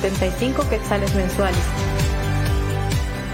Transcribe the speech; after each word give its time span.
75 0.00 0.68
quetzales 0.68 1.14
mensuales. 1.14 1.60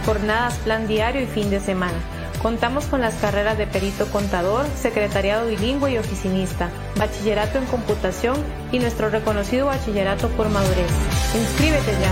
Jornadas, 0.07 0.55
plan 0.59 0.87
diario 0.87 1.23
y 1.23 1.27
fin 1.27 1.51
de 1.51 1.61
semana. 1.61 1.97
Contamos 2.43 2.87
con 2.87 3.01
las 3.01 3.15
carreras 3.15 3.57
de 3.57 3.67
perito 3.67 4.07
contador, 4.11 4.67
secretariado 4.77 5.47
bilingüe 5.49 5.93
y 5.93 5.99
oficinista, 5.99 6.71
bachillerato 6.97 7.59
en 7.59 7.65
computación 7.67 8.37
y 8.71 8.79
nuestro 8.79 9.09
reconocido 9.09 9.67
bachillerato 9.67 10.29
por 10.29 10.49
madurez. 10.51 10.91
Inscríbete 11.35 11.93
ya. 11.93 12.11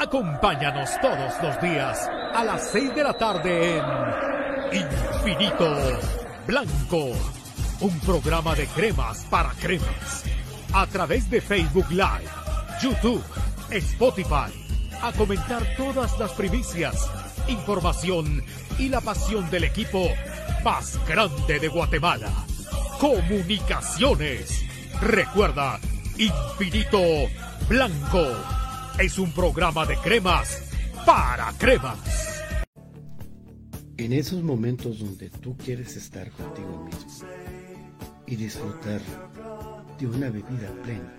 Acompáñanos 0.00 0.90
todos 1.00 1.32
los 1.42 1.60
días 1.60 2.10
a 2.34 2.44
las 2.44 2.70
6 2.72 2.94
de 2.94 3.04
la 3.04 3.12
tarde 3.12 3.78
en 3.78 3.84
Infinito 4.72 5.74
Blanco 6.46 7.41
un 7.82 7.98
programa 7.98 8.54
de 8.54 8.66
cremas 8.68 9.26
para 9.28 9.50
cremas. 9.54 10.22
A 10.72 10.86
través 10.86 11.28
de 11.28 11.40
Facebook 11.40 11.90
Live, 11.90 12.30
YouTube, 12.80 13.22
Spotify. 13.70 14.52
A 15.02 15.12
comentar 15.12 15.66
todas 15.76 16.16
las 16.20 16.30
primicias, 16.32 17.10
información 17.48 18.44
y 18.78 18.88
la 18.88 19.00
pasión 19.00 19.50
del 19.50 19.64
equipo 19.64 20.08
más 20.64 20.96
grande 21.08 21.58
de 21.58 21.66
Guatemala. 21.66 22.30
Comunicaciones. 23.00 24.64
Recuerda, 25.00 25.80
Infinito 26.18 27.00
Blanco 27.68 28.28
es 29.00 29.18
un 29.18 29.32
programa 29.32 29.84
de 29.86 29.96
cremas 29.96 30.62
para 31.04 31.52
cremas. 31.58 31.98
En 33.96 34.12
esos 34.12 34.40
momentos 34.42 35.00
donde 35.00 35.30
tú 35.30 35.56
quieres 35.56 35.96
estar 35.96 36.30
contigo 36.30 36.84
mismo 36.84 37.41
y 38.32 38.36
disfrutar 38.36 39.02
de 39.98 40.06
una 40.06 40.30
bebida 40.30 40.70
plena, 40.82 41.12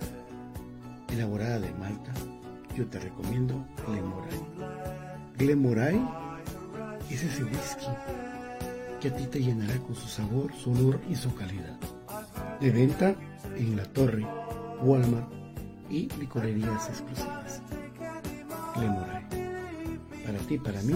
elaborada 1.09 1.59
de 1.59 1.71
malta, 1.73 2.11
yo 2.75 2.87
te 2.87 2.97
recomiendo 2.97 3.63
Glemoray. 3.85 4.39
Glemoray 5.37 6.01
es 7.11 7.21
ese 7.21 7.43
whisky 7.43 7.85
que 8.99 9.09
a 9.09 9.15
ti 9.15 9.27
te 9.27 9.43
llenará 9.43 9.77
con 9.77 9.93
su 9.93 10.07
sabor, 10.07 10.51
su 10.55 10.71
olor 10.71 10.99
y 11.07 11.15
su 11.15 11.31
calidad. 11.35 11.77
De 12.59 12.71
venta 12.71 13.15
en 13.57 13.77
La 13.77 13.83
Torre, 13.83 14.25
Walmart 14.81 15.31
y 15.91 16.09
licorerías 16.19 16.89
exclusivas. 16.89 17.61
Glemoray. 18.75 19.23
Para 20.25 20.39
ti, 20.39 20.57
para 20.57 20.81
mí, 20.81 20.95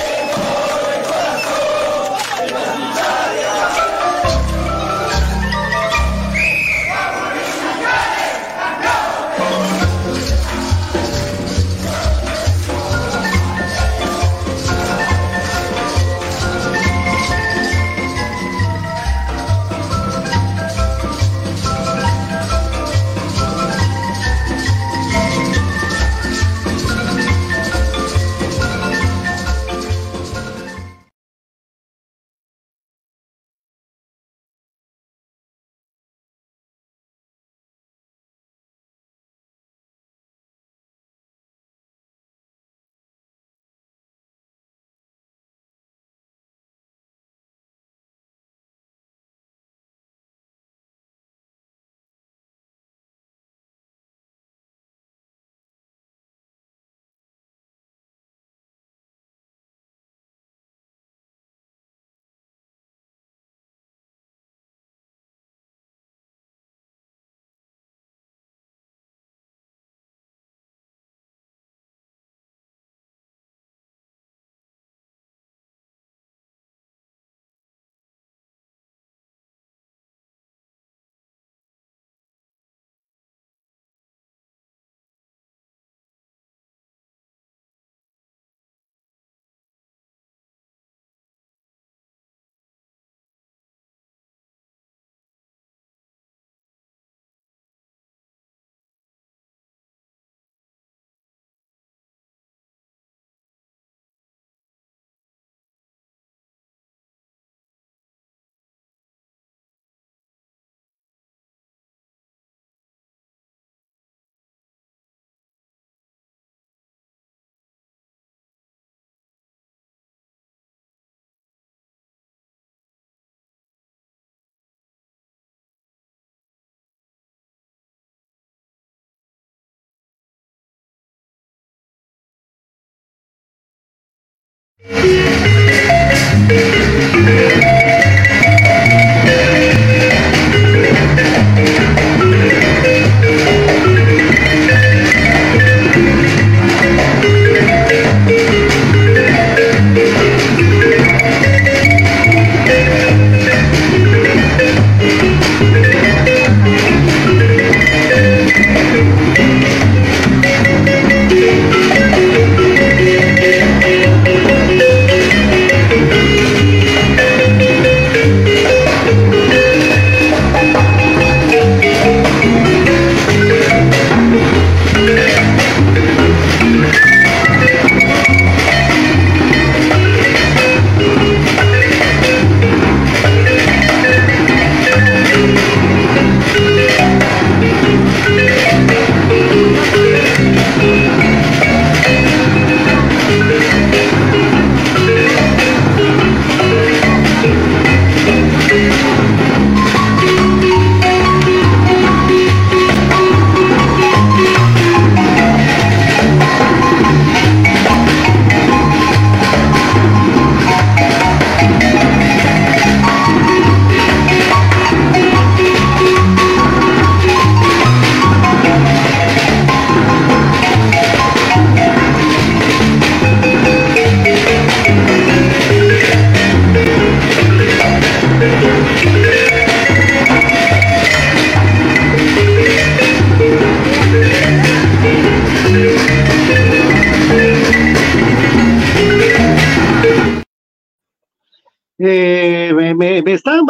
Yeah. 134.89 135.20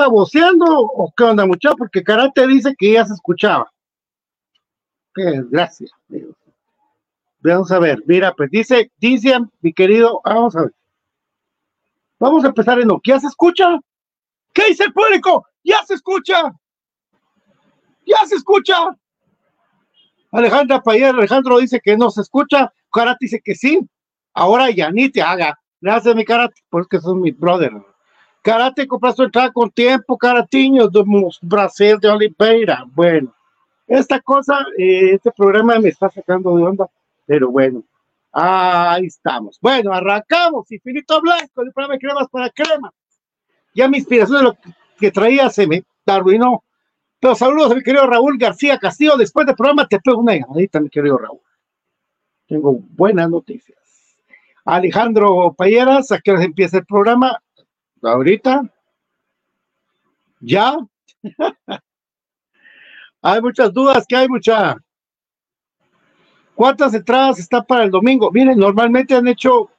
Baboseando 0.01 0.65
o 0.65 1.11
qué 1.15 1.23
onda, 1.23 1.45
muchacho? 1.45 1.75
Porque 1.77 2.03
Karate 2.03 2.47
dice 2.47 2.75
que 2.77 2.93
ya 2.93 3.05
se 3.05 3.13
escuchaba. 3.13 3.71
Qué 5.13 5.23
desgracia. 5.23 5.87
Vamos 7.39 7.71
a 7.71 7.79
ver, 7.79 8.03
mira, 8.05 8.33
pues 8.33 8.49
dice, 8.51 8.91
dice 8.97 9.37
mi 9.61 9.73
querido, 9.73 10.21
vamos 10.23 10.55
a 10.55 10.61
ver. 10.63 10.73
Vamos 12.19 12.43
a 12.43 12.47
empezar 12.47 12.79
en 12.79 12.87
lo 12.87 12.99
que 12.99 13.11
ya 13.11 13.19
se 13.19 13.27
escucha. 13.27 13.79
¿Qué 14.53 14.67
dice 14.67 14.83
el 14.85 14.93
público? 14.93 15.45
¡Ya 15.63 15.83
se 15.85 15.95
escucha! 15.95 16.51
¡Ya 18.05 18.17
se 18.27 18.35
escucha! 18.35 18.75
Alejandra 20.31 20.81
Payer, 20.81 21.15
Alejandro 21.15 21.57
dice 21.57 21.79
que 21.83 21.97
no 21.97 22.09
se 22.09 22.21
escucha, 22.21 22.71
Karate 22.91 23.17
dice 23.21 23.41
que 23.43 23.55
sí. 23.55 23.79
Ahora 24.33 24.69
ya 24.69 24.91
ni 24.91 25.09
te 25.09 25.21
haga. 25.21 25.57
Gracias, 25.81 26.15
mi 26.15 26.23
Karate, 26.23 26.61
porque 26.69 26.99
son 26.99 27.21
mi 27.21 27.31
brother. 27.31 27.71
Karate 28.41 28.87
compraste 28.87 29.23
entrada 29.23 29.51
con 29.51 29.69
tiempo, 29.69 30.17
Caratiño, 30.17 30.87
de 30.87 31.03
Brasil 31.41 31.97
de 31.99 32.09
Oliveira. 32.09 32.83
Bueno, 32.93 33.33
esta 33.87 34.19
cosa, 34.19 34.65
eh, 34.77 35.13
este 35.13 35.31
programa 35.31 35.77
me 35.79 35.89
está 35.89 36.09
sacando 36.09 36.55
de 36.55 36.63
onda, 36.63 36.89
pero 37.25 37.51
bueno, 37.51 37.83
ahí 38.31 39.05
estamos. 39.05 39.59
Bueno, 39.61 39.93
arrancamos, 39.93 40.71
Infinito 40.71 41.21
Blanco, 41.21 41.61
el 41.61 41.71
programa 41.71 41.93
de 41.93 41.99
cremas 41.99 42.27
para 42.31 42.49
crema. 42.49 42.91
Ya 43.75 43.87
mi 43.87 43.97
inspiración 43.97 44.37
de 44.39 44.43
lo 44.43 44.57
que 44.97 45.11
traía 45.11 45.49
se 45.49 45.67
me 45.67 45.83
arruinó. 46.05 46.63
Pero 47.19 47.35
saludos 47.35 47.71
a 47.71 47.75
mi 47.75 47.83
querido 47.83 48.07
Raúl 48.07 48.37
García 48.37 48.79
Castillo. 48.79 49.15
Después 49.15 49.45
del 49.45 49.55
programa 49.55 49.87
te 49.87 49.99
pego 49.99 50.19
una 50.19 50.35
llamadita, 50.35 50.79
mi 50.79 50.89
querido 50.89 51.17
Raúl. 51.17 51.39
Tengo 52.47 52.73
buenas 52.73 53.29
noticias. 53.29 53.77
Alejandro 54.65 55.53
Payeras, 55.53 56.11
¿a 56.11 56.19
hora 56.25 56.43
empieza 56.43 56.77
el 56.77 56.85
programa? 56.85 57.39
Ahorita, 58.01 58.63
ya. 60.39 60.77
hay 63.21 63.41
muchas 63.41 63.73
dudas, 63.73 64.05
que 64.07 64.15
hay 64.15 64.27
mucha. 64.27 64.75
¿Cuántas 66.55 66.93
entradas 66.93 67.39
están 67.39 67.65
para 67.65 67.83
el 67.83 67.91
domingo? 67.91 68.31
Miren, 68.31 68.57
normalmente 68.57 69.15
han 69.15 69.27
hecho 69.27 69.69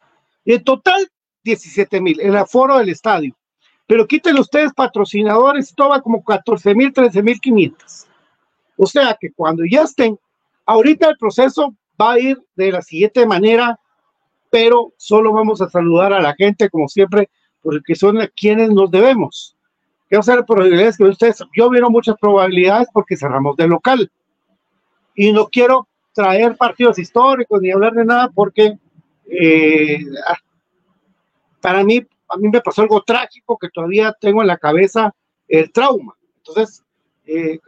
en 0.44 0.62
total 0.64 1.08
17 1.44 2.00
mil, 2.00 2.20
el 2.20 2.36
aforo 2.36 2.78
del 2.78 2.88
estadio. 2.88 3.36
Pero 3.86 4.06
quiten 4.06 4.38
ustedes 4.38 4.72
patrocinadores 4.72 5.74
va 5.78 6.00
como 6.00 6.24
14 6.24 6.74
mil, 6.74 6.92
13 6.92 7.22
mil 7.22 7.40
500. 7.40 8.06
O 8.76 8.86
sea 8.86 9.16
que 9.20 9.32
cuando 9.32 9.64
ya 9.64 9.82
estén, 9.82 10.18
ahorita 10.66 11.08
el 11.08 11.18
proceso 11.18 11.74
va 12.00 12.12
a 12.12 12.18
ir 12.18 12.40
de 12.54 12.72
la 12.72 12.82
siguiente 12.82 13.26
manera, 13.26 13.78
pero 14.50 14.92
solo 14.96 15.32
vamos 15.32 15.60
a 15.60 15.68
saludar 15.68 16.12
a 16.12 16.20
la 16.20 16.34
gente 16.34 16.70
como 16.70 16.88
siempre 16.88 17.28
porque 17.62 17.94
son 17.94 18.20
a 18.20 18.28
quienes 18.28 18.70
nos 18.70 18.90
debemos. 18.90 19.56
¿Qué 20.08 20.22
ser 20.22 20.44
probabilidades 20.44 20.98
que 20.98 21.04
ustedes? 21.04 21.42
Yo 21.56 21.70
veo 21.70 21.88
muchas 21.88 22.16
probabilidades 22.20 22.88
porque 22.92 23.16
cerramos 23.16 23.56
de 23.56 23.66
local. 23.66 24.10
Y 25.14 25.32
no 25.32 25.48
quiero 25.48 25.88
traer 26.12 26.56
partidos 26.56 26.98
históricos 26.98 27.62
ni 27.62 27.70
hablar 27.70 27.94
de 27.94 28.04
nada 28.04 28.30
porque 28.34 28.78
eh, 29.26 30.00
ah, 30.28 30.36
para 31.60 31.82
mí, 31.82 32.06
a 32.28 32.36
mí 32.36 32.48
me 32.48 32.60
pasó 32.60 32.82
algo 32.82 33.02
trágico 33.02 33.56
que 33.56 33.70
todavía 33.70 34.14
tengo 34.20 34.42
en 34.42 34.48
la 34.48 34.58
cabeza 34.58 35.14
el 35.48 35.70
trauma. 35.72 36.14
Entonces, 36.38 36.82
eh, 37.24 37.58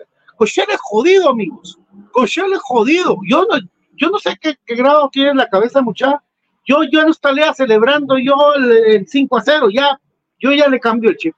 es 0.41 0.81
jodido, 0.81 1.31
amigos. 1.31 1.79
Cochelle 2.13 2.55
es 2.55 2.61
jodido. 2.63 3.17
Yo 3.27 3.47
no, 3.49 3.59
yo 3.97 4.11
no 4.11 4.19
sé 4.19 4.37
qué, 4.41 4.57
grado 4.67 5.09
tiene 5.11 5.31
en 5.31 5.37
la 5.39 5.49
cabeza 5.49 5.81
mucha 5.81 6.23
yo, 6.65 6.83
yo 6.85 7.03
no 7.03 7.11
estaría 7.11 7.53
celebrando 7.53 8.19
yo 8.19 8.55
el, 8.55 9.07
5 9.07 9.37
a 9.37 9.43
0, 9.43 9.69
ya, 9.71 10.01
yo 10.39 10.53
ya 10.53 10.69
le 10.69 10.81
cambio 10.81 11.11
el 11.11 11.17
chip. 11.17 11.35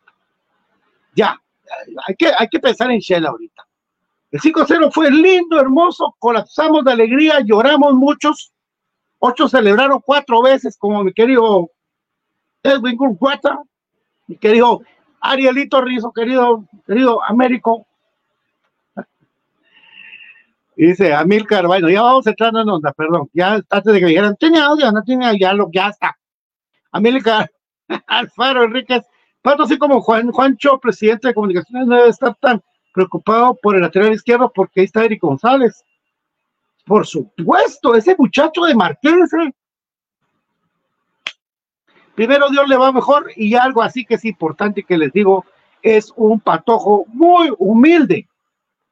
Ya, 1.14 1.40
hay 2.06 2.14
que, 2.14 2.30
hay 2.37 2.49
que 2.49 2.61
pensar 2.61 2.90
en 2.90 3.00
Shell 3.00 3.26
ahorita. 3.26 3.66
El 4.30 4.40
5 4.40 4.61
a 4.61 4.66
0 4.66 4.90
fue 4.92 5.11
lindo, 5.11 5.59
hermoso, 5.59 6.14
colapsamos 6.18 6.85
de 6.85 6.92
alegría, 6.92 7.40
lloramos 7.40 7.95
muchos. 7.95 8.52
Ocho 9.18 9.49
celebraron 9.49 10.00
cuatro 10.04 10.42
veces, 10.42 10.76
como 10.76 11.02
mi 11.02 11.12
querido 11.12 11.71
Edwin 12.62 12.97
Gurguata, 12.97 13.62
mi 14.26 14.37
querido 14.37 14.83
Arielito 15.21 15.80
Rizo, 15.80 16.12
querido, 16.12 16.64
querido 16.87 17.23
Américo, 17.25 17.86
dice 20.85 21.14
Amilcar, 21.14 21.66
bueno, 21.66 21.88
ya 21.88 22.02
vamos 22.02 22.26
entrando 22.26 22.61
en 22.61 22.68
onda, 22.68 22.92
perdón, 22.92 23.30
ya 23.33 23.54
antes 23.71 23.92
de 23.92 24.00
que 24.00 24.06
dijeran, 24.06 24.37
tiene 24.37 24.59
audio, 24.61 24.92
no 24.92 25.02
tiene, 25.02 25.38
ya 25.38 25.52
lo, 25.54 25.71
ya 25.73 25.88
está. 25.88 26.16
Amilcar, 26.92 27.50
Alfaro 28.06 28.64
Enríquez, 28.64 29.04
tanto 29.42 29.62
así 29.62 29.78
como 29.78 30.00
Juan, 30.00 30.30
Juancho, 30.30 30.78
presidente 30.78 31.28
de 31.28 31.35
comunicaciones, 31.35 31.87
no 31.87 31.97
debe 31.97 32.09
estar 32.09 32.35
tan 32.40 32.62
preocupado 32.92 33.56
por 33.62 33.76
el 33.76 33.83
lateral 33.83 34.12
izquierdo 34.12 34.50
porque 34.54 34.80
ahí 34.80 34.87
está 34.87 35.04
Eric 35.04 35.23
González. 35.23 35.85
Por 36.85 37.06
supuesto, 37.06 37.95
ese 37.95 38.16
muchacho 38.18 38.62
de 38.62 38.75
Martínez. 38.75 39.33
¿eh? 39.35 39.52
Primero 42.14 42.49
Dios 42.49 42.66
le 42.68 42.76
va 42.76 42.92
mejor 42.92 43.30
y 43.37 43.54
algo 43.54 43.83
así 43.83 44.04
que 44.04 44.14
es 44.14 44.25
importante 44.25 44.83
que 44.83 44.97
les 44.97 45.12
digo, 45.12 45.45
es 45.83 46.12
un 46.16 46.40
patojo 46.40 47.04
muy 47.09 47.52
humilde. 47.59 48.26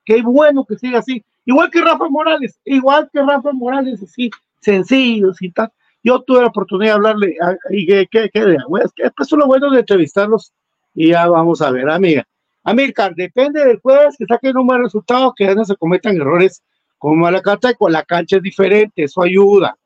Qué 0.04 0.20
bueno 0.22 0.64
que 0.64 0.76
siga 0.76 0.98
así 0.98 1.24
Igual 1.46 1.70
que 1.70 1.80
Rafa 1.80 2.08
Morales, 2.08 2.58
igual 2.64 3.08
que 3.12 3.20
Rafa 3.20 3.52
Morales, 3.52 4.02
así, 4.02 4.30
sencillos 4.60 5.40
y 5.42 5.50
tal. 5.50 5.70
Yo 6.02 6.20
tuve 6.22 6.40
la 6.40 6.48
oportunidad 6.48 6.92
de 6.92 6.96
hablarle, 6.96 7.36
y 7.70 7.86
que, 7.86 8.06
que, 8.10 8.30
que, 8.30 8.40
es 8.40 8.92
que 8.92 9.12
es 9.18 9.32
lo 9.32 9.46
bueno 9.46 9.70
de 9.70 9.80
entrevistarlos 9.80 10.52
y 10.94 11.08
ya 11.08 11.26
vamos 11.28 11.60
a 11.60 11.70
ver, 11.70 11.90
amiga. 11.90 12.26
Amilcar, 12.62 13.14
depende 13.14 13.64
del 13.64 13.80
jueves 13.80 14.16
que 14.18 14.24
saque 14.26 14.50
un 14.50 14.66
buen 14.66 14.82
resultado, 14.82 15.34
que 15.36 15.54
no 15.54 15.64
se 15.64 15.76
cometan 15.76 16.16
errores 16.16 16.62
como 16.98 17.26
a 17.26 17.30
la 17.30 17.42
carta 17.42 17.70
y 17.70 17.74
con 17.74 17.92
la 17.92 18.02
cancha 18.04 18.36
es 18.36 18.42
diferente, 18.42 19.04
eso 19.04 19.22
ayuda. 19.22 19.76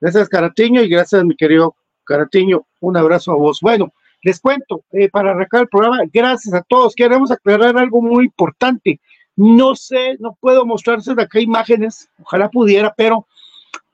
Gracias, 0.00 0.28
Caratiño, 0.28 0.82
y 0.82 0.88
gracias, 0.88 1.24
mi 1.24 1.34
querido 1.34 1.74
Caratiño. 2.04 2.66
Un 2.80 2.96
abrazo 2.98 3.32
a 3.32 3.36
vos. 3.36 3.60
Bueno, 3.62 3.92
les 4.22 4.40
cuento, 4.40 4.84
eh, 4.92 5.08
para 5.08 5.30
arrancar 5.30 5.62
el 5.62 5.68
programa, 5.68 6.00
gracias 6.12 6.52
a 6.52 6.62
todos. 6.62 6.94
Queremos 6.94 7.30
aclarar 7.30 7.78
algo 7.78 8.02
muy 8.02 8.26
importante. 8.26 9.00
No 9.36 9.76
sé, 9.76 10.16
no 10.18 10.36
puedo 10.40 10.64
mostrarse 10.64 11.14
de 11.14 11.22
acá 11.22 11.38
imágenes, 11.38 12.08
ojalá 12.22 12.48
pudiera, 12.48 12.92
pero 12.96 13.26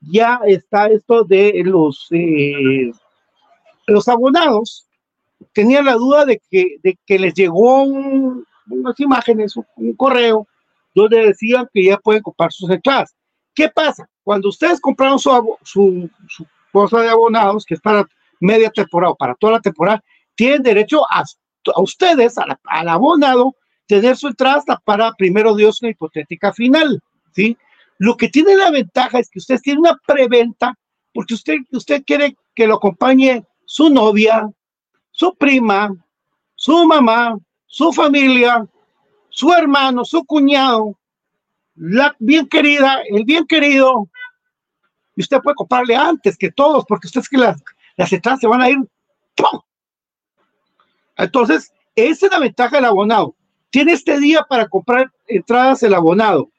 ya 0.01 0.41
está 0.47 0.87
esto 0.87 1.25
de 1.25 1.63
los, 1.65 2.07
eh, 2.13 2.93
los 3.89 4.09
abonados. 4.09 4.87
Tenía 5.53 5.83
la 5.83 5.95
duda 5.95 6.25
de 6.25 6.41
que, 6.49 6.77
de 6.83 6.97
que 7.05 7.19
les 7.19 7.35
llegó 7.35 7.83
unas 7.83 9.01
imágenes, 9.01 9.55
un, 9.57 9.95
correo, 9.95 10.47
donde 10.95 11.27
decían 11.27 11.69
que 11.73 11.85
ya 11.85 11.97
pueden 11.97 12.23
comprar 12.23 12.53
sus 12.53 12.71
entradas. 12.71 13.15
¿Qué 13.55 13.69
pasa? 13.69 14.09
Cuando 14.23 14.49
ustedes 14.49 14.81
compraron 14.81 15.19
su, 15.19 15.59
su, 15.65 16.09
cosa 16.71 17.01
de 17.01 17.09
abonados, 17.09 17.65
que 17.67 17.75
es 17.75 17.81
para 17.81 18.07
media 18.41 18.71
temporada, 18.71 19.15
para 19.15 19.35
toda 19.35 19.55
la 19.55 19.61
temporada, 19.61 20.03
tienen 20.37 20.63
derecho 20.63 21.05
a, 21.11 21.25
a 21.75 21.81
ustedes, 21.81 22.37
al 22.39 22.89
abonado, 22.89 23.57
tener 24.01 24.17
su 24.17 24.29
entrada 24.29 24.81
para, 24.85 25.13
primero 25.13 25.55
Dios, 25.55 25.83
una 25.83 25.91
hipotética 25.91 26.53
final, 26.53 27.03
¿sí? 27.35 27.57
Lo 27.99 28.17
que 28.17 28.29
tiene 28.29 28.57
la 28.57 28.71
ventaja 28.71 29.19
es 29.19 29.29
que 29.29 29.39
usted 29.39 29.61
tiene 29.61 29.81
una 29.81 29.97
preventa 30.07 30.75
porque 31.15 31.35
usted, 31.35 31.57
usted 31.73 32.03
quiere 32.05 32.37
que 32.55 32.67
lo 32.67 32.77
acompañe 32.77 33.45
su 33.67 33.91
novia, 33.91 34.51
su 35.11 35.35
prima, 35.35 35.95
su 36.55 36.85
mamá, 36.87 37.37
su 37.67 37.93
familia, 37.93 38.67
su 39.29 39.53
hermano, 39.53 40.05
su 40.05 40.25
cuñado, 40.25 40.99
la 41.75 42.15
bien 42.19 42.49
querida, 42.49 43.03
el 43.09 43.25
bien 43.25 43.47
querido, 43.47 44.09
y 45.17 45.23
usted 45.23 45.41
puede 45.41 45.55
comprarle 45.55 45.97
antes 45.97 46.37
que 46.37 46.51
todos, 46.51 46.85
porque 46.87 47.07
usted 47.07 47.21
es 47.21 47.29
que 47.29 47.39
las, 47.39 47.63
las 47.97 48.13
entradas 48.13 48.41
se 48.41 48.47
van 48.47 48.63
a 48.63 48.71
ir. 48.71 48.79
Entonces, 51.17 51.73
esa 51.95 52.27
es 52.27 52.33
la 52.33 52.39
ventaja 52.39 52.77
del 52.77 52.87
abonado. 52.87 53.35
Tiene 53.73 53.93
este 53.93 54.21
día 54.21 54.45
para 54.47 54.69
comprar 54.69 55.11
entradas 55.27 55.83
el 55.83 55.95
abonado. 55.95 56.51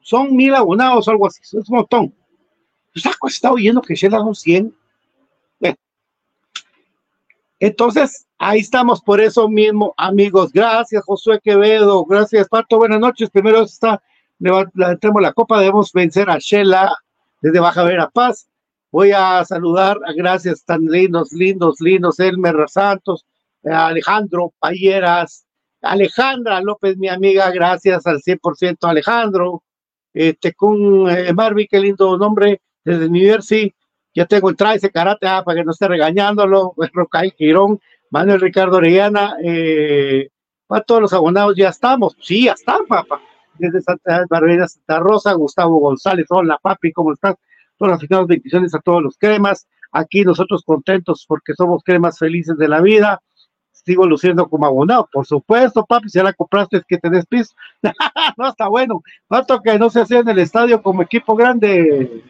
Son 0.00 0.34
mil 0.34 0.54
abonados 0.54 1.08
algo 1.08 1.26
así, 1.26 1.40
es 1.42 1.52
un 1.52 1.64
montón. 1.68 2.14
¿Estás 2.94 3.16
está 3.26 3.50
oyendo 3.50 3.82
que 3.82 3.96
Shela 3.96 4.18
son 4.18 4.34
100? 4.34 4.74
Entonces, 7.58 8.26
ahí 8.38 8.58
estamos 8.58 9.00
por 9.00 9.20
eso 9.20 9.48
mismo, 9.48 9.94
amigos. 9.96 10.52
Gracias, 10.52 11.04
Josué 11.04 11.40
Quevedo. 11.40 12.04
Gracias, 12.04 12.48
Pato. 12.48 12.76
Buenas 12.76 12.98
noches. 12.98 13.30
Primero 13.30 13.62
está, 13.62 14.02
tenemos 15.00 15.22
la 15.22 15.32
copa, 15.32 15.60
debemos 15.60 15.92
vencer 15.92 16.28
a 16.28 16.38
Shela 16.38 16.92
desde 17.40 17.60
Baja 17.60 17.84
Verapaz. 17.84 18.48
Voy 18.90 19.12
a 19.12 19.44
saludar, 19.44 19.98
gracias, 20.16 20.64
tan 20.64 20.86
lindos, 20.86 21.32
lindos, 21.32 21.80
lindos, 21.80 22.18
Elmer 22.18 22.68
Santos, 22.68 23.24
Alejandro 23.64 24.52
Payeras, 24.58 25.46
Alejandra 25.82 26.60
López, 26.60 26.96
mi 26.96 27.08
amiga, 27.08 27.50
gracias 27.50 28.06
al 28.06 28.20
100% 28.20 28.88
Alejandro, 28.88 29.62
este, 30.14 30.52
con 30.54 31.10
eh, 31.10 31.32
Marvin, 31.32 31.66
qué 31.70 31.80
lindo 31.80 32.16
nombre, 32.16 32.60
desde 32.84 33.08
New 33.08 33.22
Jersey, 33.22 33.74
ya 34.14 34.26
tengo 34.26 34.50
el 34.50 34.56
traje 34.56 34.90
karate, 34.90 35.26
ah, 35.26 35.42
para 35.44 35.58
que 35.58 35.64
no 35.64 35.72
esté 35.72 35.88
regañándolo, 35.88 36.74
Rocay 36.92 37.32
Girón, 37.36 37.80
Manuel 38.10 38.40
Ricardo 38.40 38.76
Orellana, 38.76 39.36
eh, 39.42 40.28
para 40.66 40.84
todos 40.84 41.02
los 41.02 41.12
abonados 41.12 41.54
ya 41.56 41.68
estamos, 41.68 42.16
sí, 42.20 42.44
ya 42.44 42.52
están, 42.52 42.86
papá, 42.86 43.20
desde 43.58 43.80
Santa 43.80 44.24
Barbera, 44.28 44.68
Santa 44.68 45.00
Rosa, 45.00 45.32
Gustavo 45.32 45.78
González, 45.78 46.26
hola 46.30 46.58
papi, 46.62 46.92
¿cómo 46.92 47.12
estás? 47.12 47.36
Todas 47.76 48.00
las 48.08 48.26
bendiciones 48.26 48.74
a 48.74 48.80
todos 48.80 49.02
los 49.02 49.16
cremas, 49.18 49.66
aquí 49.90 50.22
nosotros 50.22 50.62
contentos 50.64 51.24
porque 51.26 51.54
somos 51.54 51.82
cremas 51.82 52.18
felices 52.18 52.56
de 52.56 52.68
la 52.68 52.80
vida, 52.80 53.20
sigo 53.84 54.06
luciendo 54.06 54.48
como 54.48 54.66
abonado. 54.66 55.08
Por 55.12 55.26
supuesto, 55.26 55.84
papi, 55.84 56.08
si 56.08 56.18
ya 56.18 56.24
la 56.24 56.32
compraste 56.32 56.78
es 56.78 56.84
que 56.86 56.98
tenés 56.98 57.26
piso. 57.26 57.54
no, 58.36 58.48
está 58.48 58.68
bueno. 58.68 59.02
Falta 59.28 59.60
que 59.62 59.78
no 59.78 59.90
se 59.90 60.00
hace 60.00 60.18
en 60.18 60.28
el 60.28 60.38
estadio 60.38 60.82
como 60.82 61.02
equipo 61.02 61.34
grande. 61.34 62.24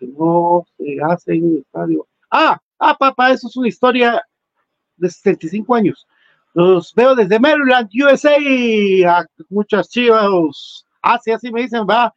No 0.00 0.64
se 0.76 0.96
hace 1.02 1.34
en 1.34 1.44
el 1.44 1.58
estadio. 1.58 2.06
Ah, 2.30 2.60
Ah, 2.82 2.96
papá, 2.98 3.30
eso 3.30 3.46
es 3.46 3.56
una 3.58 3.68
historia 3.68 4.22
de 4.96 5.10
65 5.10 5.74
años. 5.74 6.06
Los 6.54 6.94
veo 6.94 7.14
desde 7.14 7.38
Maryland, 7.38 7.90
USA, 7.92 8.36
a 9.06 9.26
muchas 9.50 9.90
chivas. 9.90 10.86
Así, 11.02 11.30
así 11.30 11.52
me 11.52 11.62
dicen, 11.62 11.86
va. 11.88 12.14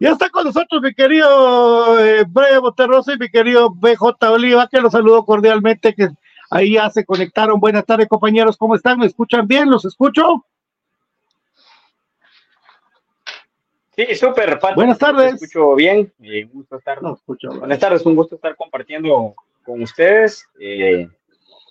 Ya 0.00 0.10
está 0.10 0.30
con 0.30 0.44
nosotros 0.44 0.82
mi 0.82 0.94
querido 0.94 1.98
eh, 2.04 2.24
Brian 2.28 2.62
Monterroso 2.62 3.12
y 3.12 3.18
mi 3.18 3.28
querido 3.28 3.70
BJ 3.70 4.30
Oliva, 4.30 4.68
que 4.68 4.80
los 4.80 4.92
saludo 4.92 5.24
cordialmente, 5.24 5.94
que 5.94 6.08
ahí 6.50 6.74
ya 6.74 6.90
se 6.90 7.04
conectaron. 7.04 7.60
Buenas 7.60 7.84
tardes, 7.84 8.08
compañeros, 8.08 8.56
¿cómo 8.56 8.74
están? 8.74 8.98
¿Me 8.98 9.06
escuchan 9.06 9.46
bien? 9.46 9.70
¿Los 9.70 9.84
escucho? 9.84 10.44
Sí, 13.98 14.14
súper. 14.14 14.60
Buenas 14.76 14.98
tardes. 14.98 15.34
escucho 15.34 15.74
bien. 15.74 16.12
Eh, 16.22 16.44
gusto 16.44 16.76
estar. 16.76 17.02
No, 17.02 17.14
escucho, 17.14 17.48
Buenas 17.50 17.80
tardes, 17.80 18.06
un 18.06 18.14
gusto 18.14 18.36
estar 18.36 18.54
compartiendo 18.54 19.34
con 19.64 19.82
ustedes. 19.82 20.46
Eh, 20.60 21.08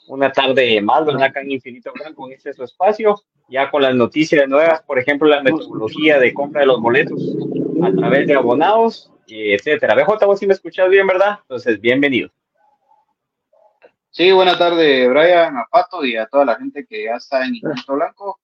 una 0.07 0.31
tarde 0.31 0.81
más, 0.81 1.05
¿verdad? 1.05 1.23
Acá 1.23 1.41
en 1.41 1.51
Infinito 1.51 1.91
Blanco, 1.93 2.27
en 2.27 2.33
este 2.33 2.53
su 2.53 2.63
espacio, 2.63 3.21
ya 3.49 3.69
con 3.69 3.81
las 3.81 3.95
noticias 3.95 4.47
nuevas, 4.47 4.81
por 4.83 4.99
ejemplo, 4.99 5.27
la 5.27 5.41
metodología 5.41 6.19
de 6.19 6.33
compra 6.33 6.61
de 6.61 6.67
los 6.67 6.81
boletos 6.81 7.21
a 7.83 7.91
través 7.91 8.27
de 8.27 8.35
abonados, 8.35 9.11
etcétera. 9.27 9.95
BJ, 9.95 10.25
vos 10.25 10.39
sí 10.39 10.47
me 10.47 10.53
escuchas 10.53 10.89
bien, 10.89 11.05
¿verdad? 11.07 11.39
Entonces, 11.41 11.79
bienvenido. 11.79 12.29
Sí, 14.09 14.31
buena 14.31 14.57
tarde, 14.57 15.07
Brian, 15.07 15.57
a 15.57 15.67
Pato 15.69 16.03
y 16.03 16.15
a 16.15 16.25
toda 16.25 16.45
la 16.45 16.55
gente 16.55 16.85
que 16.87 17.03
ya 17.03 17.15
está 17.15 17.45
en 17.45 17.55
Infinito 17.55 17.93
Blanco. 17.93 18.39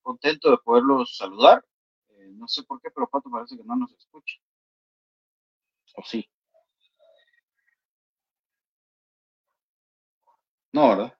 Contento 0.00 0.50
de 0.50 0.56
poderlos 0.58 1.16
saludar. 1.16 1.62
Eh, 2.10 2.30
no 2.32 2.48
sé 2.48 2.62
por 2.62 2.80
qué, 2.80 2.88
pero 2.94 3.08
Pato 3.08 3.30
parece 3.30 3.56
que 3.56 3.64
no 3.64 3.76
nos 3.76 3.92
escucha. 3.92 4.36
¿O 5.96 6.02
sí? 6.02 6.26
No, 10.72 10.88
¿verdad? 10.90 11.14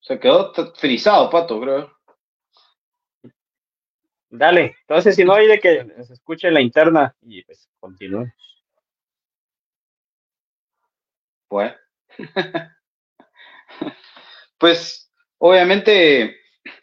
Se 0.00 0.18
quedó 0.18 0.52
frisado, 0.74 1.30
Pato, 1.30 1.60
creo. 1.60 1.92
Dale, 4.30 4.76
entonces 4.80 5.14
si 5.14 5.24
no 5.24 5.34
hay 5.34 5.46
de 5.46 5.60
que 5.60 5.86
se 6.04 6.14
escuche 6.14 6.50
la 6.50 6.62
interna 6.62 7.14
y 7.20 7.42
pues 7.44 7.68
continúe. 7.78 8.32
Bueno. 11.50 11.74
pues 14.58 15.12
obviamente 15.38 16.36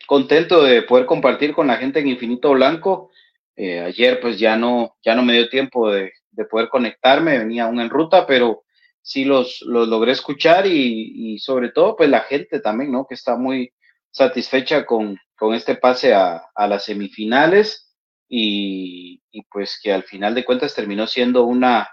contento 0.05 0.63
de 0.63 0.83
poder 0.83 1.05
compartir 1.05 1.53
con 1.53 1.67
la 1.67 1.77
gente 1.77 1.99
en 1.99 2.07
Infinito 2.07 2.51
Blanco. 2.51 3.11
Eh, 3.55 3.79
ayer 3.79 4.19
pues 4.21 4.39
ya 4.39 4.55
no, 4.55 4.97
ya 5.03 5.15
no 5.15 5.23
me 5.23 5.33
dio 5.33 5.49
tiempo 5.49 5.91
de, 5.91 6.13
de 6.31 6.45
poder 6.45 6.69
conectarme, 6.69 7.39
venía 7.39 7.65
aún 7.65 7.79
en 7.81 7.89
ruta, 7.89 8.25
pero 8.27 8.63
sí 9.01 9.25
los, 9.25 9.61
los 9.61 9.87
logré 9.87 10.11
escuchar 10.11 10.67
y, 10.67 11.33
y, 11.33 11.39
sobre 11.39 11.69
todo 11.69 11.95
pues 11.95 12.09
la 12.09 12.21
gente 12.21 12.59
también, 12.59 12.91
¿no? 12.91 13.05
Que 13.07 13.15
está 13.15 13.35
muy 13.35 13.73
satisfecha 14.11 14.85
con, 14.85 15.17
con 15.37 15.53
este 15.53 15.75
pase 15.75 16.13
a, 16.13 16.43
a 16.53 16.67
las 16.67 16.85
semifinales 16.85 17.95
y, 18.27 19.21
y, 19.31 19.43
pues 19.51 19.79
que 19.81 19.91
al 19.93 20.03
final 20.03 20.35
de 20.35 20.45
cuentas 20.45 20.75
terminó 20.75 21.07
siendo 21.07 21.45
una, 21.45 21.89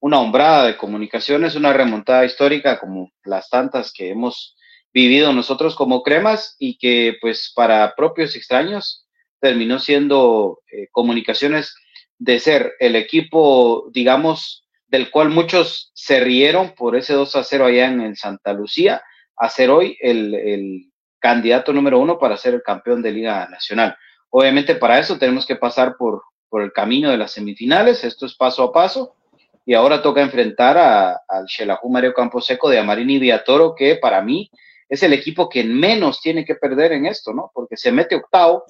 una 0.00 0.20
hombrada 0.20 0.66
de 0.66 0.76
comunicaciones, 0.76 1.54
una 1.54 1.72
remontada 1.72 2.24
histórica 2.24 2.78
como 2.78 3.12
las 3.24 3.48
tantas 3.48 3.92
que 3.92 4.10
hemos 4.10 4.56
vivido 4.92 5.32
nosotros 5.32 5.76
como 5.76 6.02
cremas 6.02 6.56
y 6.58 6.78
que 6.78 7.16
pues 7.20 7.52
para 7.54 7.94
propios 7.94 8.34
extraños 8.34 9.06
terminó 9.40 9.78
siendo 9.78 10.60
eh, 10.72 10.88
comunicaciones 10.90 11.74
de 12.18 12.40
ser 12.40 12.72
el 12.80 12.96
equipo, 12.96 13.90
digamos, 13.92 14.65
del 14.86 15.10
cual 15.10 15.30
muchos 15.30 15.90
se 15.94 16.20
rieron 16.20 16.74
por 16.74 16.96
ese 16.96 17.14
2 17.14 17.36
a 17.36 17.44
0 17.44 17.66
allá 17.66 17.86
en 17.86 18.16
Santa 18.16 18.52
Lucía, 18.52 19.02
a 19.36 19.48
ser 19.48 19.70
hoy 19.70 19.98
el, 20.00 20.34
el 20.34 20.92
candidato 21.18 21.72
número 21.72 21.98
uno 21.98 22.18
para 22.18 22.36
ser 22.36 22.54
el 22.54 22.62
campeón 22.62 23.02
de 23.02 23.12
Liga 23.12 23.48
Nacional. 23.48 23.96
Obviamente 24.30 24.74
para 24.76 24.98
eso 24.98 25.18
tenemos 25.18 25.46
que 25.46 25.56
pasar 25.56 25.96
por, 25.96 26.22
por 26.48 26.62
el 26.62 26.72
camino 26.72 27.10
de 27.10 27.18
las 27.18 27.32
semifinales, 27.32 28.04
esto 28.04 28.26
es 28.26 28.34
paso 28.34 28.62
a 28.62 28.72
paso, 28.72 29.16
y 29.64 29.74
ahora 29.74 30.02
toca 30.02 30.22
enfrentar 30.22 30.78
a, 30.78 31.20
al 31.28 31.48
Xelajú 31.48 31.88
Mario 31.90 32.14
Camposeco 32.14 32.70
de 32.70 32.78
Amarini 32.78 33.18
Viatoro, 33.18 33.74
que 33.74 33.96
para 33.96 34.22
mí 34.22 34.50
es 34.88 35.02
el 35.02 35.12
equipo 35.12 35.48
que 35.48 35.64
menos 35.64 36.20
tiene 36.20 36.44
que 36.44 36.54
perder 36.54 36.92
en 36.92 37.06
esto, 37.06 37.32
¿no? 37.32 37.50
Porque 37.52 37.76
se 37.76 37.90
mete 37.90 38.14
octavo, 38.14 38.64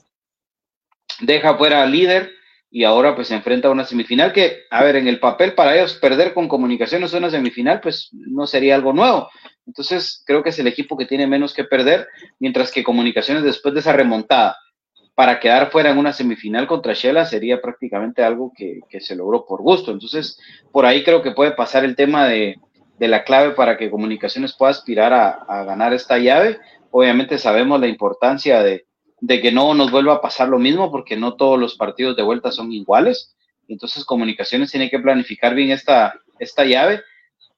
deja 1.21 1.57
fuera 1.57 1.83
al 1.83 1.93
líder, 1.93 2.33
y 2.71 2.85
ahora 2.85 3.15
pues 3.15 3.29
se 3.29 3.35
enfrenta 3.35 3.69
a 3.69 3.71
una 3.71 3.85
semifinal 3.85 4.33
que, 4.33 4.65
a 4.71 4.83
ver, 4.83 4.97
en 4.97 5.09
el 5.09 5.21
papel 5.21 5.55
para 5.55 5.77
ellos 5.77 5.95
perder 5.95 6.35
con 6.35 6.49
comunicaciones 6.49 7.15
una 7.15 7.31
semifinal 7.31 7.81
pues 7.81 8.11
no 8.13 8.47
sería 8.47 8.75
algo 8.75 8.93
nuevo. 8.93 9.29
Entonces 9.67 10.23
creo 10.27 10.43
que 10.43 10.51
es 10.51 10.59
el 10.59 10.67
equipo 10.67 10.97
que 10.97 11.07
tiene 11.07 11.27
menos 11.27 11.55
que 11.55 11.65
perder, 11.65 12.09
mientras 12.39 12.71
que 12.71 12.85
comunicaciones 12.85 13.45
después 13.45 13.75
de 13.75 13.81
esa 13.81 13.93
remontada 13.93 14.57
para 15.15 15.41
quedar 15.41 15.71
fuera 15.71 15.91
en 15.91 15.99
una 15.99 16.13
semifinal 16.13 16.67
contra 16.67 16.93
Shela 16.93 17.25
sería 17.25 17.63
prácticamente 17.63 18.23
algo 18.23 18.53
que, 18.55 18.81
que 18.91 19.01
se 19.01 19.17
logró 19.17 19.47
por 19.47 19.63
gusto. 19.63 19.91
Entonces 19.91 20.39
por 20.73 20.85
ahí 20.85 21.05
creo 21.05 21.23
que 21.23 21.31
puede 21.31 21.53
pasar 21.53 21.85
el 21.85 21.97
tema 21.97 22.29
de, 22.29 22.57
de 22.99 23.09
la 23.09 23.25
clave 23.25 23.53
para 23.53 23.79
que 23.79 23.91
comunicaciones 23.91 24.55
pueda 24.55 24.73
aspirar 24.73 25.13
a, 25.13 25.31
a 25.31 25.65
ganar 25.65 25.95
esta 25.95 26.19
llave. 26.19 26.59
Obviamente 26.91 27.39
sabemos 27.39 27.81
la 27.81 27.87
importancia 27.87 28.63
de, 28.63 28.87
de 29.21 29.41
que 29.41 29.53
no 29.53 29.75
nos 29.75 29.91
vuelva 29.91 30.15
a 30.15 30.21
pasar 30.21 30.49
lo 30.49 30.59
mismo, 30.59 30.91
porque 30.91 31.17
no 31.17 31.37
todos 31.37 31.59
los 31.59 31.77
partidos 31.77 32.17
de 32.17 32.23
vuelta 32.23 32.53
son 32.53 32.73
iguales. 32.73 33.35
Entonces, 33.69 34.05
Comunicaciones 34.05 34.71
tiene 34.71 34.91
que 34.91 34.99
planificar 34.99 35.55
bien 35.55 35.71
esta, 35.71 36.15
esta 36.39 36.65
llave, 36.65 37.03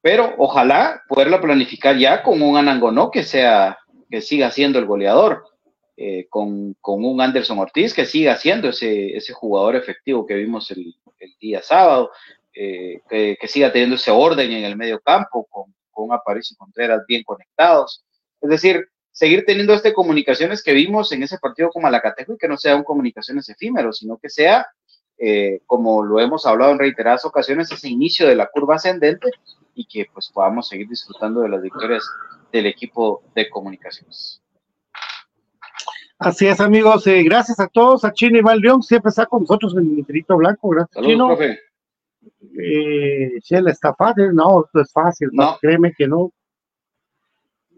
pero 0.01 0.35
ojalá 0.39 1.03
poderla 1.09 1.41
planificar 1.41 1.97
ya 1.97 2.23
con 2.23 2.41
un 2.43 2.57
Anangonó 2.57 3.11
que 3.11 3.25
sea, 3.25 3.79
que 4.11 4.21
siga 4.21 4.51
siendo 4.51 4.79
el 4.79 4.87
goleador, 4.87 5.45
eh, 5.97 6.29
con, 6.31 6.75
con, 6.81 7.05
un 7.05 7.21
Anderson 7.21 7.59
Ortiz 7.59 7.93
que 7.93 8.07
siga 8.07 8.37
siendo 8.37 8.69
ese, 8.69 9.17
ese 9.17 9.33
jugador 9.33 9.75
efectivo 9.75 10.25
que 10.25 10.35
vimos 10.35 10.71
el, 10.71 10.95
día 11.41 11.61
sábado, 11.61 12.13
eh, 12.55 13.01
que, 13.09 13.37
siga 13.49 13.73
teniendo 13.73 13.97
ese 13.97 14.13
orden 14.13 14.53
en 14.53 14.65
el 14.65 14.77
medio 14.77 15.01
campo, 15.01 15.45
con, 15.51 15.75
con 15.91 16.13
Aparicio 16.13 16.57
Contreras 16.57 17.03
bien 17.09 17.25
conectados. 17.25 18.05
Es 18.41 18.49
decir, 18.49 18.89
seguir 19.19 19.45
teniendo 19.45 19.75
este 19.75 19.93
comunicaciones 19.93 20.63
que 20.63 20.73
vimos 20.73 21.11
en 21.11 21.25
ese 21.25 21.39
partido 21.39 21.71
con 21.71 21.83
Malacateco 21.83 22.35
y 22.35 22.39
que 22.39 22.47
no 22.47 22.57
sea 22.57 22.77
un 22.77 22.85
comunicaciones 22.85 23.49
efímero, 23.49 23.93
sino 23.93 24.17
que 24.17 24.31
sea, 24.31 24.65
eh, 25.19 25.61
como 25.67 26.05
lo 26.05 26.21
hemos 26.21 26.47
hablado 26.47 26.71
en 26.71 26.79
reiteradas 26.79 27.25
ocasiones, 27.25 27.73
ese 27.73 27.89
inicio 27.89 28.29
de 28.29 28.37
la 28.37 28.47
curva 28.47 28.77
ascendente 28.77 29.29
y 29.75 29.87
que 29.87 30.07
pues 30.15 30.31
podamos 30.33 30.69
seguir 30.69 30.89
disfrutando 30.89 31.41
de 31.41 31.49
las 31.49 31.61
victorias 31.61 32.09
del 32.53 32.67
equipo 32.67 33.25
de 33.35 33.51
comunicaciones. 33.51 34.41
Así 36.21 36.47
es, 36.47 36.61
amigos. 36.61 37.05
Eh, 37.09 37.25
gracias 37.25 37.59
a 37.59 37.67
todos. 37.67 38.05
A 38.05 38.13
Chino 38.13 38.39
Iván 38.39 38.61
León 38.61 38.85
siempre 38.85 39.09
está 39.09 39.27
con 39.27 39.41
nosotros 39.41 39.73
en 39.73 39.81
el 39.81 39.99
Infinito 39.99 40.37
Blanco. 40.37 40.69
Gracias, 40.69 40.95
Saludos, 40.95 41.13
Chino. 41.13 41.27
profe. 41.27 41.59
Eh, 42.57 43.41
Chela, 43.43 43.73
está 43.73 43.93
fácil. 43.95 44.33
No, 44.33 44.65
esto 44.65 44.81
es 44.81 44.93
fácil. 44.93 45.31
No. 45.33 45.59
Créeme 45.61 45.93
que 45.99 46.07
no 46.07 46.31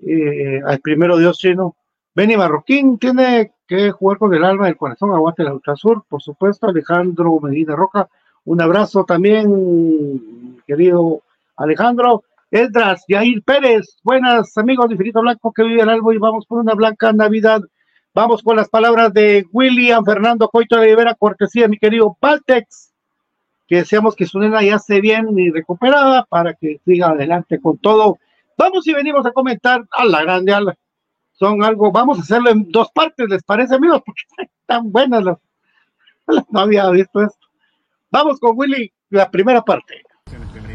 eh, 0.07 0.61
al 0.65 0.81
primero 0.81 1.17
Dios 1.17 1.39
chino. 1.39 1.77
Benny 2.15 2.37
Marroquín 2.37 2.99
tiene 2.99 3.53
que 3.67 3.91
jugar 3.91 4.19
con 4.19 4.35
el 4.35 4.45
alma 4.45 4.67
del 4.67 4.77
corazón, 4.77 5.13
aguante 5.13 5.45
la 5.45 5.55
Ultrasur, 5.55 6.05
por 6.09 6.21
supuesto, 6.21 6.67
Alejandro 6.67 7.39
Medina 7.41 7.77
Roca, 7.77 8.09
un 8.45 8.61
abrazo 8.61 9.05
también, 9.05 10.61
querido 10.67 11.23
Alejandro. 11.57 12.25
Edras, 12.51 13.05
Yair 13.07 13.45
Pérez, 13.45 13.97
buenas 14.03 14.59
amigos 14.59 14.89
de 14.89 14.95
Infinito 14.95 15.21
Blanco 15.21 15.53
que 15.53 15.63
vive 15.63 15.83
el 15.83 15.89
albo 15.89 16.13
y 16.13 16.19
vamos 16.19 16.47
por 16.47 16.59
una 16.59 16.75
blanca 16.75 17.13
Navidad. 17.13 17.61
Vamos 18.13 18.43
con 18.43 18.57
las 18.57 18.69
palabras 18.69 19.15
de 19.15 19.47
William 19.53 20.05
Fernando 20.05 20.49
Coito 20.49 20.77
de 20.77 20.87
Rivera, 20.87 21.15
cortesía 21.15 21.69
mi 21.69 21.79
querido 21.79 22.17
Paltex, 22.19 22.93
que 23.69 23.77
deseamos 23.77 24.17
que 24.17 24.27
su 24.27 24.41
nena 24.41 24.65
ya 24.65 24.77
esté 24.77 25.01
bien 25.01 25.39
y 25.39 25.51
recuperada 25.51 26.27
para 26.29 26.55
que 26.55 26.81
siga 26.85 27.11
adelante 27.11 27.61
con 27.61 27.79
todo 27.79 28.19
Vamos 28.61 28.87
y 28.87 28.92
venimos 28.92 29.25
a 29.25 29.33
comentar 29.33 29.83
a 29.90 30.05
la 30.05 30.20
grande, 30.20 30.53
a 30.53 30.61
la, 30.61 30.77
son 31.33 31.64
algo, 31.64 31.90
vamos 31.90 32.18
a 32.18 32.20
hacerlo 32.20 32.51
en 32.51 32.70
dos 32.70 32.90
partes, 32.94 33.27
¿les 33.27 33.42
parece, 33.42 33.75
amigos? 33.77 34.03
Porque 34.05 34.20
están 34.61 34.92
buenas 34.92 35.25
las, 35.25 35.38
no 36.51 36.61
había 36.61 36.90
visto 36.90 37.23
esto. 37.23 37.46
Vamos 38.11 38.38
con 38.38 38.53
Willy, 38.59 38.92
la 39.09 39.31
primera 39.31 39.62
parte. 39.62 40.03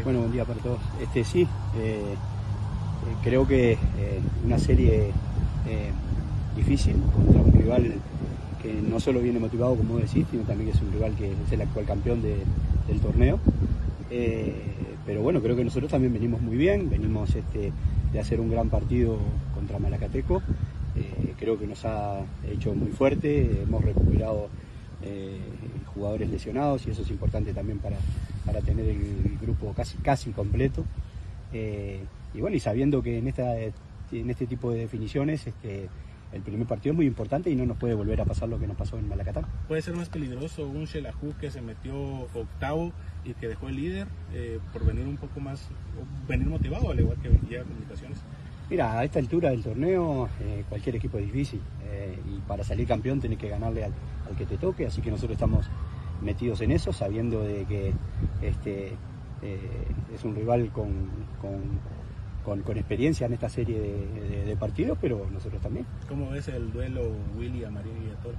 Bueno, 0.02 0.18
buen 0.18 0.32
día 0.32 0.44
para 0.44 0.58
todos. 0.58 0.80
Este 1.00 1.22
sí, 1.22 1.42
eh, 1.42 1.46
eh, 1.76 3.16
creo 3.22 3.46
que 3.46 3.74
eh, 3.74 4.20
una 4.44 4.58
serie 4.58 5.12
eh, 5.68 5.92
difícil 6.56 6.96
contra 7.14 7.40
un 7.40 7.52
rival 7.52 7.92
que 8.60 8.72
no 8.72 8.98
solo 8.98 9.20
viene 9.20 9.38
motivado, 9.38 9.76
como 9.76 9.98
decís, 9.98 10.26
sino 10.28 10.42
también 10.42 10.72
que 10.72 10.76
es 10.76 10.82
un 10.82 10.92
rival 10.92 11.14
que 11.14 11.30
es 11.30 11.52
el 11.52 11.60
actual 11.60 11.86
campeón 11.86 12.20
de, 12.20 12.42
del 12.88 13.00
torneo. 13.00 13.38
Eh, 14.10 14.52
pero 15.04 15.22
bueno, 15.22 15.40
creo 15.40 15.56
que 15.56 15.64
nosotros 15.64 15.90
también 15.90 16.12
venimos 16.12 16.40
muy 16.40 16.56
bien, 16.56 16.90
venimos 16.90 17.34
este, 17.34 17.72
de 18.12 18.20
hacer 18.20 18.40
un 18.40 18.50
gran 18.50 18.68
partido 18.68 19.18
contra 19.54 19.78
Malacateco, 19.78 20.42
eh, 20.96 21.34
creo 21.38 21.58
que 21.58 21.66
nos 21.66 21.84
ha 21.84 22.20
hecho 22.48 22.74
muy 22.74 22.90
fuerte, 22.90 23.62
hemos 23.62 23.84
recuperado 23.84 24.48
jugadores 25.94 26.28
lesionados 26.28 26.84
y 26.86 26.90
eso 26.90 27.02
es 27.02 27.10
importante 27.10 27.54
también 27.54 27.78
para, 27.78 27.96
para 28.44 28.60
tener 28.60 28.88
el 28.88 29.38
grupo 29.40 29.72
casi, 29.72 29.96
casi 29.98 30.30
completo. 30.32 30.84
y 31.52 32.40
bueno, 32.40 32.56
y 32.56 32.60
sabiendo 32.60 33.02
que 33.02 33.18
en, 33.18 33.28
esta, 33.28 33.56
en 33.56 34.30
este 34.30 34.46
tipo 34.46 34.72
de 34.72 34.80
definiciones 34.80 35.46
este, 35.46 35.88
el 36.32 36.42
primer 36.42 36.66
partido 36.66 36.92
es 36.92 36.96
muy 36.96 37.06
importante 37.06 37.50
y 37.50 37.56
no 37.56 37.66
nos 37.66 37.76
puede 37.76 37.94
volver 37.94 38.20
a 38.20 38.24
pasar 38.24 38.48
lo 38.48 38.58
que 38.58 38.66
nos 38.66 38.76
pasó 38.76 38.98
en 38.98 39.08
Malacatán. 39.08 39.46
Puede 39.68 39.82
ser 39.82 39.94
más 39.94 40.08
peligroso 40.08 40.66
un 40.66 40.84
Shelahu 40.84 41.34
que 41.40 41.50
se 41.50 41.60
metió 41.60 41.96
octavo 42.34 42.92
y 43.26 43.34
que 43.34 43.48
dejó 43.48 43.68
el 43.68 43.76
líder 43.76 44.06
eh, 44.32 44.58
por 44.72 44.84
venir 44.84 45.06
un 45.06 45.16
poco 45.16 45.40
más, 45.40 45.68
venir 46.28 46.46
motivado 46.46 46.90
al 46.90 47.00
igual 47.00 47.18
que 47.18 47.28
venía 47.28 47.62
Comunicaciones. 47.62 48.18
Mira, 48.70 48.98
a 48.98 49.04
esta 49.04 49.18
altura 49.18 49.50
del 49.50 49.62
torneo 49.62 50.28
eh, 50.40 50.64
cualquier 50.68 50.96
equipo 50.96 51.18
es 51.18 51.26
difícil 51.26 51.60
eh, 51.84 52.18
y 52.26 52.40
para 52.40 52.64
salir 52.64 52.86
campeón 52.86 53.20
tenés 53.20 53.38
que 53.38 53.48
ganarle 53.48 53.84
al, 53.84 53.92
que 54.36 54.46
te 54.46 54.56
toque, 54.56 54.86
así 54.86 55.00
que 55.00 55.10
nosotros 55.10 55.32
estamos 55.32 55.66
metidos 56.20 56.60
en 56.60 56.72
eso, 56.72 56.92
sabiendo 56.92 57.42
de 57.42 57.64
que 57.64 57.92
este, 58.42 58.92
es 60.12 60.24
un 60.24 60.34
rival 60.34 60.72
con 60.72 61.10
con, 62.46 62.78
experiencia 62.78 63.26
en 63.26 63.32
esta 63.32 63.48
serie 63.48 63.78
de, 64.46 64.56
partidos, 64.56 64.96
pero 65.00 65.26
nosotros 65.32 65.60
también. 65.60 65.84
¿Cómo 66.08 66.30
ves 66.30 66.46
el 66.48 66.72
duelo 66.72 67.02
Willy, 67.36 67.64
Amarillo 67.64 67.96
y 67.96 68.22
Toro? 68.22 68.36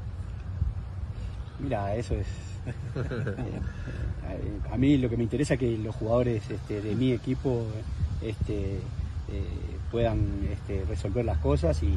Mira, 1.60 1.96
eso 1.96 2.16
es... 2.16 2.28
A 4.72 4.78
mí 4.78 4.98
lo 4.98 5.10
que 5.10 5.18
me 5.18 5.24
interesa 5.24 5.56
es 5.56 5.60
que 5.60 5.78
los 5.78 5.96
jugadores 5.96 6.50
este, 6.50 6.82
de 6.82 6.96
mi 6.96 7.12
equipo 7.12 7.66
este, 8.22 8.76
eh, 8.76 8.80
puedan 9.90 10.48
este, 10.52 10.84
resolver 10.86 11.26
las 11.26 11.38
cosas 11.38 11.82
y, 11.84 11.96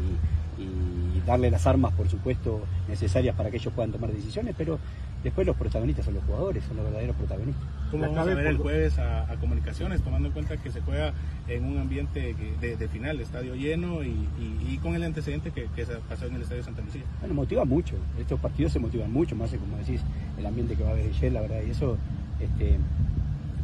y 0.61 1.27
darle 1.27 1.51
las 1.51 1.67
armas, 1.67 1.93
por 1.95 2.09
supuesto, 2.09 2.61
necesarias 2.89 3.35
para 3.37 3.51
que 3.51 3.57
ellos 3.57 3.73
puedan 3.73 3.93
tomar 3.93 4.13
decisiones, 4.13 4.55
pero 4.57 4.79
después 5.23 5.47
los 5.47 5.57
protagonistas 5.57 6.05
son 6.05 6.15
los 6.15 6.25
jugadores, 6.25 6.65
son 6.65 6.77
los 6.77 6.87
verdaderos 6.87 7.17
protagonistas. 7.17 7.65
¿Cómo 7.91 8.03
vamos 8.05 8.19
a 8.19 8.25
ver 8.25 8.47
el 8.47 8.57
jueves 8.57 8.99
a, 8.99 9.27
comunicaciones, 9.41 10.03
tomando 10.03 10.29
en 10.29 10.33
cuenta 10.33 10.57
que 10.57 10.71
se 10.71 10.81
juega 10.81 11.13
en 11.49 11.65
un 11.65 11.79
ambiente 11.79 12.35
de, 12.61 12.89
final, 12.89 13.21
estadio 13.21 13.55
lleno 13.55 14.03
y, 14.03 14.79
con 14.83 14.95
el 14.95 15.03
antecedente 15.03 15.51
que, 15.51 15.69
se 15.85 15.95
pasó 16.09 16.27
en 16.27 16.37
el 16.37 16.43
estadio 16.43 16.63
Santa 16.63 16.83
Lucía? 16.83 17.03
Bueno, 17.21 17.35
motiva 17.35 17.65
mucho, 17.65 17.97
estos 18.19 18.41
partidos 18.41 18.73
se 18.73 18.79
motivan 18.79 19.13
mucho, 19.13 19.37
más 19.37 19.51
como 19.51 19.77
decís, 19.79 20.01
el 20.39 20.47
ambiente 20.47 20.77
que 20.77 20.83
va 20.83 20.91
a 20.91 20.93
haber 20.93 21.07
ayer, 21.07 21.33
la 21.33 21.41
verdad, 21.43 21.61
y 21.67 21.71
eso, 21.71 21.97
este, 22.41 22.79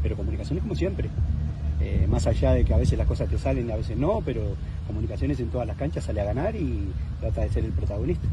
pero 0.03 0.17
comunicaciones 0.17 0.63
como 0.63 0.75
siempre. 0.75 1.09
Eh, 1.79 2.07
más 2.09 2.27
allá 2.27 2.53
de 2.53 2.65
que 2.65 2.73
a 2.73 2.79
veces 2.79 2.97
las 2.97 3.07
cosas 3.07 3.29
te 3.29 3.37
salen 3.37 3.69
y 3.69 3.73
a 3.73 3.77
veces 3.77 3.99
no, 3.99 4.23
pero 4.25 4.57
comunicaciones 4.87 5.41
en 5.41 5.49
todas 5.49 5.67
las 5.67 5.77
canchas 5.77 6.05
sale 6.05 6.21
a 6.21 6.25
ganar 6.25 6.55
y 6.57 6.93
trata 7.21 7.43
de 7.43 7.51
ser 7.51 7.65
el 7.65 7.73
protagonista. 7.73 8.27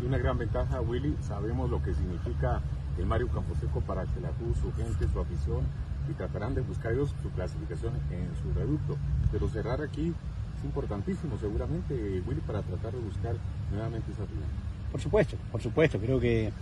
Y 0.00 0.06
una 0.06 0.18
gran 0.18 0.38
ventaja, 0.38 0.80
Willy, 0.80 1.16
sabemos 1.20 1.70
lo 1.70 1.82
que 1.82 1.94
significa 1.94 2.60
el 2.98 3.06
Mario 3.06 3.28
Camposeco 3.28 3.80
para 3.80 4.04
que 4.04 4.20
la 4.20 4.30
su 4.60 4.72
gente, 4.72 5.08
su 5.12 5.20
afición, 5.20 5.64
y 6.08 6.12
tratarán 6.14 6.54
de 6.54 6.60
buscar 6.60 6.92
ellos 6.92 7.14
su 7.22 7.30
clasificación 7.30 7.94
en 8.10 8.28
su 8.42 8.52
reducto. 8.58 8.96
Pero 9.32 9.48
cerrar 9.48 9.82
aquí 9.82 10.12
es 10.58 10.64
importantísimo, 10.64 11.36
seguramente, 11.38 11.94
Willy, 12.26 12.40
para 12.46 12.62
tratar 12.62 12.92
de 12.92 13.00
buscar 13.00 13.34
nuevamente 13.70 14.12
esa 14.12 14.24
final. 14.26 14.48
Por 14.92 15.00
supuesto, 15.00 15.36
por 15.50 15.60
supuesto, 15.60 15.98
creo 15.98 16.20
que 16.20 16.52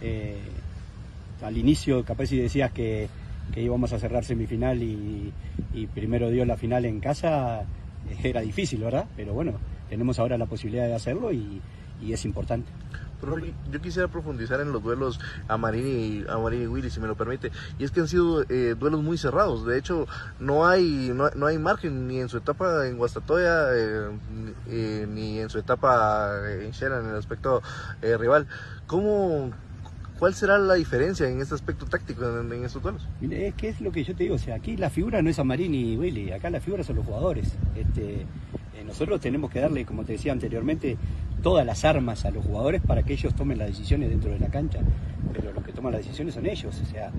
eh, 0.00 0.42
al 1.42 1.56
inicio 1.56 2.04
capaz 2.04 2.26
si 2.26 2.38
decías 2.38 2.72
que, 2.72 3.08
íbamos 3.56 3.92
a 3.92 3.98
cerrar 3.98 4.24
semifinal 4.24 4.80
y, 4.80 5.32
y 5.74 5.86
primero 5.88 6.30
dio 6.30 6.44
la 6.44 6.56
final 6.56 6.84
en 6.84 7.00
casa, 7.00 7.64
era 8.22 8.40
difícil, 8.40 8.80
¿verdad? 8.80 9.06
Pero 9.16 9.32
bueno, 9.32 9.54
tenemos 9.88 10.18
ahora 10.18 10.38
la 10.38 10.46
posibilidad 10.46 10.86
de 10.86 10.94
hacerlo 10.94 11.32
y, 11.32 11.60
es 12.02 12.24
importante. 12.24 12.72
yo 13.70 13.82
quisiera 13.82 14.08
profundizar 14.08 14.58
en 14.62 14.72
los 14.72 14.82
duelos 14.82 15.20
a 15.48 15.58
Marini, 15.58 16.24
a 16.26 16.38
Marini 16.38 16.64
y 16.64 16.66
Willy, 16.66 16.88
si 16.88 16.98
me 16.98 17.06
lo 17.06 17.14
permite. 17.14 17.52
Y 17.78 17.84
es 17.84 17.90
que 17.90 18.00
han 18.00 18.08
sido 18.08 18.42
eh, 18.48 18.74
duelos 18.78 19.02
muy 19.02 19.18
cerrados. 19.18 19.66
De 19.66 19.76
hecho, 19.76 20.06
no 20.38 20.66
hay, 20.66 21.12
no, 21.14 21.46
hay 21.46 21.58
margen 21.58 22.08
ni 22.08 22.18
en 22.18 22.30
su 22.30 22.38
etapa 22.38 22.86
en 22.86 22.96
Guastatoya, 22.96 23.68
eh, 23.74 24.18
eh, 24.68 25.06
ni 25.10 25.40
en 25.40 25.50
su 25.50 25.58
etapa 25.58 26.40
en 26.50 26.70
Shera, 26.70 27.00
en 27.00 27.10
el 27.10 27.16
aspecto 27.16 27.62
rival. 28.00 28.46
¿Cómo, 28.86 29.50
¿Cuál 30.20 30.34
será 30.34 30.58
la 30.58 30.74
diferencia 30.74 31.26
en 31.30 31.40
este 31.40 31.54
aspecto 31.54 31.86
táctico 31.86 32.22
en, 32.40 32.62
estos 32.62 32.82
duelos? 32.82 33.08
es 33.22 33.54
que 33.54 33.70
es 33.70 33.80
lo 33.80 33.90
que 33.90 34.04
yo 34.04 34.14
te 34.14 34.24
digo, 34.24 34.34
o 34.34 34.38
sea, 34.38 34.56
aquí 34.56 34.76
la 34.76 34.90
figura 34.90 35.22
no 35.22 35.30
es 35.30 35.38
a 35.38 35.44
Marini 35.44 35.94
y 35.94 35.96
Willy, 35.96 36.30
acá 36.30 36.50
la 36.50 36.60
figura 36.60 36.84
son 36.84 36.96
los 36.96 37.06
jugadores. 37.06 37.56
Este, 37.74 38.16
eh, 38.20 38.84
nosotros 38.86 39.18
tenemos 39.22 39.50
que 39.50 39.60
darle, 39.60 39.86
como 39.86 40.04
te 40.04 40.12
decía 40.12 40.32
anteriormente, 40.32 40.98
todas 41.42 41.64
las 41.64 41.86
armas 41.86 42.26
a 42.26 42.30
los 42.32 42.44
jugadores 42.44 42.82
para 42.82 43.02
que 43.02 43.14
ellos 43.14 43.34
tomen 43.34 43.56
las 43.56 43.68
decisiones 43.68 44.10
dentro 44.10 44.30
de 44.30 44.38
la 44.38 44.48
cancha, 44.48 44.80
pero 45.32 45.54
los 45.54 45.64
que 45.64 45.72
toman 45.72 45.92
las 45.92 46.02
decisiones 46.02 46.34
son 46.34 46.44
ellos, 46.44 46.78
o 46.78 46.84
sea, 46.84 47.10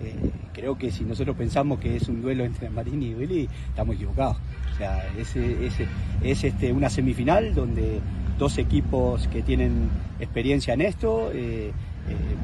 eh, 0.00 0.30
creo 0.54 0.78
que 0.78 0.90
si 0.90 1.04
nosotros 1.04 1.36
pensamos 1.36 1.78
que 1.78 1.96
es 1.96 2.08
un 2.08 2.22
duelo 2.22 2.42
entre 2.42 2.70
Marini 2.70 3.10
y 3.10 3.14
Willy, 3.16 3.50
estamos 3.68 3.96
equivocados. 3.96 4.38
O 4.72 4.76
sea, 4.78 5.06
es, 5.18 5.36
es, 5.36 6.44
este, 6.44 6.72
una 6.72 6.88
semifinal 6.88 7.54
donde 7.54 8.00
dos 8.38 8.56
equipos 8.56 9.28
que 9.28 9.42
tienen 9.42 9.90
experiencia 10.20 10.72
en 10.72 10.80
esto, 10.80 11.30
eh, 11.34 11.72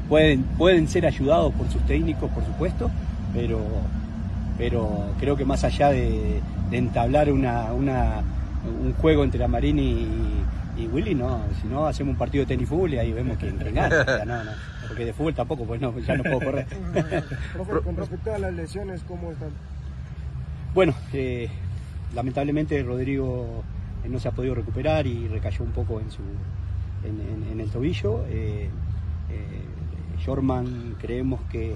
pueden, 0.09 0.43
pueden 0.43 0.87
ser 0.87 1.05
ayudados 1.05 1.53
por 1.53 1.69
sus 1.69 1.81
técnicos, 1.85 2.29
por 2.31 2.45
supuesto, 2.45 2.89
pero, 3.33 3.59
pero 4.57 5.13
creo 5.19 5.35
que 5.35 5.45
más 5.45 5.63
allá 5.63 5.89
de, 5.89 6.41
entablar 6.71 7.31
una, 7.31 7.71
un 7.71 8.93
juego 8.99 9.23
entre 9.23 9.43
Amarini 9.43 10.07
y, 10.77 10.87
Willy, 10.87 11.13
no, 11.13 11.41
si 11.61 11.67
no 11.67 11.85
hacemos 11.85 12.13
un 12.13 12.17
partido 12.17 12.43
de 12.43 12.47
tenis 12.47 12.67
fútbol 12.67 12.93
y 12.93 12.97
ahí 12.97 13.13
vemos 13.13 13.37
quién, 13.37 13.57
gana. 13.73 14.55
porque 14.87 15.05
de 15.05 15.13
fútbol 15.13 15.33
tampoco, 15.35 15.65
pues 15.65 15.79
no, 15.79 15.97
ya 15.99 16.17
no 16.17 16.23
puedo 16.23 16.39
correr. 16.39 16.65
con 17.83 17.95
respecto 17.95 18.33
a 18.33 18.39
las 18.39 18.53
lesiones, 18.53 19.01
¿cómo 19.07 19.31
están? 19.31 19.49
Bueno, 20.73 20.95
eh, 21.13 21.49
lamentablemente 22.15 22.81
Rodrigo 22.81 23.63
eh, 24.03 24.09
no 24.09 24.19
se 24.19 24.27
ha 24.27 24.31
podido 24.31 24.55
recuperar 24.55 25.05
y 25.05 25.27
recayó 25.27 25.63
un 25.63 25.71
poco 25.71 25.99
en 25.99 26.09
su 26.09 26.21
en, 27.03 27.59
el 27.59 27.69
tobillo. 27.69 28.25
Shortman 30.19 30.95
creemos 30.99 31.41
que, 31.51 31.75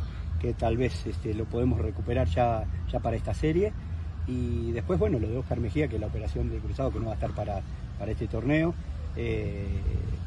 tal 0.58 0.78
vez 0.78 1.06
este, 1.06 1.34
lo 1.34 1.46
podemos 1.46 1.80
recuperar 1.80 2.28
ya, 2.28 2.63
ya 2.91 3.00
para 3.00 3.15
esta 3.17 3.34
serie. 3.34 3.74
Y 4.28 4.72
después, 4.72 5.00
bueno, 5.00 5.20
lo 5.20 5.28
de 5.30 5.38
Oscar 5.38 5.60
Mejía, 5.60 5.88
que 5.88 5.96
es 5.96 6.02
la 6.02 6.08
operación 6.08 6.50
de 6.50 6.58
cruzado 6.58 6.91
que 6.91 7.00
no 7.00 7.06
va 7.06 7.12
a 7.12 7.15
estar 7.15 7.32
para, 7.32 7.62
para 7.98 8.12
este 8.12 8.28
torneo. 8.28 8.74
Eh, 9.15 9.67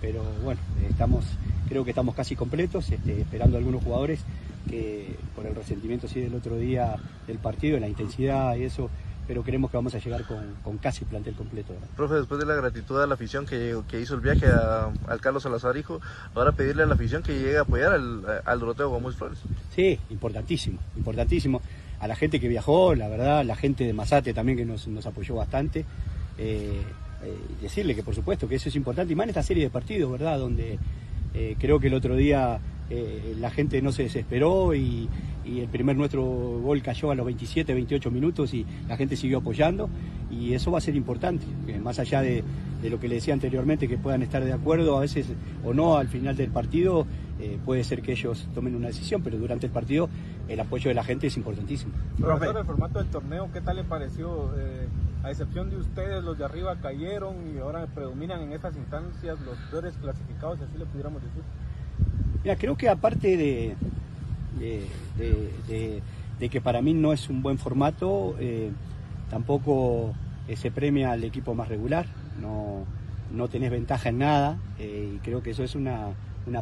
pero 0.01 0.23
bueno, 0.43 0.61
estamos, 0.89 1.25
creo 1.69 1.85
que 1.85 1.91
estamos 1.91 2.15
casi 2.15 2.35
completos, 2.35 2.91
este, 2.91 3.21
esperando 3.21 3.57
a 3.57 3.59
algunos 3.59 3.85
jugadores 3.85 4.25
que 4.69 5.17
por 5.35 5.47
el 5.47 5.55
resentimiento 5.55 6.09
sí 6.09 6.21
del 6.21 6.35
otro 6.35 6.57
día 6.57 6.97
del 7.27 7.39
partido, 7.39 7.79
la 7.79 7.89
intensidad 7.89 8.57
y 8.57 8.65
eso, 8.65 8.91
pero 9.31 9.45
creemos 9.45 9.71
que 9.71 9.77
vamos 9.77 9.95
a 9.95 10.01
llegar 10.01 10.25
con, 10.25 10.79
casi 10.79 11.05
plantel 11.05 11.37
completo. 11.37 11.73
Profe, 11.97 12.17
después 12.17 12.41
de 12.41 12.47
la 12.47 12.57
gratitud 12.57 13.01
a 13.01 13.07
la 13.07 13.15
afición 13.15 13.47
que, 13.47 13.81
hizo 14.03 14.15
el 14.17 14.21
viaje 14.21 14.47
al 14.47 15.21
Carlos 15.21 15.45
Salazar 15.45 15.77
Hijo, 15.77 16.01
ahora 16.35 16.51
pedirle 16.51 16.83
a 16.83 16.87
la 16.87 16.95
afición 16.95 17.23
que 17.23 17.35
llegue 17.35 17.57
a 17.57 17.61
apoyar 17.61 17.93
al, 17.93 18.25
al 18.45 18.59
Doroteo 18.59 18.89
Gómez 18.89 19.15
Flores. 19.15 19.39
Sí, 19.73 20.01
importantísimo, 20.11 20.81
importantísimo. 20.97 21.63
A 22.01 22.09
la 22.09 22.17
gente 22.17 22.41
que 22.41 22.49
viajó, 22.49 22.97
la 22.97 23.07
verdad, 23.07 23.45
la 23.45 23.55
gente 23.55 23.85
de 23.85 23.93
Mazate 23.93 24.35
también 24.35 24.59
que 24.59 24.65
nos, 24.65 25.07
apoyó 25.07 25.37
bastante. 25.37 25.85
Eh, 26.37 26.83
eh, 27.23 27.37
decirle 27.63 27.95
que 27.95 28.03
por 28.03 28.17
supuesto 28.17 28.49
que 28.49 28.57
eso 28.57 28.69
es 28.69 28.75
importante, 28.75 29.13
y 29.13 29.17
más 29.17 29.27
en 29.27 29.31
esta 29.31 29.45
serie 29.45 29.63
de 29.63 29.71
partidos, 29.71 30.11
¿verdad? 30.11 30.41
Donde 30.41 30.77
eh, 31.35 31.55
creo 31.57 31.79
que 31.79 31.87
el 31.87 31.95
otro 31.95 32.17
día 32.17 32.59
la 33.39 33.51
gente 33.53 33.81
no 33.81 33.93
se 33.93 34.03
desesperó 34.03 34.75
y, 34.75 35.09
y 35.51 35.61
el 35.61 35.69
primer 35.69 35.97
nuestro 35.97 36.23
gol 36.23 36.81
cayó 36.83 37.11
a 37.11 37.15
los 37.15 37.27
27, 37.27 37.75
28 37.75 38.11
minutos 38.11 38.55
y 38.55 38.65
la 38.89 38.97
gente 38.97 39.17
siguió 39.17 39.39
apoyando 39.39 39.91
y 40.31 40.55
eso 40.55 40.71
va 40.71 40.79
a 40.79 40.81
ser 40.81 40.95
importante, 40.95 41.45
más 41.83 41.99
allá 41.99 42.23
de, 42.23 42.45
lo 42.89 43.01
que 43.01 43.09
le 43.09 43.17
decía 43.17 43.35
anteriormente, 43.35 43.89
que 43.89 43.99
puedan 43.99 44.23
estar 44.23 44.45
de 44.45 44.53
acuerdo 44.53 44.97
a 44.97 45.01
veces 45.01 45.27
o 45.65 45.75
no 45.75 45.97
al 45.97 46.07
final 46.07 46.37
del 46.37 46.51
partido, 46.51 47.05
eh, 47.41 47.59
puede 47.65 47.83
ser 47.83 48.01
que 48.01 48.13
ellos 48.13 48.49
tomen 48.55 48.77
una 48.77 48.87
decisión, 48.89 49.23
pero 49.23 49.39
durante 49.39 49.67
el 49.67 49.73
partido 49.73 50.09
el 50.49 50.61
apoyo 50.61 50.89
de 50.89 50.95
la 50.95 51.03
gente 51.03 51.27
es 51.27 51.37
importantísimo. 51.37 51.93
Profesor, 52.19 52.59
el 52.59 52.65
formato 52.65 53.01
del 53.01 53.09
torneo, 53.09 53.51
¿qué 53.53 53.61
tal 53.61 53.77
le 53.77 53.85
pareció? 53.85 54.53
Eh, 54.57 54.87
a 55.25 55.31
excepción 55.31 55.69
de 55.69 55.79
ustedes, 55.79 56.23
los 56.23 56.39
de 56.39 56.45
arriba 56.45 56.77
cayeron 56.81 57.35
y 57.55 57.59
ahora 57.59 57.87
predominan 57.87 58.41
en 58.43 58.53
estas 58.53 58.77
instancias 58.77 59.39
los 59.41 59.59
peores 59.71 59.95
clasificados, 60.01 60.61
así 60.61 60.79
le 60.79 60.87
pudiéramos 60.87 61.23
decir. 61.23 61.43
Mira, 62.43 62.57
creo 62.57 62.77
que 62.77 62.89
aparte 62.89 63.37
de, 63.37 63.77
de, 64.59 66.03
que 66.51 66.61
para 66.61 66.83
mí 66.83 66.95
no 66.95 67.13
es 67.13 67.29
un 67.29 67.43
buen 67.43 67.59
formato, 67.59 68.35
eh, 68.39 68.71
tampoco 69.29 70.15
eh, 70.49 70.57
se 70.57 70.71
premia 70.71 71.13
al 71.13 71.25
equipo 71.25 71.55
más 71.55 71.69
regular, 71.69 72.07
no, 72.41 72.85
no 73.33 73.49
tenés 73.49 73.71
ventaja 73.71 74.09
en 74.09 74.19
nada 74.19 74.59
eh, 74.79 75.13
y 75.15 75.19
creo 75.19 75.43
que 75.43 75.51
eso 75.51 75.63
es 75.63 75.75
una, 75.75 76.15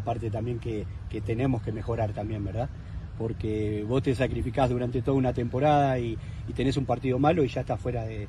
parte 0.04 0.30
también 0.30 0.58
que, 0.58 0.86
tenemos 1.24 1.62
que 1.62 1.72
mejorar 1.72 2.12
también, 2.12 2.44
¿verdad? 2.44 2.68
Porque 3.16 3.84
vos 3.88 4.02
te 4.02 4.14
sacrificás 4.14 4.70
durante 4.70 5.02
toda 5.02 5.16
una 5.16 5.32
temporada 5.32 5.98
y, 5.98 6.18
tenés 6.54 6.76
un 6.76 6.86
partido 6.86 7.18
malo 7.18 7.44
y 7.44 7.48
ya 7.48 7.60
estás 7.60 7.80
fuera 7.80 8.04
de, 8.04 8.28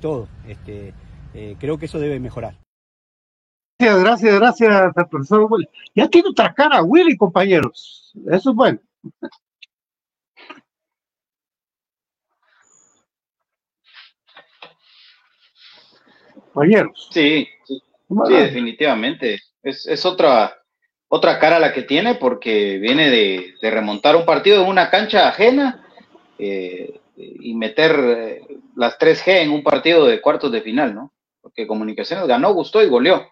todo. 0.00 0.28
Este, 0.46 0.92
creo 1.58 1.78
que 1.78 1.86
eso 1.86 1.98
debe 1.98 2.20
mejorar. 2.20 2.65
Gracias, 3.78 4.34
gracias, 4.34 4.92
profesor 5.10 5.46
Willy. 5.50 5.68
Ya 5.94 6.08
tiene 6.08 6.30
otra 6.30 6.52
cara, 6.54 6.82
Willy, 6.82 7.16
compañeros. 7.16 8.12
Eso 8.30 8.50
es 8.50 8.56
bueno. 8.56 8.78
Compañeros. 16.52 17.08
Sí, 17.12 17.46
sí, 17.64 17.82
definitivamente. 18.28 19.40
Es, 19.62 19.86
es, 19.86 20.06
otra, 20.06 20.56
otra 21.08 21.38
cara 21.38 21.58
la 21.58 21.72
que 21.72 21.82
tiene 21.82 22.14
porque 22.14 22.78
viene 22.78 23.10
de, 23.10 23.54
de 23.60 23.70
remontar 23.70 24.16
un 24.16 24.24
partido 24.24 24.62
en 24.62 24.68
una 24.68 24.88
cancha 24.88 25.28
ajena 25.28 25.86
eh, 26.38 27.00
y 27.16 27.54
meter 27.54 27.96
eh, 27.98 28.42
las 28.74 28.98
3G 28.98 29.42
en 29.42 29.50
un 29.50 29.62
partido 29.62 30.06
de 30.06 30.20
cuartos 30.20 30.50
de 30.50 30.62
final, 30.62 30.94
¿no? 30.94 31.12
Porque 31.42 31.66
Comunicaciones 31.66 32.26
ganó, 32.26 32.52
gustó 32.54 32.82
y 32.82 32.88
goleó. 32.88 33.26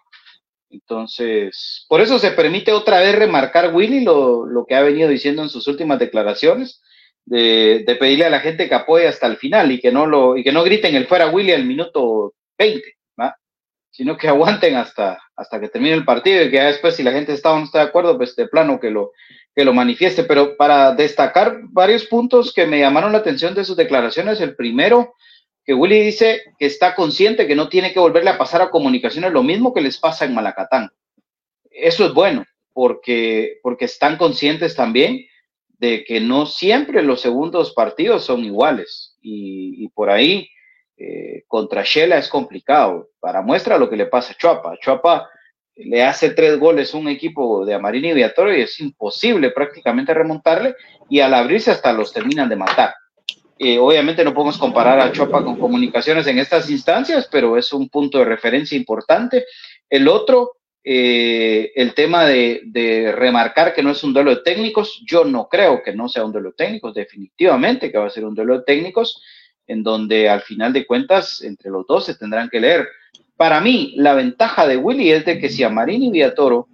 Entonces, 0.69 1.85
por 1.87 2.01
eso 2.01 2.19
se 2.19 2.31
permite 2.31 2.71
otra 2.71 2.99
vez 2.99 3.15
remarcar 3.15 3.73
Willy 3.73 4.03
lo, 4.03 4.45
lo 4.45 4.65
que 4.65 4.75
ha 4.75 4.81
venido 4.81 5.09
diciendo 5.09 5.41
en 5.43 5.49
sus 5.49 5.67
últimas 5.67 5.99
declaraciones, 5.99 6.81
de, 7.25 7.83
de, 7.85 7.95
pedirle 7.95 8.25
a 8.25 8.29
la 8.29 8.39
gente 8.39 8.69
que 8.69 8.75
apoye 8.75 9.07
hasta 9.07 9.25
el 9.27 9.37
final 9.37 9.71
y 9.71 9.79
que 9.79 9.91
no 9.91 10.05
lo 10.05 10.37
y 10.37 10.43
que 10.43 10.51
no 10.51 10.63
griten 10.63 10.95
el 10.95 11.07
fuera 11.07 11.27
Willy 11.27 11.53
al 11.53 11.65
minuto 11.65 12.35
20, 12.57 12.83
¿va? 13.19 13.35
sino 13.89 14.17
que 14.17 14.27
aguanten 14.27 14.75
hasta, 14.75 15.17
hasta 15.35 15.59
que 15.59 15.69
termine 15.69 15.95
el 15.95 16.05
partido 16.05 16.43
y 16.43 16.51
que 16.51 16.61
después 16.61 16.95
si 16.95 17.03
la 17.03 17.11
gente 17.11 17.33
está 17.33 17.53
o 17.53 17.59
no 17.59 17.65
está 17.65 17.79
de 17.79 17.85
acuerdo, 17.85 18.17
pues 18.17 18.35
de 18.35 18.47
plano 18.47 18.79
que 18.79 18.91
lo, 18.91 19.11
que 19.55 19.65
lo 19.65 19.73
manifieste. 19.73 20.23
Pero 20.23 20.57
para 20.57 20.93
destacar 20.93 21.61
varios 21.69 22.05
puntos 22.05 22.53
que 22.53 22.67
me 22.67 22.79
llamaron 22.79 23.11
la 23.11 23.19
atención 23.19 23.55
de 23.55 23.65
sus 23.65 23.77
declaraciones, 23.77 24.41
el 24.41 24.55
primero, 24.55 25.15
que 25.65 25.73
Willy 25.73 25.99
dice 25.99 26.43
que 26.59 26.67
está 26.67 26.93
consciente 26.93 27.47
que 27.47 27.55
no 27.55 27.69
tiene 27.69 27.91
que 27.91 27.99
volverle 27.99 28.29
a 28.29 28.37
pasar 28.37 28.61
a 28.61 28.69
comunicaciones 28.69 29.31
lo 29.31 29.41
mismo 29.41 29.73
que 29.73 29.81
les 29.81 29.97
pasa 29.97 30.25
en 30.25 30.35
Malacatán. 30.35 30.91
Eso 31.71 32.05
es 32.05 32.13
bueno, 32.13 32.45
porque, 32.71 33.59
porque 33.63 33.85
están 33.85 34.17
conscientes 34.17 34.75
también 34.75 35.25
de 35.79 36.03
que 36.05 36.21
no 36.21 36.45
siempre 36.45 37.01
los 37.01 37.19
segundos 37.21 37.73
partidos 37.73 38.23
son 38.23 38.45
iguales. 38.45 39.17
Y, 39.21 39.89
por 39.89 40.11
ahí, 40.11 40.47
eh, 40.97 41.43
contra 41.47 41.83
Shela 41.83 42.17
es 42.17 42.29
complicado. 42.29 43.09
Para 43.19 43.41
muestra 43.41 43.77
lo 43.77 43.89
que 43.89 43.97
le 43.97 44.05
pasa 44.05 44.33
a 44.33 44.37
Chuapa. 44.37 44.77
Chuapa 44.79 45.27
le 45.75 46.03
hace 46.03 46.29
tres 46.29 46.59
goles 46.59 46.93
un 46.93 47.09
equipo 47.09 47.65
de 47.65 47.73
Amarini 47.73 48.09
y 48.09 48.13
Viatorio 48.13 48.57
y 48.57 48.61
es 48.61 48.79
imposible 48.79 49.49
prácticamente 49.49 50.13
remontarle 50.13 50.75
y 51.09 51.19
al 51.19 51.33
abrirse 51.33 51.71
hasta 51.71 51.91
los 51.91 52.13
terminan 52.13 52.47
de 52.47 52.55
matar. 52.55 52.93
Eh, 53.57 53.77
obviamente 53.79 54.23
no 54.23 54.33
podemos 54.33 54.57
comparar 54.57 54.99
a 54.99 55.11
Chopa 55.11 55.43
con 55.43 55.57
comunicaciones 55.57 56.27
en 56.27 56.39
estas 56.39 56.69
instancias, 56.69 57.27
pero 57.31 57.57
es 57.57 57.71
un 57.71 57.87
punto 57.89 58.19
de 58.19 58.25
referencia 58.25 58.77
importante. 58.77 59.45
El 59.89 60.07
otro, 60.09 60.57
eh, 60.83 61.71
el 61.75 61.93
tema 61.93 62.25
de, 62.25 63.13
remarcar 63.15 63.73
que 63.73 63.81
no 63.81 63.91
es 63.91 64.03
un 64.03 64.13
duelo 64.13 64.31
de 64.31 64.41
técnicos, 64.41 65.01
yo 65.05 65.23
no 65.23 65.47
creo 65.47 65.81
que 65.81 65.93
no 65.93 66.09
sea 66.09 66.25
un 66.25 66.33
duelo 66.33 66.49
de 66.49 66.55
técnicos, 66.55 66.93
definitivamente 66.93 67.91
que 67.91 67.97
va 67.97 68.07
a 68.07 68.09
ser 68.09 68.25
un 68.25 68.35
duelo 68.35 68.59
de 68.59 68.65
técnicos, 68.65 69.21
en 69.67 69.83
donde 69.83 70.29
al 70.29 70.41
final 70.41 70.73
de 70.73 70.85
cuentas 70.85 71.41
entre 71.41 71.71
los 71.71 71.87
dos 71.87 72.05
se 72.05 72.15
tendrán 72.15 72.49
que 72.49 72.59
leer. 72.59 72.87
Para 73.37 73.61
mí, 73.61 73.93
la 73.95 74.13
ventaja 74.15 74.67
de 74.67 74.77
Willy 74.77 75.11
es 75.11 75.25
de 75.25 75.39
que 75.39 75.49
si 75.49 75.63
a 75.63 75.69
Marini 75.69 76.11
Villatoro 76.11 76.67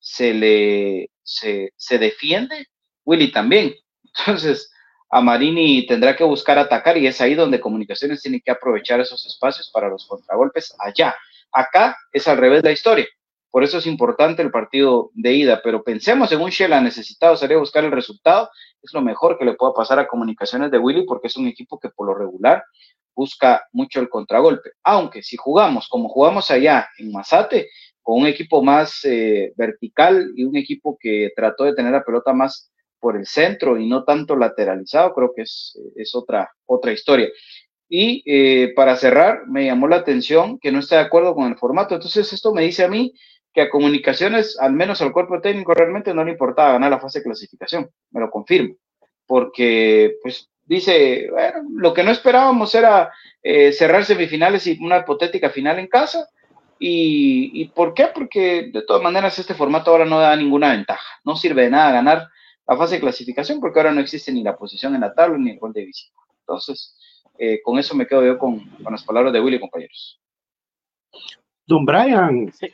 se 0.00 0.34
le 0.34 1.10
se, 1.22 1.72
se 1.76 1.98
defiende, 1.98 2.66
Willy 3.04 3.30
también. 3.30 3.74
Entonces, 4.18 4.70
a 5.10 5.20
Marini 5.20 5.86
tendrá 5.86 6.14
que 6.14 6.24
buscar 6.24 6.58
atacar 6.58 6.98
y 6.98 7.06
es 7.06 7.20
ahí 7.20 7.34
donde 7.34 7.60
Comunicaciones 7.60 8.20
tiene 8.22 8.40
que 8.40 8.50
aprovechar 8.50 9.00
esos 9.00 9.24
espacios 9.26 9.70
para 9.72 9.88
los 9.88 10.06
contragolpes 10.06 10.74
allá. 10.78 11.16
Acá 11.52 11.96
es 12.12 12.28
al 12.28 12.36
revés 12.36 12.62
de 12.62 12.68
la 12.68 12.72
historia. 12.72 13.06
Por 13.50 13.64
eso 13.64 13.78
es 13.78 13.86
importante 13.86 14.42
el 14.42 14.50
partido 14.50 15.10
de 15.14 15.32
ida, 15.32 15.62
pero 15.64 15.82
pensemos 15.82 16.30
en 16.32 16.40
un 16.40 16.50
Shela 16.50 16.82
necesitado, 16.82 17.36
sería 17.36 17.56
buscar 17.56 17.82
el 17.84 17.92
resultado, 17.92 18.50
es 18.82 18.92
lo 18.92 19.00
mejor 19.00 19.38
que 19.38 19.46
le 19.46 19.54
pueda 19.54 19.72
pasar 19.72 19.98
a 19.98 20.06
Comunicaciones 20.06 20.70
de 20.70 20.78
Willy 20.78 21.06
porque 21.06 21.28
es 21.28 21.36
un 21.36 21.48
equipo 21.48 21.78
que 21.78 21.88
por 21.88 22.06
lo 22.06 22.14
regular 22.14 22.62
busca 23.14 23.66
mucho 23.72 24.00
el 24.00 24.10
contragolpe. 24.10 24.72
Aunque 24.84 25.22
si 25.22 25.36
jugamos 25.36 25.88
como 25.88 26.08
jugamos 26.08 26.50
allá 26.50 26.88
en 26.98 27.10
Mazate, 27.10 27.70
con 28.02 28.20
un 28.20 28.26
equipo 28.26 28.62
más 28.62 29.04
eh, 29.04 29.52
vertical 29.56 30.32
y 30.36 30.44
un 30.44 30.56
equipo 30.56 30.96
que 31.00 31.30
trató 31.34 31.64
de 31.64 31.74
tener 31.74 31.92
la 31.92 32.04
pelota 32.04 32.32
más 32.32 32.70
por 33.00 33.16
el 33.16 33.26
centro 33.26 33.78
y 33.78 33.88
no 33.88 34.04
tanto 34.04 34.36
lateralizado, 34.36 35.14
creo 35.14 35.32
que 35.34 35.42
es, 35.42 35.78
es 35.96 36.14
otra, 36.14 36.50
otra 36.66 36.92
historia. 36.92 37.28
Y 37.88 38.22
eh, 38.26 38.72
para 38.74 38.96
cerrar, 38.96 39.46
me 39.46 39.64
llamó 39.64 39.88
la 39.88 39.96
atención 39.96 40.58
que 40.58 40.70
no 40.70 40.80
está 40.80 40.96
de 40.96 41.02
acuerdo 41.02 41.34
con 41.34 41.46
el 41.46 41.56
formato. 41.56 41.94
Entonces, 41.94 42.32
esto 42.32 42.52
me 42.52 42.62
dice 42.62 42.84
a 42.84 42.88
mí 42.88 43.14
que 43.54 43.62
a 43.62 43.70
comunicaciones, 43.70 44.58
al 44.60 44.74
menos 44.74 45.00
al 45.00 45.12
cuerpo 45.12 45.40
técnico, 45.40 45.72
realmente 45.72 46.12
no 46.12 46.22
le 46.22 46.32
importaba 46.32 46.72
ganar 46.72 46.90
la 46.90 47.00
fase 47.00 47.20
de 47.20 47.24
clasificación. 47.24 47.88
Me 48.10 48.20
lo 48.20 48.30
confirmo. 48.30 48.74
Porque, 49.26 50.16
pues, 50.22 50.50
dice, 50.64 51.28
bueno, 51.30 51.62
lo 51.76 51.94
que 51.94 52.04
no 52.04 52.10
esperábamos 52.10 52.74
era 52.74 53.10
eh, 53.42 53.72
cerrar 53.72 54.04
semifinales 54.04 54.66
y 54.66 54.78
una 54.84 54.98
hipotética 54.98 55.48
final 55.48 55.78
en 55.78 55.86
casa. 55.86 56.28
Y, 56.78 57.50
¿Y 57.54 57.68
por 57.70 57.94
qué? 57.94 58.08
Porque 58.14 58.70
de 58.70 58.82
todas 58.82 59.02
maneras 59.02 59.38
este 59.38 59.54
formato 59.54 59.90
ahora 59.90 60.04
no 60.04 60.20
da 60.20 60.36
ninguna 60.36 60.72
ventaja. 60.72 61.20
No 61.24 61.36
sirve 61.36 61.62
de 61.62 61.70
nada 61.70 61.90
ganar 61.90 62.28
la 62.68 62.76
fase 62.76 62.96
de 62.96 63.00
clasificación 63.00 63.60
porque 63.60 63.80
ahora 63.80 63.92
no 63.92 64.00
existe 64.00 64.30
ni 64.30 64.42
la 64.42 64.56
posición 64.56 64.94
en 64.94 65.00
la 65.00 65.14
tabla 65.14 65.38
ni 65.38 65.50
el 65.50 65.58
gol 65.58 65.72
de 65.72 65.86
visita. 65.86 66.14
Entonces, 66.40 66.96
eh, 67.38 67.60
con 67.62 67.78
eso 67.78 67.96
me 67.96 68.06
quedo 68.06 68.24
yo 68.24 68.38
con, 68.38 68.60
con, 68.82 68.92
las 68.92 69.04
palabras 69.04 69.32
de 69.32 69.40
Willy, 69.40 69.58
compañeros. 69.58 70.20
Don 71.66 71.84
Brian. 71.84 72.52
Sí. 72.52 72.68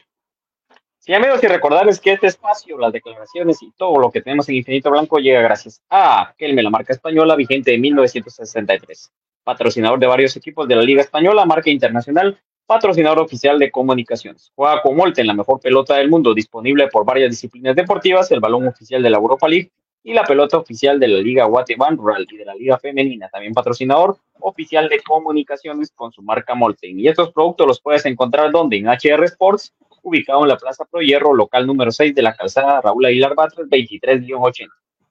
Sí, 0.99 1.13
amigos, 1.13 1.45
y 1.45 1.47
recordarles 1.49 2.01
que 2.01 2.13
este 2.13 2.29
espacio, 2.29 2.79
las 2.79 2.93
declaraciones 2.93 3.63
y 3.63 3.71
todo 3.73 3.99
lo 3.99 4.11
que 4.11 4.23
tenemos 4.23 4.49
en 4.49 4.55
Infinito 4.57 4.91
Blanco 4.91 5.19
llega 5.19 5.43
gracias 5.43 5.83
a 5.91 6.35
Kelme, 6.39 6.63
la 6.63 6.71
marca 6.71 6.95
española 6.95 7.37
vigente 7.37 7.73
de 7.73 7.79
1963, 7.79 9.13
patrocinador 9.45 9.99
de 9.99 10.07
varios 10.07 10.35
equipos 10.37 10.67
de 10.67 10.77
la 10.77 10.83
Liga 10.83 11.03
Española, 11.03 11.45
marca 11.45 11.69
internacional, 11.69 12.41
patrocinador 12.65 13.19
oficial 13.19 13.59
de 13.59 13.71
comunicaciones. 13.71 14.51
Juega 14.55 14.81
con 14.81 14.97
Molten, 14.97 15.27
la 15.27 15.35
mejor 15.35 15.61
pelota 15.61 15.97
del 15.97 16.09
mundo, 16.09 16.33
disponible 16.33 16.89
por 16.89 17.05
varias 17.05 17.31
disciplinas 17.31 17.77
deportivas, 17.77 18.31
el 18.33 18.41
balón 18.41 18.67
oficial 18.67 19.03
de 19.03 19.11
la 19.11 19.19
Europa 19.19 19.47
League 19.47 19.71
y 20.07 20.13
la 20.13 20.23
pelota 20.23 20.59
oficial 20.59 21.01
de 21.01 21.09
la 21.09 21.19
Liga 21.19 21.47
Guatemala 21.47 21.97
Rural 21.97 22.27
y 22.31 22.37
de 22.37 22.45
la 22.45 22.55
Liga 22.55 22.79
Femenina, 22.79 23.31
también 23.31 23.55
patrocinador 23.55 24.19
oficial 24.39 24.87
de 24.91 25.01
comunicaciones 25.01 25.91
con 25.93 26.13
su 26.13 26.21
marca 26.21 26.55
Molten. 26.55 27.01
Y 27.01 27.09
estos 27.09 27.33
productos 27.33 27.67
los 27.67 27.81
puedes 27.81 28.05
encontrar 28.05 28.53
donde 28.53 28.77
en 28.77 28.87
HR 28.87 29.25
Sports, 29.25 29.75
ubicado 30.03 30.43
en 30.43 30.49
la 30.49 30.59
Plaza 30.59 30.85
Pro 30.85 31.01
Hierro, 31.01 31.33
local 31.33 31.67
número 31.67 31.91
6 31.91 32.15
de 32.15 32.21
la 32.21 32.37
calzada 32.37 32.83
Raúl 32.83 33.07
Aguilar 33.07 33.35
Batres, 33.35 33.67
23-80. 33.67 34.69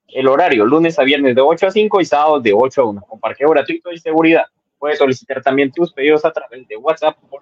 El 0.09 0.27
horario, 0.27 0.63
lunes 0.63 0.99
a 0.99 1.03
viernes 1.03 1.33
de 1.33 1.41
8 1.41 1.67
a 1.67 1.71
5 1.71 1.99
y 1.99 2.05
sábados 2.05 2.43
de 2.43 2.53
8 2.53 2.81
a 2.81 2.85
1, 2.85 3.01
con 3.01 3.19
parqueo 3.19 3.49
gratuito 3.49 3.91
y 3.91 3.97
seguridad. 3.97 4.45
Puedes 4.77 4.99
solicitar 4.99 5.41
también 5.41 5.71
tus 5.71 5.91
pedidos 5.91 6.23
a 6.23 6.31
través 6.31 6.67
de 6.67 6.77
WhatsApp 6.77 7.17
por 7.31 7.41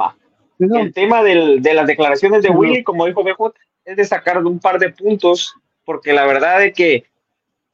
Va. 0.00 0.16
El 0.58 0.92
tema 0.92 1.22
del, 1.22 1.62
de 1.62 1.74
las 1.74 1.86
declaraciones 1.86 2.42
de 2.42 2.50
Willy, 2.50 2.84
como 2.84 3.06
dijo 3.06 3.24
BJ, 3.24 3.54
es 3.84 3.96
de 3.96 4.04
sacar 4.04 4.44
un 4.44 4.58
par 4.58 4.78
de 4.78 4.90
puntos, 4.90 5.54
porque 5.84 6.12
la 6.12 6.26
verdad 6.26 6.64
es 6.64 6.74
que 6.74 7.04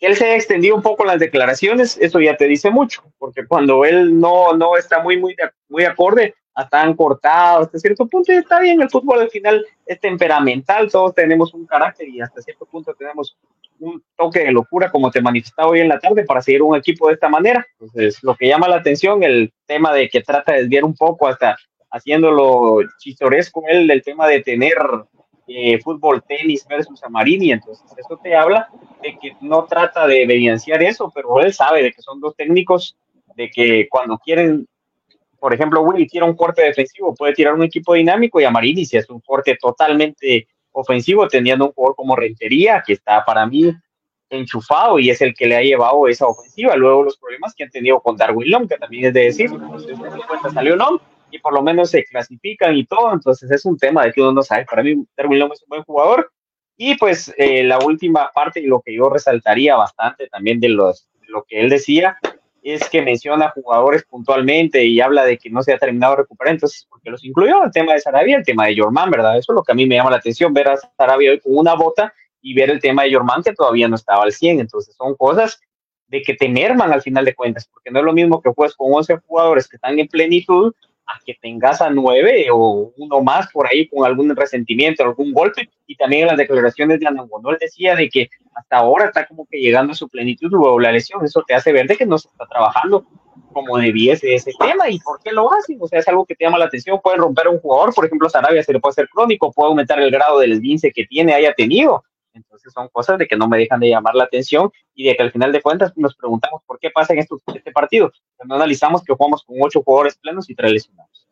él 0.01 0.17
se 0.17 0.25
haya 0.25 0.37
extendido 0.37 0.75
un 0.75 0.83
poco 0.83 1.05
las 1.05 1.21
declaraciones, 1.21 1.99
eso 1.99 2.21
ya 2.21 2.37
te 2.37 2.47
dice 2.47 2.71
mucho, 2.71 3.03
porque 3.19 3.47
cuando 3.47 3.85
él 3.85 4.19
no, 4.19 4.55
no 4.55 4.77
está 4.77 5.03
muy, 5.03 5.19
muy, 5.19 5.37
muy 5.69 5.85
acorde, 5.85 6.35
están 6.57 6.95
cortados 6.95 7.67
hasta 7.67 7.79
cierto 7.79 8.07
punto 8.07 8.33
y 8.33 8.37
está 8.37 8.61
bien, 8.61 8.81
el 8.81 8.91
fútbol 8.91 9.21
al 9.21 9.31
final 9.31 9.65
es 9.87 10.01
temperamental, 10.01 10.91
todos 10.91 11.15
tenemos 11.15 11.55
un 11.55 11.67
carácter 11.67 12.09
y 12.09 12.21
hasta 12.21 12.43
cierto 12.43 12.67
punto 12.67 12.95
tenemos 12.95 13.37
un 13.79 14.03
toque 14.17 14.41
de 14.41 14.53
locura 14.53 14.91
como 14.91 15.11
te 15.11 15.23
manifestaba 15.23 15.71
hoy 15.71 15.81
en 15.81 15.89
la 15.89 15.99
tarde 15.99 16.25
para 16.25 16.43
seguir 16.43 16.63
un 16.63 16.77
equipo 16.77 17.09
de 17.09 17.15
esta 17.15 17.29
manera. 17.29 17.67
Entonces, 17.79 18.19
lo 18.23 18.35
que 18.35 18.47
llama 18.47 18.69
la 18.69 18.77
atención, 18.77 19.23
el 19.23 19.53
tema 19.67 19.95
de 19.95 20.09
que 20.09 20.21
trata 20.21 20.53
de 20.53 20.61
desviar 20.63 20.85
un 20.85 20.95
poco 20.95 21.27
hasta 21.27 21.57
haciéndolo 21.91 22.79
chistoresco 22.99 23.63
él, 23.69 23.91
el 23.91 24.03
tema 24.03 24.27
de 24.27 24.41
tener 24.41 24.77
eh, 25.47 25.81
fútbol, 25.81 26.23
tenis 26.23 26.65
versus 26.69 27.03
Amarini, 27.03 27.53
entonces 27.53 27.85
eso 27.97 28.19
te 28.23 28.37
habla 28.37 28.69
de 29.03 29.19
que 29.19 29.37
no 29.41 29.65
trata 29.65 30.07
de 30.07 30.23
evidenciar 30.23 30.83
eso, 30.83 31.11
pero 31.15 31.41
él 31.41 31.53
sabe 31.53 31.83
de 31.83 31.93
que 31.93 32.03
son 32.03 32.21
dos 32.21 32.37
técnicos, 32.37 32.97
de 33.35 33.51
que 33.51 33.89
cuando 33.89 34.19
quieren, 34.19 34.67
por 35.39 35.53
ejemplo, 35.53 35.83
Willy 35.83 36.07
tira 36.07 36.25
un 36.25 36.37
corte 36.37 36.63
defensivo, 36.63 37.15
puede 37.15 37.33
tirar 37.35 37.55
un 37.55 37.65
equipo 37.65 37.95
dinámico 37.95 38.41
y 38.41 38.45
Amarini 38.45 38.85
si 38.85 38.97
es 38.97 39.09
un 39.11 39.21
corte 39.21 39.57
totalmente 39.61 40.47
ofensivo, 40.73 41.27
teniendo 41.27 41.67
un 41.67 41.73
jugador 41.73 41.97
como 41.97 42.15
Rentería, 42.15 42.83
que 42.87 42.93
está 42.93 43.25
para 43.25 43.45
mí 43.47 43.73
enchufado 44.31 44.99
y 44.99 45.11
es 45.11 45.21
el 45.21 45.35
que 45.35 45.47
le 45.47 45.57
ha 45.57 45.63
llevado 45.63 46.07
esa 46.07 46.27
ofensiva. 46.27 46.77
Luego 46.77 47.03
los 47.03 47.17
problemas 47.17 47.55
que 47.55 47.65
han 47.65 47.71
tenido 47.71 48.01
con 48.01 48.17
Darwin 48.17 48.51
Long, 48.51 48.69
que 48.69 48.77
también 48.77 49.07
es 49.07 49.15
de 49.15 49.25
decir, 49.25 49.51
cuenta 49.51 50.51
salió 50.53 50.77
Long, 50.77 51.01
y 51.31 51.39
por 51.39 51.53
lo 51.55 51.63
menos 51.63 51.91
se 51.91 52.05
clasifican 52.05 52.75
y 52.77 52.85
todo, 52.85 53.13
entonces 53.13 53.51
es 53.51 53.65
un 53.65 53.77
tema 53.77 54.05
de 54.05 54.13
que 54.13 54.21
uno 54.21 54.33
no 54.33 54.43
sabe. 54.43 54.65
Para 54.65 54.83
mí, 54.83 54.95
Darwin 55.17 55.39
Long 55.39 55.53
es 55.53 55.63
un 55.63 55.69
buen 55.69 55.83
jugador. 55.85 56.31
Y 56.77 56.97
pues 56.97 57.33
eh, 57.37 57.63
la 57.63 57.79
última 57.79 58.31
parte 58.35 58.61
y 58.61 58.67
lo 58.67 58.81
que 58.81 58.95
yo 58.95 59.11
resaltaría 59.11 59.77
bastante 59.77 60.29
también 60.29 60.61
de, 60.61 60.71
los, 60.71 61.11
lo 61.29 61.45
que 61.45 61.61
él 61.61 61.69
decía 61.69 62.19
es 62.63 62.89
que 62.89 63.03
menciona 63.03 63.51
jugadores 63.51 64.05
puntualmente 64.05 64.85
y 64.85 65.01
habla 65.01 65.25
de 65.25 65.39
que 65.39 65.51
no 65.51 65.63
se 65.63 65.73
ha 65.73 65.79
terminado 65.79 66.15
de 66.15 66.23
recuperar, 66.23 66.55
entonces, 66.55 66.87
porque 66.89 67.11
los 67.11 67.25
incluyó 67.25 67.65
el 67.65 67.71
tema 67.71 67.95
de 67.95 68.01
Sarabia, 68.01 68.37
el 68.37 68.45
tema 68.45 68.67
de 68.67 68.77
Jorman, 68.79 69.11
¿verdad? 69.11 69.39
Eso 69.39 69.53
es 69.53 69.57
lo 69.57 69.63
que 69.63 69.73
a 69.73 69.75
mí 69.75 69.87
me 69.87 69.97
llama 69.97 70.11
la 70.11 70.19
atención, 70.19 70.53
ver 70.53 70.69
a 70.69 70.77
Sarabia 70.77 71.33
hoy 71.33 71.41
con 71.41 71.57
una 71.57 71.75
bota 71.75 72.13
y 72.43 72.55
ver 72.55 72.71
el 72.71 72.81
tema 72.81 73.05
de 73.05 73.15
Jorman 73.15 73.43
que 73.43 73.53
todavía 73.53 73.89
no 73.89 73.97
estaba 73.97 74.25
al 74.25 74.33
100, 74.33 74.61
entonces 74.61 74.95
son 74.95 75.15
cosas 75.17 75.61
de 76.09 76.23
que 76.23 76.35
te 76.35 76.49
merman 76.49 76.93
al 76.93 77.03
final 77.03 77.25
de 77.25 77.35
cuentas, 77.35 77.69
porque 77.73 77.91
no 77.91 78.01
es 78.01 78.05
lo 78.05 78.13
mismo 78.13 78.43
que 78.43 78.51
juegues 78.51 78.75
con 78.75 78.93
11 78.93 79.19
jugadores 79.27 79.69
que 79.69 79.77
están 79.77 79.99
en 79.99 80.09
plenitud 80.09 80.75
a 81.15 81.21
que 81.25 81.35
tengas 81.41 81.81
a 81.81 81.91
nueve 81.91 82.47
o 82.53 82.93
uno 82.97 83.23
más 83.23 83.51
por 83.53 83.67
ahí 83.67 83.89
con 83.89 84.05
algún 84.05 84.35
resentimiento, 84.35 85.03
algún 85.03 85.33
golpe. 85.33 85.69
Y 85.87 85.97
también 85.97 86.23
en 86.23 86.29
las 86.29 86.37
declaraciones 86.37 87.01
de 87.01 87.07
Anangonó, 87.07 87.51
él 87.51 87.59
decía 87.61 87.97
de 87.97 88.09
que 88.09 88.29
hasta 88.55 88.77
ahora 88.79 89.07
está 89.07 89.27
como 89.27 89.47
que 89.47 89.59
llegando 89.59 89.93
a 89.93 89.97
su 89.97 90.09
plenitud 90.09 90.49
luego 90.51 90.79
la 90.79 90.93
lesión. 90.93 91.25
Eso 91.25 91.43
te 91.47 91.55
hace 91.55 91.73
ver 91.73 91.87
de 91.87 91.97
que 91.97 92.07
no 92.07 92.19
se 92.19 92.29
está 92.29 92.47
trabajando 92.47 93.07
como 93.53 93.79
debiese 93.79 94.35
ese 94.35 94.53
tema. 94.59 94.89
¿Y 94.89 94.99
por 95.01 95.21
qué 95.23 95.33
lo 95.33 95.53
hacen? 95.53 95.79
O 95.81 95.89
sea, 95.89 95.99
es 95.99 96.09
algo 96.09 96.25
que 96.25 96.35
te 96.35 96.45
llama 96.45 96.59
la 96.59 96.67
atención. 96.67 97.01
Pueden 97.03 97.21
romper 97.21 97.47
a 97.47 97.51
un 97.51 97.59
jugador, 97.59 97.95
por 97.95 98.07
ejemplo, 98.07 98.29
Sarabia 98.29 98.63
se 98.63 98.73
le 98.73 98.81
puede 98.81 98.93
hacer 98.93 99.09
crónico, 99.09 99.53
puede 99.53 99.69
aumentar 99.69 100.01
el 100.01 100.11
grado 100.11 100.39
del 100.39 100.53
esguince 100.53 100.93
que 100.93 101.07
tiene, 101.07 101.35
haya 101.35 101.53
tenido. 101.55 102.05
Entonces 102.33 102.73
son 102.73 102.89
cosas 102.89 103.19
de 103.19 103.27
que 103.27 103.37
no 103.37 103.49
me 103.49 103.59
dejan 103.59 103.81
de 103.81 103.89
llamar 103.89 104.15
la 104.15 104.25
atención 104.25 104.71
y 104.95 105.05
de 105.05 105.17
que 105.17 105.23
al 105.23 105.33
final 105.33 105.53
de 105.53 105.63
cuentas 105.63 105.93
nos 105.97 106.15
preguntamos 106.15 106.63
por 106.65 106.79
qué 106.79 106.91
pasa 106.91 107.13
en 107.13 107.21
este 107.21 107.73
partido. 107.73 108.13
No 108.45 108.55
analizamos 108.55 109.03
que 109.03 109.15
jugamos 109.15 109.45
con 109.45 109.57
ocho 109.61 109.83
jugadores 109.83 110.17
plenos 110.17 110.49
y 110.49 110.55
tres 110.55 110.73
lesionados. 110.73 111.27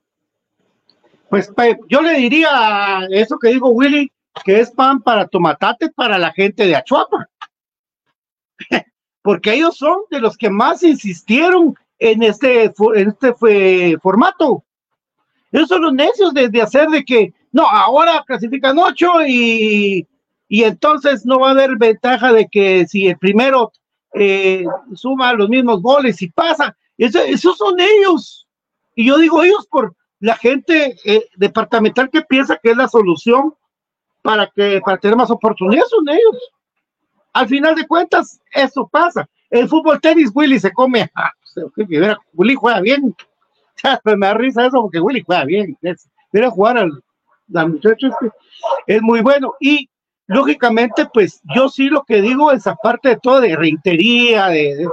Pues 1.29 1.53
yo 1.89 2.01
le 2.01 2.15
diría 2.15 3.07
eso 3.11 3.39
que 3.39 3.49
digo 3.49 3.69
Willy, 3.69 4.11
que 4.45 4.61
es 4.61 4.71
pan 4.71 5.03
para 5.03 5.27
tomatate 5.27 5.91
para 5.91 6.19
la 6.19 6.33
gente 6.33 6.67
de 6.67 6.77
Achuapa. 6.77 7.29
Porque 9.23 9.55
ellos 9.55 9.77
son 9.77 9.99
de 10.11 10.21
los 10.21 10.37
que 10.37 10.49
más 10.49 10.83
insistieron 10.83 11.77
en 11.99 12.23
este, 12.23 12.73
en 12.95 13.09
este 13.09 13.99
formato. 13.99 14.65
Ellos 15.53 15.69
son 15.69 15.83
los 15.83 15.93
necios 15.93 16.33
de, 16.33 16.49
de 16.49 16.63
hacer 16.63 16.89
de 16.89 17.05
que, 17.05 17.33
no, 17.53 17.69
ahora 17.69 18.23
clasifican 18.27 18.79
ocho 18.79 19.11
y 19.27 20.07
y 20.49 20.65
entonces 20.65 21.27
no 21.27 21.41
va 21.41 21.49
a 21.49 21.53
haber 21.53 21.77
ventaja 21.77 22.33
de 22.33 22.49
que 22.49 22.87
si 22.87 23.07
el 23.07 23.19
primero 23.19 23.71
eh, 24.15 24.65
suma 24.95 25.35
los 25.35 25.49
mismos 25.49 25.83
goles 25.83 26.21
y 26.23 26.31
pasa, 26.31 26.75
esos 26.97 27.57
son 27.57 27.79
ellos. 27.79 28.47
Y 28.95 29.07
yo 29.07 29.19
digo 29.19 29.43
ellos 29.43 29.67
por 29.71 29.95
la 30.21 30.37
gente 30.37 30.97
eh, 31.05 31.29
departamental 31.37 32.11
que 32.11 32.23
piensa 32.23 32.59
que 32.61 32.71
es 32.71 32.77
la 32.77 32.89
solución 32.89 33.55
para 34.23 34.47
que 34.49 34.81
para 34.85 34.99
tener 34.99 35.17
más 35.17 35.31
oportunidades 35.31 35.91
son 35.91 36.09
ellos. 36.09 36.51
Al 37.35 37.47
final 37.47 37.75
de 37.75 37.87
cuentas, 37.87 38.41
eso 38.53 38.89
pasa. 38.89 39.29
El 39.51 39.69
fútbol 39.69 40.01
tenis, 40.01 40.31
Willy 40.35 40.59
se 40.59 40.73
come. 40.73 41.11
Willy 42.35 42.55
juega 42.55 42.81
bien. 42.81 43.15
Me 44.05 44.27
da 44.27 44.35
risa 44.35 44.67
eso 44.67 44.83
porque 44.83 44.99
Willy 44.99 45.23
juega 45.25 45.45
bien. 45.45 45.79
Mira 46.33 46.51
jugar 46.51 46.79
al, 46.79 47.03
al 47.55 47.71
muchacho 47.71 48.09
este, 48.09 48.33
es 48.87 49.03
muy 49.03 49.21
bueno. 49.21 49.55
Y 49.61 49.89
lógicamente, 50.29 51.07
pues 51.13 51.41
yo 51.55 51.69
sí 51.69 51.89
lo 51.89 52.05
que 52.05 52.23
digo 52.23 52.53
es 52.53 52.67
aparte 52.67 53.11
de 53.11 53.17
todo 53.17 53.41
de 53.41 53.57
reintería, 53.57 54.49
de, 54.49 54.87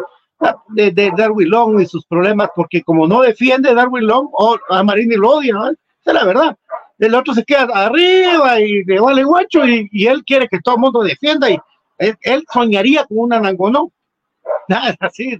de, 0.70 1.12
Darwin 1.16 1.50
Long 1.50 1.80
y 1.80 1.86
sus 1.86 2.06
problemas, 2.06 2.50
porque 2.56 2.82
como 2.82 3.08
no 3.08 3.22
defiende 3.22 3.74
Darwin 3.74 4.08
Long, 4.08 4.30
o 4.32 4.58
a 4.70 4.84
Marini 4.84 5.16
lo 5.16 5.36
odia, 5.36 5.54
¿no? 5.54 5.70
es 5.70 5.78
la 6.06 6.26
verdad. 6.26 6.58
El 6.98 7.14
otro 7.14 7.34
se 7.34 7.44
queda 7.44 7.64
arriba 7.74 8.60
y 8.62 8.84
le 8.86 9.00
vale 9.00 9.24
guacho 9.26 9.68
y, 9.68 10.08
él 10.08 10.24
quiere 10.26 10.48
que 10.48 10.60
todo 10.62 10.76
el 10.76 10.82
mundo 10.82 11.04
defienda 11.04 11.50
y 11.50 11.60
él, 11.98 12.46
soñaría 12.52 13.06
con 13.06 13.20
una 13.20 13.40
Nangonó. 13.40 13.92
Nada 14.70 14.96
así, 15.02 15.38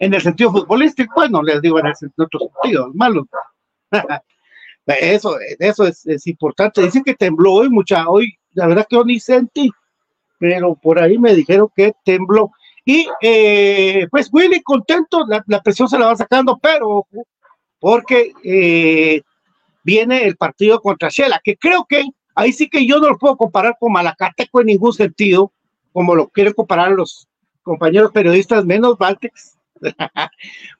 en 0.00 0.14
el 0.14 0.20
sentido 0.20 0.50
futbolístico, 0.50 1.14
bueno, 1.14 1.42
les 1.42 1.62
digo 1.62 1.78
en, 1.78 1.86
el, 1.86 1.94
en 2.00 2.12
otros 2.16 2.42
sentidos, 2.60 2.94
malos. 2.94 3.26
Eso, 4.86 5.36
eso 5.58 5.86
es, 5.86 6.06
es, 6.06 6.26
importante. 6.26 6.80
Dicen 6.80 7.04
que 7.04 7.12
tembló 7.12 7.52
hoy 7.52 7.68
mucha, 7.68 8.08
hoy 8.08 8.38
la 8.58 8.66
verdad 8.66 8.86
que 8.90 8.96
yo 8.96 9.04
ni 9.04 9.20
sentí, 9.20 9.70
pero 10.36 10.74
por 10.74 10.98
ahí 10.98 11.16
me 11.16 11.32
dijeron 11.32 11.68
que 11.76 11.92
tembló. 12.04 12.50
Y 12.84 13.06
eh, 13.22 14.08
pues 14.10 14.28
Willy 14.32 14.62
contento, 14.62 15.24
la, 15.28 15.62
presión 15.62 15.88
se 15.88 15.96
la 15.96 16.06
va 16.06 16.16
sacando, 16.16 16.58
pero 16.58 17.06
porque 17.78 18.32
eh, 18.42 19.22
viene 19.84 20.24
el 20.24 20.36
partido 20.36 20.80
contra 20.80 21.08
Shela, 21.08 21.40
que 21.44 21.56
creo 21.56 21.86
que 21.88 22.02
ahí 22.34 22.52
sí 22.52 22.68
que 22.68 22.84
yo 22.84 22.98
no 22.98 23.10
lo 23.10 23.18
puedo 23.18 23.36
comparar 23.36 23.76
con 23.78 23.92
Malacateco 23.92 24.60
en 24.60 24.66
ningún 24.66 24.92
sentido, 24.92 25.52
como 25.92 26.16
lo 26.16 26.26
quieren 26.26 26.52
comparar 26.52 26.90
los 26.90 27.28
compañeros 27.62 28.10
periodistas 28.10 28.64
menos 28.64 28.98
Baltex, 28.98 29.56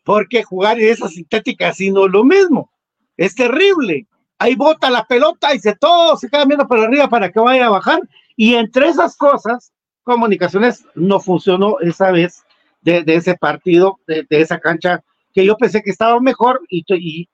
porque 0.03 0.43
jugar 0.43 0.81
en 0.81 0.89
esa 0.89 1.09
sintética 1.09 1.69
así 1.69 1.93
no 1.93 2.07
es 2.07 2.11
lo 2.11 2.25
mismo, 2.25 2.73
es 3.17 3.37
terrible 3.37 4.09
ahí 4.39 4.55
bota 4.55 4.91
la 4.91 5.05
pelota 5.05 5.55
y 5.55 5.59
se 5.59 5.75
todo 5.75 6.17
se 6.17 6.29
queda 6.29 6.45
viendo 6.45 6.67
para 6.67 6.85
arriba 6.85 7.09
para 7.09 7.31
que 7.31 7.41
vaya 7.41 7.67
a 7.67 7.71
bajar. 7.71 8.01
Y 8.37 8.55
entre 8.55 8.89
esas 8.89 9.17
cosas, 9.17 9.73
comunicaciones 10.05 10.85
no 10.95 11.21
funcionó 11.21 11.81
esa 11.81 12.11
vez 12.13 12.45
de, 12.81 13.03
ese 13.07 13.35
partido, 13.37 13.99
de, 14.07 14.27
esa 14.31 14.59
cancha, 14.59 15.03
que 15.35 15.45
yo 15.45 15.57
pensé 15.57 15.83
que 15.83 15.91
estaba 15.91 16.19
mejor 16.21 16.61
y, 16.69 16.85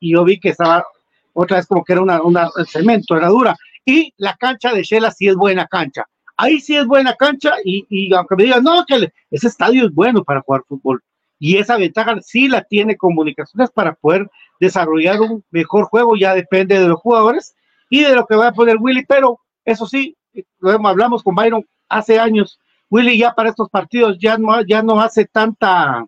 yo 0.00 0.24
vi 0.24 0.40
que 0.40 0.48
estaba 0.48 0.84
otra 1.32 1.58
vez 1.58 1.66
como 1.66 1.84
que 1.84 1.92
era 1.92 2.02
una, 2.02 2.22
una 2.22 2.50
cemento, 2.66 3.16
era 3.16 3.28
dura. 3.28 3.56
Y 3.84 4.12
la 4.16 4.34
cancha 4.36 4.72
de 4.72 4.82
Shela 4.82 5.10
sí 5.10 5.28
es 5.28 5.36
buena 5.36 5.66
cancha. 5.66 6.04
Ahí 6.36 6.60
sí 6.60 6.74
es 6.74 6.86
buena 6.86 7.14
cancha 7.14 7.54
y, 7.64 7.86
y 7.88 8.12
aunque 8.14 8.34
me 8.34 8.44
digan, 8.44 8.64
no, 8.64 8.84
que 8.86 9.12
ese 9.30 9.46
estadio 9.46 9.86
es 9.86 9.92
bueno 9.92 10.24
para 10.24 10.40
jugar 10.40 10.62
fútbol. 10.66 11.02
Y 11.38 11.58
esa 11.58 11.76
ventaja 11.76 12.16
sí 12.22 12.48
la 12.48 12.62
tiene 12.62 12.96
comunicaciones 12.96 13.70
para 13.70 13.94
poder 13.94 14.28
desarrollar 14.60 15.20
un 15.20 15.44
mejor 15.50 15.84
juego, 15.84 16.16
ya 16.16 16.34
depende 16.34 16.78
de 16.78 16.88
los 16.88 17.00
jugadores 17.00 17.54
y 17.90 18.02
de 18.02 18.14
lo 18.14 18.26
que 18.26 18.36
va 18.36 18.48
a 18.48 18.52
poner 18.52 18.76
Willy, 18.78 19.04
pero 19.06 19.40
eso 19.64 19.86
sí, 19.86 20.16
lo 20.58 20.70
hablamos 20.86 21.22
con 21.22 21.34
Byron 21.34 21.66
hace 21.88 22.18
años, 22.18 22.58
Willy 22.90 23.18
ya 23.18 23.34
para 23.34 23.50
estos 23.50 23.68
partidos 23.70 24.18
ya 24.18 24.38
no, 24.38 24.60
ya 24.62 24.82
no 24.82 25.00
hace 25.00 25.24
tanta 25.26 26.06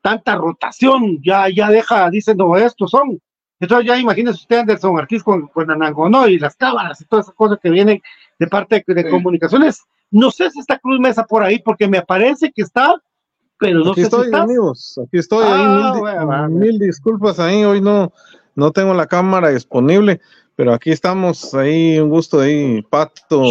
tanta 0.00 0.34
rotación, 0.34 1.20
ya, 1.22 1.48
ya 1.48 1.68
deja, 1.68 2.10
dicen, 2.10 2.36
no, 2.36 2.56
estos 2.56 2.90
son. 2.90 3.20
Entonces 3.58 3.86
ya 3.86 3.98
imagínese 3.98 4.38
usted 4.38 4.60
Anderson 4.60 4.96
Ortiz 4.96 5.22
con, 5.22 5.48
con 5.48 5.70
Anangonó 5.70 6.26
y 6.26 6.38
las 6.38 6.56
cámaras 6.56 7.00
y 7.00 7.04
todas 7.04 7.26
esas 7.26 7.34
cosas 7.34 7.58
que 7.62 7.70
vienen 7.70 8.00
de 8.38 8.46
parte 8.46 8.82
de, 8.86 9.10
comunicaciones. 9.10 9.82
No 10.10 10.30
sé 10.30 10.50
si 10.50 10.60
está 10.60 10.78
Cruz 10.78 10.98
Mesa 10.98 11.24
por 11.24 11.42
ahí, 11.42 11.58
porque 11.58 11.86
me 11.86 12.02
parece 12.02 12.50
que 12.52 12.62
está 12.62 12.94
pero 13.60 13.84
no 13.84 13.92
aquí 13.92 14.00
estoy, 14.00 14.32
amigos, 14.32 14.98
aquí 15.04 15.18
estoy, 15.18 15.44
ah, 15.46 16.48
mil, 16.50 16.78
disculpas 16.78 17.38
ahí, 17.38 17.62
hoy 17.62 17.82
no, 17.82 18.10
no 18.56 18.72
tengo 18.72 18.94
la 18.94 19.06
cámara 19.06 19.50
disponible, 19.50 20.20
pero 20.56 20.72
aquí 20.72 20.90
estamos, 20.90 21.54
ahí 21.54 21.98
un 21.98 22.08
gusto 22.08 22.40
ahí, 22.40 22.80
Pato, 22.88 23.44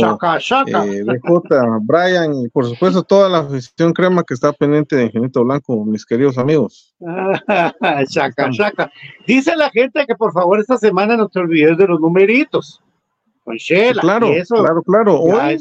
Eh, 1.51 1.60
Brian 1.82 2.34
y 2.34 2.49
por 2.49 2.66
supuesto 2.66 3.03
toda 3.03 3.30
la 3.30 3.39
afición 3.39 3.93
crema 3.93 4.24
que 4.24 4.34
está 4.34 4.51
pendiente 4.51 4.95
de 4.95 5.05
Ingenito 5.05 5.43
Blanco, 5.43 5.86
mis 5.86 6.05
queridos 6.05 6.39
amigos. 6.39 6.95
chaca, 8.10 8.49
chaca. 8.49 8.91
Dice 9.28 9.55
la 9.55 9.70
gente 9.70 10.05
que 10.07 10.16
por 10.16 10.34
favor 10.34 10.60
esta 10.60 10.78
semana 10.78 11.16
no 11.16 11.30
te 11.30 11.39
olvides 11.39 11.78
de 11.78 11.88
los 11.88 11.99
numeritos. 11.99 12.82
Con. 13.58 14.02
Claro, 14.02 14.28
claro, 14.47 14.84
claro. 14.84 15.20
Hoy, 15.22 15.58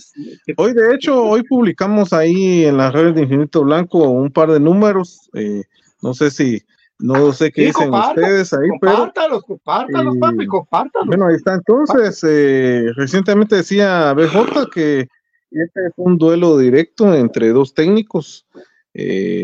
hoy, 0.56 0.72
de 0.72 0.94
hecho, 0.94 1.24
hoy 1.24 1.42
publicamos 1.42 2.12
ahí 2.12 2.64
en 2.64 2.76
las 2.76 2.92
redes 2.92 3.14
de 3.14 3.22
Infinito 3.22 3.64
Blanco 3.64 4.10
un 4.10 4.30
par 4.30 4.50
de 4.50 4.60
números. 4.60 5.30
Eh, 5.34 5.62
no 6.02 6.14
sé 6.14 6.30
si, 6.30 6.62
no 6.98 7.32
sé 7.32 7.50
qué 7.50 7.66
dicen 7.66 7.92
ustedes 7.92 8.52
ahí, 8.52 8.68
compártalos, 8.68 9.42
pero. 9.44 9.58
Compártalos, 9.58 10.16
eh, 10.16 10.18
papi, 10.20 10.46
compártalos. 10.46 11.06
Bueno, 11.06 11.26
ahí 11.26 11.36
está. 11.36 11.54
Entonces, 11.54 12.24
eh, 12.28 12.92
recientemente 12.96 13.56
decía 13.56 14.12
BJ 14.12 14.70
que 14.72 15.08
este 15.50 15.86
es 15.86 15.92
un 15.96 16.18
duelo 16.18 16.58
directo 16.58 17.14
entre 17.14 17.48
dos 17.48 17.74
técnicos. 17.74 18.46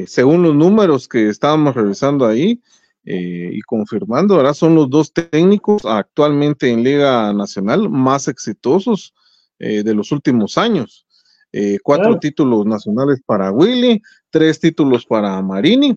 según 0.07 0.42
los 0.42 0.55
números 0.55 1.09
que 1.09 1.28
estábamos 1.28 1.74
revisando 1.74 2.26
ahí, 2.26 2.61
eh, 3.07 3.50
y 3.52 3.61
confirmando, 3.61 4.36
ahora 4.36 4.55
son 4.55 4.74
los 4.74 4.88
dos 4.88 5.12
técnicos 5.12 5.84
actualmente 5.84 6.70
en 6.70 6.82
Liga 6.82 7.34
Nacional 7.34 7.90
más 7.90 8.28
exitosos 8.28 9.12
eh, 9.59 9.82
de 9.82 9.94
los 9.94 10.11
últimos 10.11 10.57
años. 10.57 11.07
Eh, 11.52 11.78
cuatro 11.82 12.18
títulos 12.18 12.64
nacionales 12.64 13.20
para 13.26 13.52
Willy, 13.52 14.00
tres 14.30 14.59
títulos 14.59 15.05
para 15.05 15.40
Marini. 15.42 15.94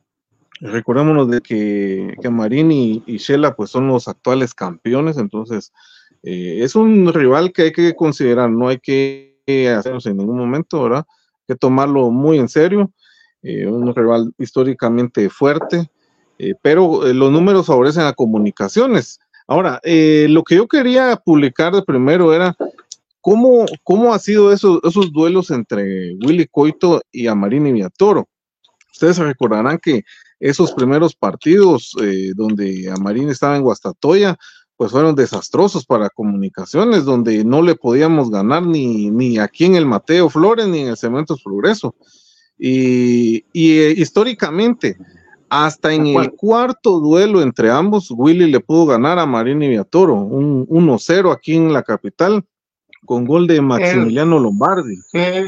Recordémonos 0.60 1.30
de 1.30 1.40
que, 1.40 2.14
que 2.22 2.30
Marini 2.30 3.02
y 3.06 3.18
Shela 3.18 3.56
pues 3.56 3.70
son 3.70 3.88
los 3.88 4.10
actuales 4.10 4.54
campeones, 4.54 5.18
entonces 5.18 5.72
es 6.24 6.76
un 6.76 7.14
rival 7.14 7.54
que 7.54 7.62
hay 7.62 7.72
que 7.72 7.96
considerar, 7.96 8.50
no 8.50 8.68
hay 8.68 8.80
que 8.80 9.40
hacerlo 9.78 10.00
en 10.04 10.18
ningún 10.18 10.38
momento, 10.38 10.84
¿verdad? 10.84 11.06
Hay 11.08 11.54
que 11.54 11.56
tomarlo 11.56 12.10
muy 12.10 12.38
en 12.38 12.50
serio, 12.50 12.92
un 13.44 13.96
rival 13.96 14.34
históricamente 14.40 15.30
fuerte, 15.30 15.90
eh, 16.40 16.54
pero 16.62 17.08
eh, 17.08 17.14
los 17.14 17.32
números 17.32 17.66
favorecen 17.66 18.04
a 18.04 18.14
comunicaciones. 18.14 19.20
Ahora, 19.48 19.80
eh, 19.84 20.28
lo 20.30 20.44
que 20.44 20.56
yo 20.56 20.68
quería 20.68 21.16
publicar 21.16 21.74
de 21.74 21.82
primero 21.82 22.34
era 22.34 22.56
cómo, 23.22 23.66
cómo 23.84 24.14
ha 24.14 24.20
sido 24.20 24.52
esos, 24.52 24.82
duelos 25.12 25.52
entre 25.52 26.16
Willy 26.16 26.48
Coito 26.48 27.02
y 27.12 27.28
Amarini 27.28 27.72
Viatoro. 27.72 28.28
Ustedes 28.92 29.18
recordarán 29.18 29.80
que 29.80 30.04
esos 30.40 30.72
primeros 30.72 31.16
partidos 31.16 31.96
donde 32.36 32.92
Amarini 32.92 33.32
estaba 33.32 33.56
en 33.56 33.64
Guastatoya, 33.64 34.38
pues 34.76 34.92
fueron 34.92 35.16
desastrosos 35.16 35.86
para 35.86 36.10
comunicaciones, 36.10 37.06
donde 37.06 37.44
no 37.44 37.62
le 37.62 37.76
podíamos 37.76 38.30
ganar 38.30 38.64
ni, 38.64 39.10
ni 39.10 39.40
aquí 39.40 39.66
en 39.66 39.76
el 39.76 39.86
Mateo 39.86 40.30
Flores 40.30 40.68
ni 40.68 40.82
en 40.82 40.90
el 40.90 40.98
Cementos 40.98 41.42
Progreso. 41.44 41.96
Y, 42.58 43.46
y 43.54 43.82
históricamente, 44.02 44.98
hasta 45.50 45.94
en 45.94 46.08
el 46.08 46.32
cuarto 46.32 47.00
duelo 47.00 47.42
entre 47.42 47.72
ambos, 47.72 48.12
Willy 48.12 48.52
le 48.52 48.60
pudo 48.60 48.86
ganar 48.86 49.20
a 49.20 49.26
Marini 49.26 49.70
Viatoro, 49.70 50.16
un 50.16 50.68
1-0 50.68 51.32
aquí 51.32 51.56
en 51.56 51.72
la 51.72 51.84
capital, 51.84 52.44
con 53.06 53.26
gol 53.26 53.48
de 53.48 53.62
Maximiliano 53.62 54.40
Lombardi. 54.40 54.98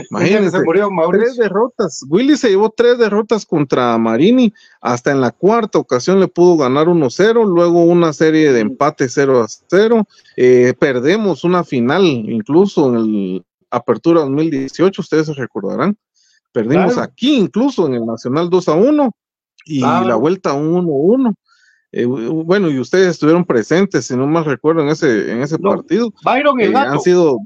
Imagínense, 0.09 0.51
se 0.51 0.63
murió 0.63 0.89
tres 1.11 1.35
derrotas. 1.35 2.05
Willy 2.07 2.37
se 2.37 2.49
llevó 2.49 2.69
tres 2.69 2.97
derrotas 2.97 3.45
contra 3.45 3.97
Marini, 3.97 4.53
hasta 4.79 5.11
en 5.11 5.19
la 5.19 5.31
cuarta 5.31 5.77
ocasión 5.77 6.19
le 6.19 6.29
pudo 6.29 6.55
ganar 6.57 6.87
1-0, 6.87 7.45
luego 7.45 7.83
una 7.83 8.13
serie 8.13 8.53
de 8.53 8.61
empate 8.61 9.05
0-0. 9.05 10.05
Eh, 10.37 10.73
perdemos 10.79 11.43
una 11.43 11.63
final, 11.63 12.05
incluso 12.05 12.89
en 12.89 12.95
el 12.95 13.45
Apertura 13.71 14.21
2018, 14.21 15.01
ustedes 15.01 15.27
se 15.27 15.33
recordarán. 15.33 15.97
Perdimos 16.51 16.97
aquí, 16.97 17.35
incluso 17.35 17.85
en 17.85 17.95
el 17.95 18.05
Nacional 18.05 18.49
2 18.49 18.67
1 18.69 19.11
y 19.69 19.81
la 19.81 20.15
vuelta 20.15 20.53
1-1. 20.53 21.33
Eh, 21.91 22.05
bueno, 22.05 22.69
y 22.69 22.79
ustedes 22.79 23.07
estuvieron 23.07 23.45
presentes, 23.45 24.05
si 24.05 24.15
no 24.15 24.27
más 24.27 24.45
recuerdo, 24.45 24.81
en 24.81 24.89
ese, 24.89 25.31
en 25.31 25.41
ese 25.41 25.57
partido. 25.57 26.13
Byron 26.23 26.61
eh, 26.61 26.71
Han 26.75 26.99
sido, 26.99 27.39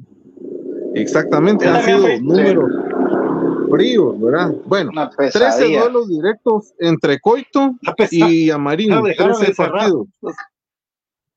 exactamente, 0.95 1.67
han 1.67 1.83
sido 1.83 2.07
números 2.19 2.71
fríos, 3.69 4.19
¿verdad? 4.19 4.53
Bueno, 4.65 4.91
13 5.17 5.77
duelos 5.77 6.09
directos 6.09 6.73
entre 6.79 7.19
Coito 7.19 7.73
y 8.11 8.49
Amarillo, 8.51 9.01
13 9.01 9.55
partidos. 9.55 10.07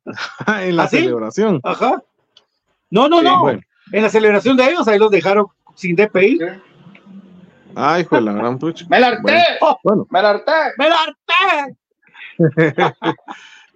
en 0.61 0.77
la 0.77 0.85
¿Ah, 0.85 0.89
celebración. 0.89 1.61
Ajá. 1.65 2.03
No, 2.91 3.09
no, 3.09 3.23
no. 3.23 3.51
En 3.51 4.03
la 4.03 4.09
celebración 4.09 4.57
de 4.57 4.65
ellos, 4.65 4.87
ahí 4.89 4.99
los 4.99 5.11
dejaron 5.11 5.47
sin 5.75 5.97
DPI. 5.97 6.39
Ay, 7.79 8.03
hijo 8.03 8.17
de 8.17 8.23
la 8.23 8.33
gran 8.33 8.59
pucha. 8.59 8.87
¡Me 8.89 8.99
la 8.99 9.09
harté! 9.09 9.39
Bueno, 9.85 10.07
¡Me 10.11 10.23
la 10.23 10.31
harté! 10.31 10.53
¡Me 10.79 10.89
la 10.89 10.97
harté! 10.97 11.77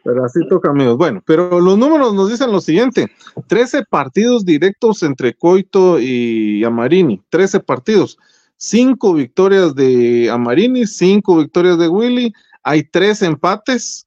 pero 0.04 0.24
así 0.24 0.40
toca, 0.48 0.70
amigos. 0.70 0.96
Bueno, 0.96 1.22
pero 1.26 1.60
los 1.60 1.76
números 1.76 2.14
nos 2.14 2.30
dicen 2.30 2.50
lo 2.50 2.62
siguiente: 2.62 3.12
13 3.46 3.84
partidos 3.84 4.46
directos 4.46 5.02
entre 5.02 5.34
Coito 5.34 6.00
y 6.00 6.64
Amarini. 6.64 7.22
13 7.28 7.60
partidos. 7.60 8.16
5 8.56 9.12
victorias 9.12 9.74
de 9.74 10.30
Amarini, 10.30 10.86
5 10.86 11.36
victorias 11.36 11.76
de 11.78 11.88
Willy. 11.88 12.32
Hay 12.62 12.84
3 12.84 13.20
empates 13.22 14.06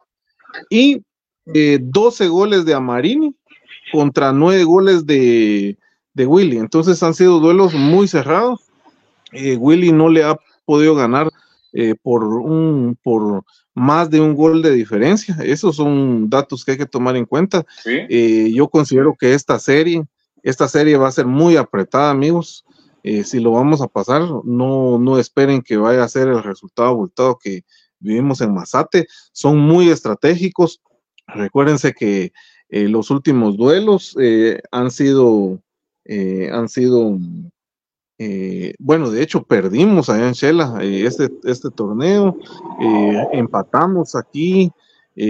y 0.72 1.04
12 1.46 2.24
eh, 2.24 2.28
goles 2.30 2.66
de 2.66 2.74
Amarini 2.74 3.36
contra 3.92 4.32
9 4.32 4.64
goles 4.64 5.06
de, 5.06 5.78
de 6.16 6.26
Willy. 6.26 6.58
Entonces 6.58 7.04
han 7.04 7.14
sido 7.14 7.40
duelos 7.40 7.76
muy 7.76 8.08
cerrados 8.08 8.73
eh, 9.34 9.58
Willy 9.58 9.92
no 9.92 10.10
le 10.10 10.24
ha 10.24 10.38
podido 10.66 10.96
ganar 10.96 11.30
eh, 11.74 11.96
por, 12.02 12.24
un, 12.24 12.98
por 13.02 13.44
más 13.74 14.10
de 14.10 14.22
un 14.22 14.36
gol 14.36 14.62
de 14.62 14.72
diferencia. 14.72 15.36
Esos 15.44 15.76
son 15.76 16.30
datos 16.30 16.64
que 16.64 16.72
hay 16.72 16.78
que 16.78 16.86
tomar 16.86 17.16
en 17.16 17.26
cuenta. 17.26 17.66
Eh, 17.86 18.52
yo 18.54 18.70
considero 18.70 19.16
que 19.20 19.34
esta 19.34 19.60
serie, 19.60 20.04
esta 20.44 20.68
serie 20.68 20.98
va 20.98 21.08
a 21.08 21.12
ser 21.12 21.26
muy 21.26 21.58
apretada, 21.58 22.12
amigos. 22.12 22.66
si 23.04 23.40
lo 23.40 23.52
vamos 23.52 23.82
a 23.82 23.88
pasar, 23.88 24.22
no, 24.46 24.98
no 24.98 25.18
esperen 25.18 25.62
que 25.62 25.78
vaya 25.78 26.04
a 26.04 26.10
ser 26.10 26.28
el 26.30 26.44
resultado 26.44 26.90
abultado 26.90 27.38
que 27.42 27.64
vivimos 28.00 28.42
en 28.42 28.54
Mazate. 28.54 29.08
Son 29.32 29.58
muy 29.58 29.90
estratégicos. 29.90 30.82
Recuérdense 31.28 31.94
que 31.94 32.32
los 32.70 33.10
últimos 33.10 33.58
duelos 33.58 34.16
han 34.72 34.92
sido 34.92 35.60
han 36.52 36.70
sido 36.70 37.18
eh, 38.20 38.76
bueno, 38.78 39.10
de 39.10 39.24
hecho 39.24 39.44
perdimos 39.44 40.10
allá 40.10 40.28
en 40.28 40.34
Shela 40.34 40.78
eh, 40.82 41.06
este, 41.06 41.32
este 41.46 41.72
torneo, 41.72 42.38
eh, 42.80 43.28
empatamos 43.34 44.16
aquí, 44.16 44.72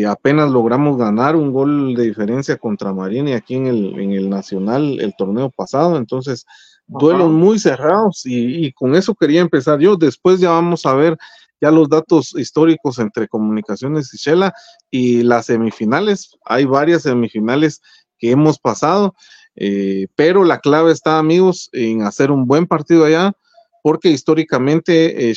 apenas 0.08 0.50
logramos 0.50 0.98
ganar 0.98 1.36
un 1.36 1.52
gol 1.52 1.94
de 1.96 2.04
diferencia 2.04 2.58
contra 2.58 2.94
Marini 2.94 3.34
aquí 3.34 3.56
en 3.56 3.68
el, 3.68 4.00
en 4.00 4.12
el 4.12 4.30
Nacional 4.30 5.00
el 5.02 5.14
torneo 5.18 5.50
pasado, 5.50 5.98
entonces 5.98 6.46
duelos 6.88 7.32
muy 7.32 7.60
cerrados 7.60 8.26
y, 8.26 8.66
y, 8.66 8.72
con 8.74 8.96
eso 8.96 9.14
quería 9.14 9.42
empezar 9.42 9.80
yo, 9.80 9.98
después 9.98 10.40
ya 10.40 10.52
vamos 10.52 10.86
a 10.86 10.94
ver 10.94 11.18
ya 11.60 11.72
los 11.72 11.90
datos 11.90 12.34
históricos 12.38 13.00
entre 13.00 13.28
Comunicaciones 13.28 14.14
y 14.14 14.18
Shela 14.18 14.54
y 14.92 15.24
las 15.24 15.48
semifinales, 15.48 16.38
hay 16.46 16.66
varias 16.66 17.04
semifinales 17.04 17.82
que 18.18 18.32
hemos 18.32 18.60
pasado 18.60 19.16
eh, 19.56 20.08
pero 20.16 20.44
la 20.44 20.60
clave 20.60 20.92
está, 20.92 21.20
amigos, 21.20 21.70
en 21.74 22.04
hacer 22.04 22.32
un 22.32 22.48
buen 22.48 22.68
partido 22.68 23.06
allá, 23.06 23.34
porque 23.82 24.10
históricamente 24.10 25.30
eh, 25.30 25.36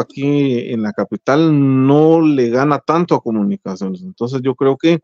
aquí 0.00 0.70
en 0.70 0.82
la 0.82 0.92
capital 0.92 1.86
no 1.86 2.20
le 2.20 2.50
gana 2.50 2.80
tanto 2.80 3.14
a 3.14 3.22
comunicaciones. 3.22 4.02
Entonces 4.02 4.40
yo 4.42 4.54
creo 4.54 4.76
que 4.76 4.98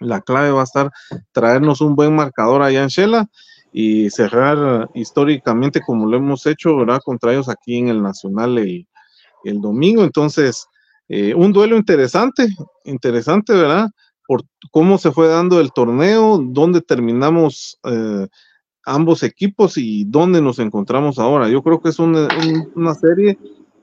la 0.00 0.20
clave 0.22 0.50
va 0.50 0.62
a 0.62 0.64
estar 0.64 0.90
traernos 1.32 1.80
un 1.80 1.94
buen 1.94 2.16
marcador 2.16 2.62
allá 2.62 2.82
en 2.82 2.88
Shela 2.88 3.28
y 3.72 4.08
cerrar 4.10 4.88
históricamente 4.94 5.80
como 5.80 6.06
lo 6.06 6.16
hemos 6.16 6.46
hecho, 6.46 6.76
¿verdad? 6.76 7.00
Contra 7.04 7.32
ellos 7.32 7.48
aquí 7.48 7.76
en 7.76 7.88
el 7.88 8.02
Nacional 8.02 8.56
el, 8.58 8.86
el 9.44 9.60
domingo. 9.60 10.02
Entonces, 10.02 10.66
eh, 11.08 11.34
un 11.34 11.52
duelo 11.52 11.76
interesante, 11.76 12.48
interesante, 12.84 13.52
¿verdad? 13.52 13.88
Por 14.26 14.42
cómo 14.70 14.98
se 14.98 15.12
fue 15.12 15.28
dando 15.28 15.60
el 15.60 15.72
torneo, 15.72 16.38
dónde 16.42 16.80
terminamos 16.80 17.78
eh, 17.84 18.26
ambos 18.84 19.22
equipos 19.22 19.76
y 19.76 20.04
dónde 20.04 20.40
nos 20.40 20.58
encontramos 20.58 21.18
ahora. 21.18 21.48
Yo 21.48 21.62
creo 21.62 21.80
que 21.80 21.90
es 21.90 21.98
una, 21.98 22.28
serie 22.94 23.38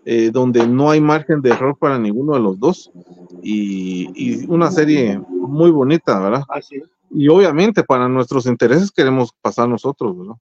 eh, 0.06 0.32
donde 0.32 0.68
no 0.68 0.90
hay 0.90 1.02
margen 1.02 1.42
de 1.42 1.52
error 1.52 1.78
para 1.78 2.00
ninguno 2.00 2.34
de 2.34 2.40
los 2.40 2.60
dos 2.60 2.92
y, 3.44 4.46
una 4.48 4.72
serie 4.72 5.20
muy 5.30 5.72
bonita, 5.72 6.20
¿verdad? 6.20 6.44
Así. 6.50 6.82
Y 7.12 7.28
obviamente 7.28 7.84
para 7.84 8.08
nuestros 8.08 8.46
intereses 8.46 8.92
queremos 8.92 9.34
pasar 9.42 9.68
nosotros, 9.68 10.18
¿verdad? 10.18 10.36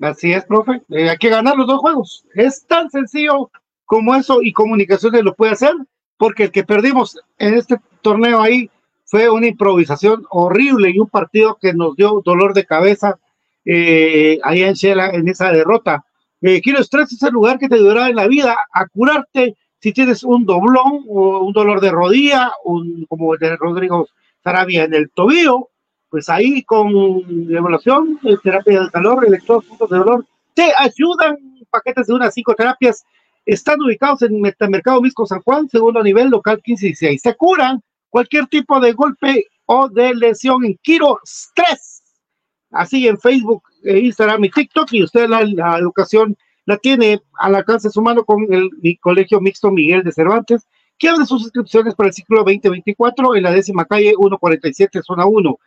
Así 0.00 0.32
es, 0.32 0.44
profe. 0.46 0.82
Eh, 0.90 1.10
hay 1.10 1.18
que 1.18 1.28
ganar 1.28 1.56
los 1.56 1.66
dos 1.66 1.78
juegos. 1.78 2.24
Es 2.34 2.64
tan 2.66 2.90
sencillo 2.90 3.50
como 3.84 4.14
eso 4.14 4.40
y 4.40 4.52
comunicaciones 4.52 5.24
lo 5.24 5.34
puede 5.34 5.52
hacer 5.52 5.74
porque 6.20 6.44
el 6.44 6.52
que 6.52 6.64
perdimos 6.64 7.18
en 7.38 7.54
este 7.54 7.78
torneo 8.02 8.42
ahí 8.42 8.68
fue 9.06 9.30
una 9.30 9.46
improvisación 9.46 10.26
horrible 10.28 10.90
y 10.90 10.98
un 10.98 11.08
partido 11.08 11.56
que 11.58 11.72
nos 11.72 11.96
dio 11.96 12.20
dolor 12.22 12.52
de 12.52 12.66
cabeza 12.66 13.18
eh, 13.64 14.38
ahí 14.44 14.62
en 14.62 14.74
Shela 14.74 15.08
en 15.08 15.26
esa 15.28 15.50
derrota. 15.50 16.04
Eh, 16.42 16.60
quiero 16.60 16.80
estar 16.80 17.00
es 17.00 17.22
el 17.22 17.32
lugar 17.32 17.58
que 17.58 17.70
te 17.70 17.76
ayudará 17.76 18.10
en 18.10 18.16
la 18.16 18.28
vida 18.28 18.54
a 18.70 18.86
curarte 18.88 19.56
si 19.78 19.94
tienes 19.94 20.22
un 20.22 20.44
doblón 20.44 21.06
o 21.08 21.38
un 21.38 21.54
dolor 21.54 21.80
de 21.80 21.90
rodilla, 21.90 22.52
un, 22.64 23.06
como 23.08 23.32
el 23.32 23.40
de 23.40 23.56
Rodrigo 23.56 24.06
Sarabia 24.44 24.84
en 24.84 24.92
el 24.92 25.08
tobillo, 25.12 25.70
pues 26.10 26.28
ahí 26.28 26.62
con 26.64 26.90
evaluación, 27.50 28.20
eh, 28.24 28.36
terapia 28.42 28.82
de 28.82 28.90
calor, 28.90 29.26
puntos 29.46 29.88
de 29.88 29.96
dolor, 29.96 30.26
te 30.52 30.70
ayudan 30.76 31.38
paquetes 31.70 32.08
de 32.08 32.12
unas 32.12 32.34
cinco 32.34 32.54
terapias. 32.54 33.06
Están 33.46 33.80
ubicados 33.80 34.22
en 34.22 34.44
el 34.44 34.70
mercado 34.70 35.00
Misco 35.00 35.26
San 35.26 35.40
Juan, 35.40 35.68
segundo 35.68 36.02
nivel, 36.02 36.28
local 36.28 36.60
15 36.62 36.86
y 36.86 36.88
16. 36.90 37.22
Se 37.22 37.34
curan 37.34 37.82
cualquier 38.08 38.46
tipo 38.46 38.78
de 38.80 38.92
golpe 38.92 39.46
o 39.66 39.88
de 39.88 40.14
lesión 40.14 40.64
en 40.64 40.76
Kiro 40.82 41.18
3. 41.54 42.02
Así 42.72 43.08
en 43.08 43.18
Facebook, 43.18 43.62
e 43.84 43.98
Instagram 43.98 44.44
y 44.44 44.50
TikTok. 44.50 44.92
Y 44.92 45.04
usted 45.04 45.28
la, 45.28 45.44
la 45.44 45.78
educación 45.78 46.36
la 46.70 46.76
tiene 46.78 47.20
al 47.38 47.54
alcance 47.56 47.88
de 47.88 47.92
su 47.92 48.02
mano 48.02 48.24
con 48.24 48.46
el, 48.52 48.70
Colegio 49.00 49.40
Mixto 49.40 49.70
Miguel 49.70 50.02
de 50.04 50.12
Cervantes, 50.12 50.68
que 50.98 51.08
abre 51.08 51.26
sus 51.26 51.42
inscripciones 51.42 51.94
para 51.94 52.08
el 52.08 52.14
ciclo 52.14 52.44
2024 52.44 53.34
en 53.34 53.42
la 53.42 53.50
décima 53.52 53.84
calle 53.84 54.14
147, 54.16 55.00
zona 55.02 55.26
1. 55.26 55.58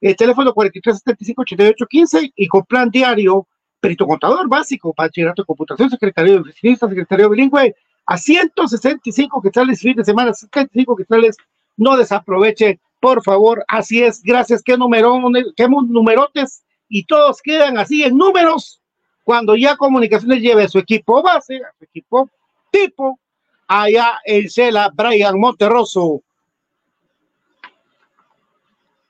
El 0.00 0.16
teléfono 0.16 0.52
4375-8815 0.52 2.32
y 2.34 2.48
con 2.48 2.64
plan 2.64 2.90
diario, 2.90 3.46
perito 3.82 4.06
contador 4.06 4.48
básico, 4.48 4.94
bachillerato 4.96 5.42
de 5.42 5.46
computación, 5.46 5.90
secretario 5.90 6.34
de 6.34 6.40
oficinista, 6.40 6.88
secretario 6.88 7.28
bilingüe, 7.28 7.74
a 8.06 8.16
165 8.16 9.42
quetzales 9.42 9.80
fin 9.80 9.96
de 9.96 10.04
semana, 10.04 10.32
75 10.32 10.96
quetzales, 10.96 11.36
no 11.76 11.96
desaproveche, 11.96 12.78
por 13.00 13.22
favor, 13.24 13.64
así 13.66 14.00
es, 14.00 14.22
gracias, 14.22 14.62
qué 14.62 14.78
número, 14.78 15.20
qué 15.56 15.68
numerotes, 15.68 16.62
y 16.88 17.04
todos 17.04 17.42
quedan 17.42 17.76
así 17.76 18.04
en 18.04 18.16
números, 18.16 18.80
cuando 19.24 19.56
ya 19.56 19.76
Comunicaciones 19.76 20.40
lleve 20.40 20.64
a 20.64 20.68
su 20.68 20.78
equipo 20.78 21.20
base, 21.20 21.56
a 21.56 21.72
su 21.76 21.84
equipo 21.84 22.30
tipo, 22.70 23.18
allá 23.66 24.20
en 24.24 24.48
Cela, 24.48 24.90
Brian 24.94 25.38
Monterroso. 25.38 26.22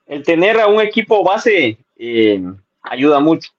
El 0.07 0.23
tener 0.23 0.59
a 0.59 0.67
un 0.67 0.81
equipo 0.81 1.23
base 1.23 1.77
eh, 1.95 2.43
ayuda 2.81 3.19
mucho. 3.19 3.51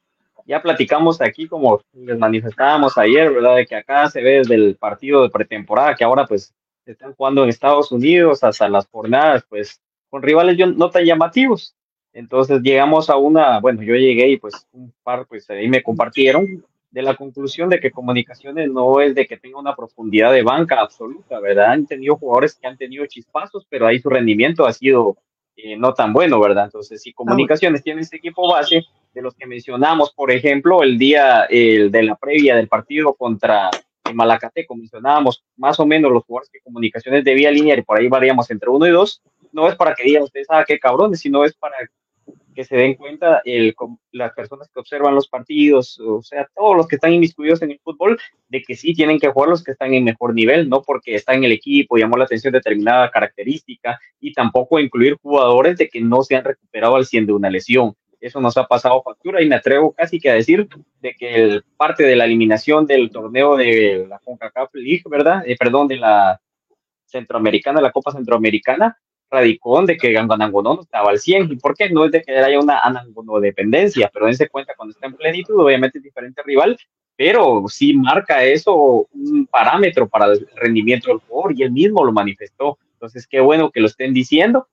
Ya 0.46 0.60
platicamos 0.60 1.20
aquí, 1.20 1.48
como 1.48 1.80
les 1.92 2.18
manifestábamos 2.18 2.98
ayer, 2.98 3.32
¿verdad? 3.32 3.56
De 3.56 3.66
que 3.66 3.76
acá 3.76 4.10
se 4.10 4.22
ve 4.22 4.38
desde 4.38 4.54
el 4.54 4.76
partido 4.76 5.22
de 5.22 5.30
pretemporada, 5.30 5.94
que 5.94 6.04
ahora 6.04 6.26
pues 6.26 6.54
están 6.84 7.14
jugando 7.14 7.42
en 7.42 7.48
Estados 7.48 7.90
Unidos 7.92 8.44
hasta 8.44 8.68
las 8.68 8.86
jornadas, 8.88 9.44
pues 9.48 9.80
con 10.10 10.22
rivales 10.22 10.58
no 10.76 10.90
tan 10.90 11.04
llamativos. 11.04 11.74
Entonces 12.12 12.60
llegamos 12.62 13.10
a 13.10 13.16
una, 13.16 13.58
bueno, 13.58 13.82
yo 13.82 13.94
llegué 13.94 14.28
y 14.28 14.36
pues 14.36 14.66
un 14.72 14.92
par, 15.02 15.26
pues 15.26 15.48
ahí 15.50 15.68
me 15.68 15.82
compartieron 15.82 16.64
de 16.90 17.02
la 17.02 17.16
conclusión 17.16 17.68
de 17.68 17.80
que 17.80 17.90
comunicaciones 17.90 18.70
no 18.70 19.00
es 19.00 19.16
de 19.16 19.26
que 19.26 19.36
tenga 19.36 19.58
una 19.58 19.74
profundidad 19.74 20.32
de 20.32 20.44
banca 20.44 20.80
absoluta, 20.80 21.40
¿verdad? 21.40 21.72
Han 21.72 21.86
tenido 21.86 22.16
jugadores 22.16 22.54
que 22.54 22.68
han 22.68 22.76
tenido 22.76 23.04
chispazos, 23.06 23.66
pero 23.68 23.88
ahí 23.88 23.98
su 23.98 24.08
rendimiento 24.08 24.64
ha 24.64 24.72
sido 24.72 25.16
eh, 25.56 25.76
no 25.76 25.94
tan 25.94 26.12
bueno, 26.12 26.40
¿verdad? 26.40 26.64
Entonces, 26.64 27.02
si 27.02 27.12
comunicaciones 27.12 27.82
tiene 27.82 28.00
este 28.00 28.16
equipo 28.16 28.52
base, 28.52 28.84
de 29.14 29.22
los 29.22 29.34
que 29.34 29.46
mencionamos, 29.46 30.12
por 30.12 30.30
ejemplo, 30.30 30.82
el 30.82 30.98
día 30.98 31.44
el 31.44 31.90
de 31.90 32.02
la 32.02 32.16
previa 32.16 32.56
del 32.56 32.68
partido 32.68 33.14
contra 33.14 33.70
Malacateco, 34.12 34.74
mencionábamos 34.74 35.44
más 35.56 35.78
o 35.80 35.86
menos 35.86 36.12
los 36.12 36.24
jugadores 36.24 36.50
que 36.50 36.60
comunicaciones 36.60 37.24
debía 37.24 37.48
alinear 37.48 37.78
y 37.78 37.82
por 37.82 37.98
ahí 37.98 38.08
variamos 38.08 38.50
entre 38.50 38.68
uno 38.68 38.86
y 38.86 38.90
dos, 38.90 39.22
no 39.52 39.68
es 39.68 39.76
para 39.76 39.94
que 39.94 40.02
digan 40.02 40.24
ustedes, 40.24 40.48
ah, 40.50 40.64
qué 40.66 40.78
cabrones, 40.78 41.20
sino 41.20 41.44
es 41.44 41.54
para 41.54 41.76
que 42.54 42.64
se 42.64 42.76
den 42.76 42.94
cuenta 42.94 43.42
el, 43.44 43.74
las 44.12 44.32
personas 44.32 44.68
que 44.72 44.80
observan 44.80 45.14
los 45.14 45.28
partidos, 45.28 45.98
o 46.00 46.22
sea, 46.22 46.48
todos 46.54 46.76
los 46.76 46.86
que 46.86 46.96
están 46.96 47.12
inmiscuidos 47.12 47.62
en 47.62 47.72
el 47.72 47.80
fútbol, 47.80 48.18
de 48.48 48.62
que 48.62 48.76
sí 48.76 48.94
tienen 48.94 49.18
que 49.18 49.28
jugar 49.28 49.50
los 49.50 49.64
que 49.64 49.72
están 49.72 49.92
en 49.94 50.04
mejor 50.04 50.34
nivel, 50.34 50.68
no 50.68 50.82
porque 50.82 51.14
está 51.14 51.34
en 51.34 51.44
el 51.44 51.52
equipo, 51.52 51.96
llamó 51.96 52.16
la 52.16 52.24
atención 52.24 52.52
determinada 52.52 53.10
característica, 53.10 53.98
y 54.20 54.32
tampoco 54.32 54.78
incluir 54.78 55.16
jugadores 55.20 55.76
de 55.76 55.88
que 55.88 56.00
no 56.00 56.22
se 56.22 56.36
han 56.36 56.44
recuperado 56.44 56.96
al 56.96 57.06
100 57.06 57.26
de 57.26 57.32
una 57.32 57.50
lesión. 57.50 57.94
Eso 58.20 58.40
nos 58.40 58.56
ha 58.56 58.66
pasado 58.66 59.02
factura 59.02 59.42
y 59.42 59.48
me 59.48 59.56
atrevo 59.56 59.92
casi 59.92 60.18
que 60.18 60.30
a 60.30 60.34
decir 60.34 60.66
de 61.02 61.14
que 61.14 61.34
el, 61.34 61.64
parte 61.76 62.04
de 62.04 62.16
la 62.16 62.24
eliminación 62.24 62.86
del 62.86 63.10
torneo 63.10 63.54
de 63.54 64.06
la 64.08 64.18
CONCACAF 64.18 64.70
League, 64.74 65.02
¿verdad? 65.10 65.42
Eh, 65.46 65.56
perdón, 65.58 65.88
de 65.88 65.96
la 65.96 66.40
Centroamericana, 67.04 67.82
la 67.82 67.92
Copa 67.92 68.12
Centroamericana, 68.12 68.98
radicó 69.30 69.82
de 69.82 69.96
que 69.96 70.16
Anangonó 70.16 70.74
no 70.74 70.82
estaba 70.82 71.10
al 71.10 71.18
100. 71.18 71.52
¿Y 71.52 71.56
por 71.56 71.74
qué? 71.74 71.90
No 71.90 72.04
es 72.04 72.12
de 72.12 72.22
que 72.22 72.36
haya 72.36 72.58
una 72.60 72.80
dependencia, 73.40 74.10
pero 74.12 74.26
dense 74.26 74.48
cuenta 74.48 74.74
cuando 74.76 74.92
está 74.92 75.06
en 75.06 75.14
plenitud, 75.14 75.58
obviamente 75.58 75.98
es 75.98 76.04
diferente 76.04 76.42
rival, 76.44 76.76
pero 77.16 77.64
sí 77.68 77.94
marca 77.94 78.44
eso 78.44 79.06
un 79.12 79.46
parámetro 79.50 80.08
para 80.08 80.26
el 80.26 80.48
rendimiento 80.56 81.10
del 81.10 81.20
jugador 81.20 81.52
y 81.56 81.62
él 81.62 81.72
mismo 81.72 82.04
lo 82.04 82.12
manifestó. 82.12 82.78
Entonces, 82.92 83.26
qué 83.26 83.40
bueno 83.40 83.70
que 83.70 83.80
lo 83.80 83.86
estén 83.86 84.14
diciendo 84.14 84.68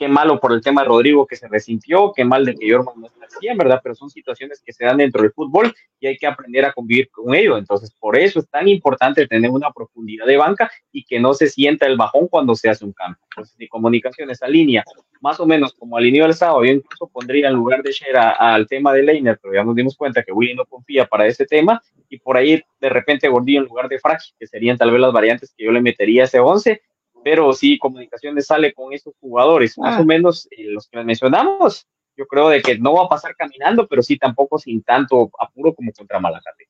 qué 0.00 0.08
malo 0.08 0.40
por 0.40 0.54
el 0.54 0.62
tema 0.62 0.80
de 0.80 0.88
Rodrigo 0.88 1.26
que 1.26 1.36
se 1.36 1.46
resintió, 1.46 2.10
qué 2.16 2.24
mal 2.24 2.46
de 2.46 2.54
que 2.54 2.66
Yorman 2.66 2.98
no 2.98 3.06
está 3.08 3.26
así, 3.26 3.48
en 3.48 3.58
verdad, 3.58 3.80
pero 3.82 3.94
son 3.94 4.08
situaciones 4.08 4.62
que 4.64 4.72
se 4.72 4.86
dan 4.86 4.96
dentro 4.96 5.20
del 5.20 5.30
fútbol 5.30 5.74
y 6.00 6.06
hay 6.06 6.16
que 6.16 6.26
aprender 6.26 6.64
a 6.64 6.72
convivir 6.72 7.10
con 7.10 7.34
ello. 7.34 7.58
Entonces, 7.58 7.94
por 8.00 8.18
eso 8.18 8.40
es 8.40 8.48
tan 8.48 8.66
importante 8.66 9.26
tener 9.26 9.50
una 9.50 9.70
profundidad 9.70 10.24
de 10.24 10.38
banca 10.38 10.70
y 10.90 11.04
que 11.04 11.20
no 11.20 11.34
se 11.34 11.48
sienta 11.48 11.84
el 11.84 11.98
bajón 11.98 12.28
cuando 12.28 12.54
se 12.54 12.70
hace 12.70 12.82
un 12.82 12.94
cambio. 12.94 13.20
Entonces, 13.30 13.54
si 13.58 13.68
comunicación 13.68 14.30
esa 14.30 14.48
línea, 14.48 14.82
más 15.20 15.38
o 15.38 15.44
menos 15.44 15.74
como 15.74 15.98
alineó 15.98 16.24
el 16.24 16.32
sábado, 16.32 16.64
yo 16.64 16.72
incluso 16.72 17.06
pondría 17.06 17.48
en 17.48 17.54
lugar 17.54 17.82
de 17.82 17.92
Shera 17.92 18.30
al 18.30 18.66
tema 18.66 18.94
de 18.94 19.02
Leiner, 19.02 19.38
pero 19.42 19.52
ya 19.52 19.64
nos 19.64 19.74
dimos 19.74 19.98
cuenta 19.98 20.22
que 20.22 20.32
Willy 20.32 20.54
no 20.54 20.64
confía 20.64 21.04
para 21.04 21.26
ese 21.26 21.44
tema 21.44 21.82
y 22.08 22.18
por 22.18 22.38
ahí 22.38 22.62
de 22.80 22.88
repente 22.88 23.28
Gordillo 23.28 23.60
en 23.60 23.66
lugar 23.66 23.86
de 23.86 23.98
Fragi, 23.98 24.32
que 24.38 24.46
serían 24.46 24.78
tal 24.78 24.92
vez 24.92 25.00
las 25.02 25.12
variantes 25.12 25.52
que 25.54 25.64
yo 25.64 25.70
le 25.70 25.82
metería 25.82 26.22
a 26.22 26.24
ese 26.24 26.40
11 26.40 26.80
pero 27.22 27.52
sí, 27.52 27.78
Comunicaciones 27.78 28.46
sale 28.46 28.72
con 28.72 28.92
esos 28.92 29.14
jugadores, 29.20 29.76
más 29.78 29.98
o 29.98 30.02
ah. 30.02 30.04
menos 30.04 30.48
eh, 30.50 30.64
los 30.68 30.88
que 30.88 31.02
mencionamos, 31.02 31.86
yo 32.16 32.26
creo 32.26 32.48
de 32.48 32.62
que 32.62 32.78
no 32.78 32.94
va 32.94 33.04
a 33.04 33.08
pasar 33.08 33.34
caminando, 33.36 33.86
pero 33.86 34.02
sí 34.02 34.18
tampoco 34.18 34.58
sin 34.58 34.82
tanto 34.82 35.30
apuro 35.38 35.74
como 35.74 35.92
contra 35.92 36.20
Malacate. 36.20 36.68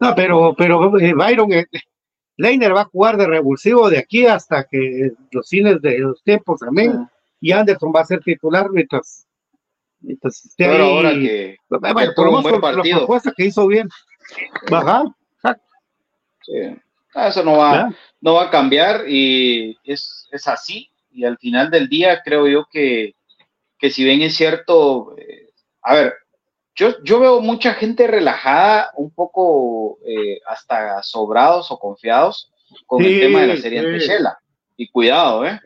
No, 0.00 0.14
pero, 0.14 0.54
pero 0.56 0.98
eh, 0.98 1.12
Byron, 1.12 1.52
eh, 1.52 1.66
Leiner 2.36 2.74
va 2.74 2.82
a 2.82 2.86
jugar 2.86 3.16
de 3.16 3.26
revulsivo 3.26 3.90
de 3.90 3.98
aquí 3.98 4.26
hasta 4.26 4.64
que 4.64 5.12
los 5.32 5.48
fines 5.48 5.82
de 5.82 5.98
los 5.98 6.22
tiempos 6.22 6.60
también, 6.60 6.92
ah. 6.92 7.12
y 7.40 7.52
Anderson 7.52 7.92
va 7.94 8.02
a 8.02 8.06
ser 8.06 8.20
titular 8.20 8.70
mientras, 8.70 9.26
mientras 10.00 10.44
esté 10.44 10.66
pero 10.66 10.84
ahora 10.84 11.10
que, 11.10 11.56
bueno, 11.68 12.12
por 12.14 12.26
lo 12.26 12.42
menos 12.42 12.76
la 12.76 12.96
propuesta 12.98 13.32
que 13.36 13.46
hizo 13.46 13.66
bien. 13.66 13.88
Baja. 14.70 15.04
Sí. 16.42 16.76
Ah, 17.18 17.28
eso 17.28 17.42
no 17.42 17.56
va, 17.56 17.92
no 18.20 18.34
va 18.34 18.44
a 18.44 18.50
cambiar 18.50 19.08
y 19.08 19.76
es, 19.82 20.28
así. 20.46 20.88
Y 21.10 21.24
al 21.24 21.36
final 21.36 21.68
del 21.68 21.88
día 21.88 22.22
creo 22.22 22.46
yo 22.46 22.68
que, 22.70 23.16
si 23.90 24.04
bien 24.04 24.22
es 24.22 24.36
cierto, 24.36 25.16
eh, 25.18 25.50
a 25.82 25.96
ver, 25.96 26.14
yo, 26.76 27.02
yo 27.02 27.18
veo 27.18 27.40
mucha 27.40 27.74
gente 27.74 28.06
relajada, 28.06 28.92
un 28.94 29.10
poco 29.10 29.98
eh, 30.06 30.38
hasta 30.46 31.02
sobrados 31.02 31.72
o 31.72 31.78
confiados 31.80 32.52
con 32.86 33.04
el 33.04 33.18
tema 33.18 33.40
de 33.40 33.46
la 33.48 33.56
serie 33.56 33.98
Shela. 33.98 34.38
Y 34.76 34.88
cuidado, 34.88 35.44
¿eh? 35.44 35.60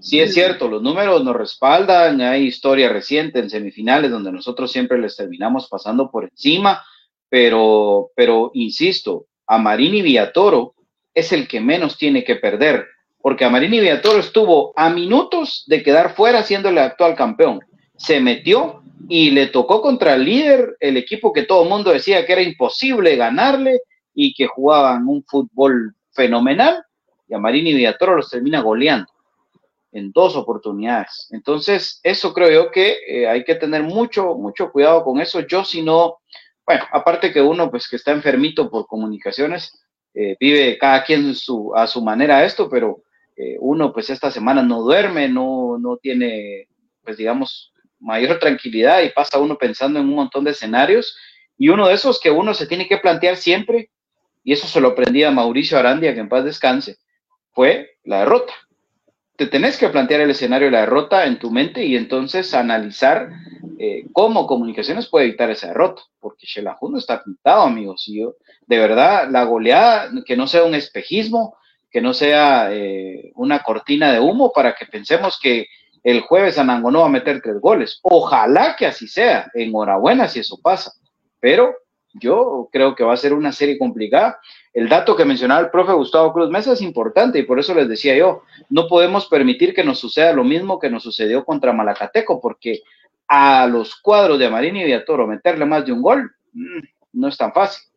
sí 0.00 0.18
es 0.18 0.34
cierto, 0.34 0.66
los 0.66 0.82
números 0.82 1.22
nos 1.22 1.36
respaldan, 1.36 2.20
hay 2.22 2.42
historia 2.42 2.88
reciente 2.88 3.38
en 3.38 3.50
semifinales 3.50 4.10
donde 4.10 4.32
nosotros 4.32 4.72
siempre 4.72 4.98
les 4.98 5.14
terminamos 5.14 5.68
pasando 5.68 6.10
por 6.10 6.24
encima, 6.24 6.84
pero, 7.28 8.10
pero 8.16 8.50
insisto, 8.54 9.26
Amarini 9.52 10.00
Villatoro 10.00 10.74
es 11.12 11.32
el 11.32 11.48
que 11.48 11.60
menos 11.60 11.98
tiene 11.98 12.22
que 12.22 12.36
perder, 12.36 12.86
porque 13.20 13.44
Amarini 13.44 13.80
Villatoro 13.80 14.20
estuvo 14.20 14.72
a 14.76 14.90
minutos 14.90 15.64
de 15.66 15.82
quedar 15.82 16.14
fuera 16.14 16.44
siendo 16.44 16.68
el 16.68 16.78
actual 16.78 17.16
campeón. 17.16 17.58
Se 17.96 18.20
metió 18.20 18.84
y 19.08 19.32
le 19.32 19.48
tocó 19.48 19.82
contra 19.82 20.14
el 20.14 20.24
líder, 20.24 20.76
el 20.78 20.96
equipo 20.96 21.32
que 21.32 21.42
todo 21.42 21.64
el 21.64 21.68
mundo 21.68 21.90
decía 21.90 22.24
que 22.24 22.32
era 22.32 22.42
imposible 22.42 23.16
ganarle 23.16 23.80
y 24.14 24.34
que 24.34 24.46
jugaban 24.46 25.08
un 25.08 25.24
fútbol 25.24 25.96
fenomenal, 26.12 26.84
y 27.28 27.34
Amarini 27.34 27.74
Villatoro 27.74 28.14
los 28.14 28.30
termina 28.30 28.60
goleando 28.60 29.12
en 29.90 30.12
dos 30.12 30.36
oportunidades. 30.36 31.26
Entonces, 31.32 31.98
eso 32.04 32.32
creo 32.32 32.50
yo 32.50 32.70
que 32.70 32.98
eh, 33.04 33.28
hay 33.28 33.42
que 33.42 33.56
tener 33.56 33.82
mucho, 33.82 34.36
mucho 34.36 34.70
cuidado 34.70 35.02
con 35.02 35.20
eso. 35.20 35.40
Yo 35.40 35.64
si 35.64 35.82
no, 35.82 36.18
bueno, 36.70 36.86
aparte 36.92 37.32
que 37.32 37.40
uno, 37.40 37.68
pues 37.68 37.88
que 37.88 37.96
está 37.96 38.12
enfermito 38.12 38.70
por 38.70 38.86
comunicaciones, 38.86 39.76
eh, 40.14 40.36
vive 40.38 40.78
cada 40.78 41.02
quien 41.02 41.34
su, 41.34 41.74
a 41.74 41.88
su 41.88 42.00
manera 42.00 42.44
esto, 42.44 42.70
pero 42.70 43.02
eh, 43.36 43.56
uno, 43.58 43.92
pues 43.92 44.08
esta 44.08 44.30
semana 44.30 44.62
no 44.62 44.80
duerme, 44.80 45.28
no, 45.28 45.78
no 45.80 45.96
tiene, 45.96 46.68
pues 47.02 47.16
digamos, 47.16 47.72
mayor 47.98 48.38
tranquilidad 48.38 49.02
y 49.02 49.10
pasa 49.10 49.40
uno 49.40 49.58
pensando 49.58 49.98
en 49.98 50.06
un 50.06 50.14
montón 50.14 50.44
de 50.44 50.52
escenarios. 50.52 51.16
Y 51.58 51.70
uno 51.70 51.88
de 51.88 51.94
esos 51.94 52.20
que 52.20 52.30
uno 52.30 52.54
se 52.54 52.68
tiene 52.68 52.86
que 52.86 52.98
plantear 52.98 53.36
siempre, 53.36 53.90
y 54.44 54.52
eso 54.52 54.68
se 54.68 54.80
lo 54.80 54.90
aprendí 54.90 55.24
a 55.24 55.32
Mauricio 55.32 55.76
Arandia, 55.76 56.14
que 56.14 56.20
en 56.20 56.28
paz 56.28 56.44
descanse, 56.44 56.98
fue 57.50 57.96
la 58.04 58.20
derrota 58.20 58.54
te 59.40 59.46
tenés 59.46 59.78
que 59.78 59.88
plantear 59.88 60.20
el 60.20 60.32
escenario 60.32 60.66
de 60.66 60.72
la 60.72 60.80
derrota 60.80 61.24
en 61.24 61.38
tu 61.38 61.50
mente 61.50 61.82
y 61.82 61.96
entonces 61.96 62.52
analizar 62.52 63.30
eh, 63.78 64.04
cómo 64.12 64.46
comunicaciones 64.46 65.06
puede 65.06 65.28
evitar 65.28 65.48
esa 65.48 65.68
derrota, 65.68 66.02
porque 66.20 66.46
Shelahu 66.46 66.90
no 66.90 66.98
está 66.98 67.24
pintado, 67.24 67.62
amigos. 67.62 68.06
Y 68.08 68.20
yo, 68.20 68.34
de 68.66 68.76
verdad, 68.76 69.30
la 69.30 69.44
goleada, 69.44 70.10
que 70.26 70.36
no 70.36 70.46
sea 70.46 70.64
un 70.64 70.74
espejismo, 70.74 71.56
que 71.90 72.02
no 72.02 72.12
sea 72.12 72.68
eh, 72.70 73.32
una 73.34 73.60
cortina 73.60 74.12
de 74.12 74.20
humo 74.20 74.52
para 74.52 74.74
que 74.74 74.84
pensemos 74.84 75.38
que, 75.42 75.68
el 76.02 76.20
jueves 76.20 76.58
Anangonó 76.58 77.00
va 77.00 77.06
a 77.06 77.10
meter 77.10 77.40
tres 77.42 77.60
goles. 77.60 77.98
Ojalá 78.02 78.74
que 78.74 78.86
así 78.86 79.06
sea. 79.06 79.50
Enhorabuena 79.52 80.28
si 80.28 80.40
eso 80.40 80.58
pasa. 80.62 80.92
Pero 81.40 81.74
yo 82.14 82.68
creo 82.72 82.94
que 82.94 83.04
va 83.04 83.14
a 83.14 83.16
ser 83.16 83.32
una 83.32 83.52
serie 83.52 83.78
complicada. 83.78 84.40
El 84.72 84.88
dato 84.88 85.16
que 85.16 85.24
mencionaba 85.24 85.60
el 85.60 85.70
profe 85.70 85.92
Gustavo 85.92 86.32
Cruz 86.32 86.50
Mesa 86.50 86.72
es 86.72 86.82
importante 86.82 87.38
y 87.38 87.42
por 87.44 87.58
eso 87.58 87.74
les 87.74 87.88
decía 87.88 88.16
yo, 88.16 88.42
no 88.68 88.88
podemos 88.88 89.26
permitir 89.26 89.74
que 89.74 89.84
nos 89.84 89.98
suceda 89.98 90.32
lo 90.32 90.44
mismo 90.44 90.78
que 90.78 90.90
nos 90.90 91.02
sucedió 91.02 91.44
contra 91.44 91.72
Malacateco, 91.72 92.40
porque 92.40 92.80
a 93.28 93.66
los 93.66 93.96
cuadros 93.96 94.38
de 94.38 94.50
Marini 94.50 94.80
y 94.80 94.84
Villatoro 94.84 95.26
meterle 95.26 95.64
más 95.64 95.84
de 95.84 95.92
un 95.92 96.02
gol 96.02 96.30
mm, 96.52 96.80
no 97.12 97.28
es 97.28 97.36
tan 97.36 97.52
fácil 97.52 97.89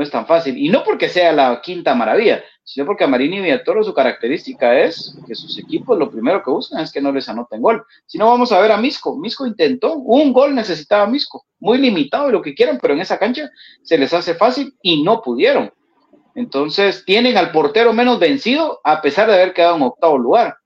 no 0.00 0.04
es 0.04 0.10
tan 0.10 0.26
fácil. 0.26 0.56
Y 0.56 0.70
no 0.70 0.82
porque 0.82 1.10
sea 1.10 1.30
la 1.30 1.60
quinta 1.60 1.94
maravilla, 1.94 2.42
sino 2.64 2.86
porque 2.86 3.04
a 3.04 3.06
Marini 3.06 3.36
y 3.36 3.40
Villatoro 3.42 3.84
su 3.84 3.92
característica 3.92 4.80
es 4.80 5.14
que 5.26 5.34
sus 5.34 5.58
equipos 5.58 5.98
lo 5.98 6.10
primero 6.10 6.42
que 6.42 6.50
buscan 6.50 6.82
es 6.82 6.90
que 6.90 7.02
no 7.02 7.12
les 7.12 7.28
anoten 7.28 7.60
gol. 7.60 7.84
Si 8.06 8.16
no, 8.16 8.26
vamos 8.26 8.50
a 8.50 8.60
ver 8.60 8.72
a 8.72 8.78
Misco. 8.78 9.14
Misco 9.18 9.46
intentó, 9.46 9.96
un 9.96 10.32
gol 10.32 10.54
necesitaba 10.54 11.06
Misco, 11.06 11.44
muy 11.58 11.76
limitado 11.76 12.30
y 12.30 12.32
lo 12.32 12.40
que 12.40 12.54
quieran, 12.54 12.78
pero 12.80 12.94
en 12.94 13.00
esa 13.00 13.18
cancha 13.18 13.50
se 13.82 13.98
les 13.98 14.14
hace 14.14 14.34
fácil 14.34 14.74
y 14.80 15.02
no 15.02 15.20
pudieron. 15.20 15.70
Entonces, 16.34 17.04
tienen 17.04 17.36
al 17.36 17.52
portero 17.52 17.92
menos 17.92 18.18
vencido 18.18 18.80
a 18.82 19.02
pesar 19.02 19.28
de 19.28 19.34
haber 19.34 19.52
quedado 19.52 19.76
en 19.76 19.82
octavo 19.82 20.16
lugar. 20.16 20.56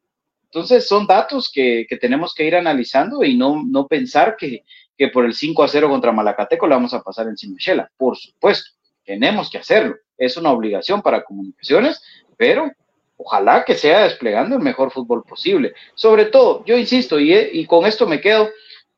Entonces, 0.45 0.87
son 0.87 1.09
datos 1.09 1.51
que, 1.53 1.89
tenemos 2.01 2.35
que 2.35 2.45
ir 2.45 2.55
analizando 2.55 3.25
y 3.25 3.37
no, 3.37 3.65
no 3.67 3.89
pensar 3.89 4.37
que, 4.39 4.63
que 4.97 5.09
por 5.09 5.25
el 5.25 5.35
5 5.35 5.65
a 5.65 5.69
0 5.69 5.89
contra 5.89 6.13
Malacateco 6.13 6.69
le 6.69 6.77
vamos 6.77 6.95
a 6.95 7.03
pasar 7.03 7.27
de 7.27 7.35
Shela. 7.35 7.91
Por 7.97 8.17
supuesto 8.17 8.75
tenemos 9.05 9.51
que 9.51 9.59
hacerlo. 9.59 9.97
Es 10.17 10.37
una 10.37 10.53
obligación 10.53 11.03
para 11.03 11.25
comunicaciones, 11.25 12.03
pero 12.37 12.71
ojalá 13.17 13.65
que 13.65 13.75
sea 13.75 14.05
desplegando 14.05 14.57
el 14.57 14.63
mejor 14.63 14.91
fútbol 14.91 15.23
posible. 15.25 15.75
Sobre 15.95 16.27
todo, 16.27 16.65
yo 16.65 16.77
insisto, 16.77 17.19
y, 17.21 17.67
con 17.67 17.87
esto 17.87 18.07
me 18.07 18.21
quedo, 18.21 18.51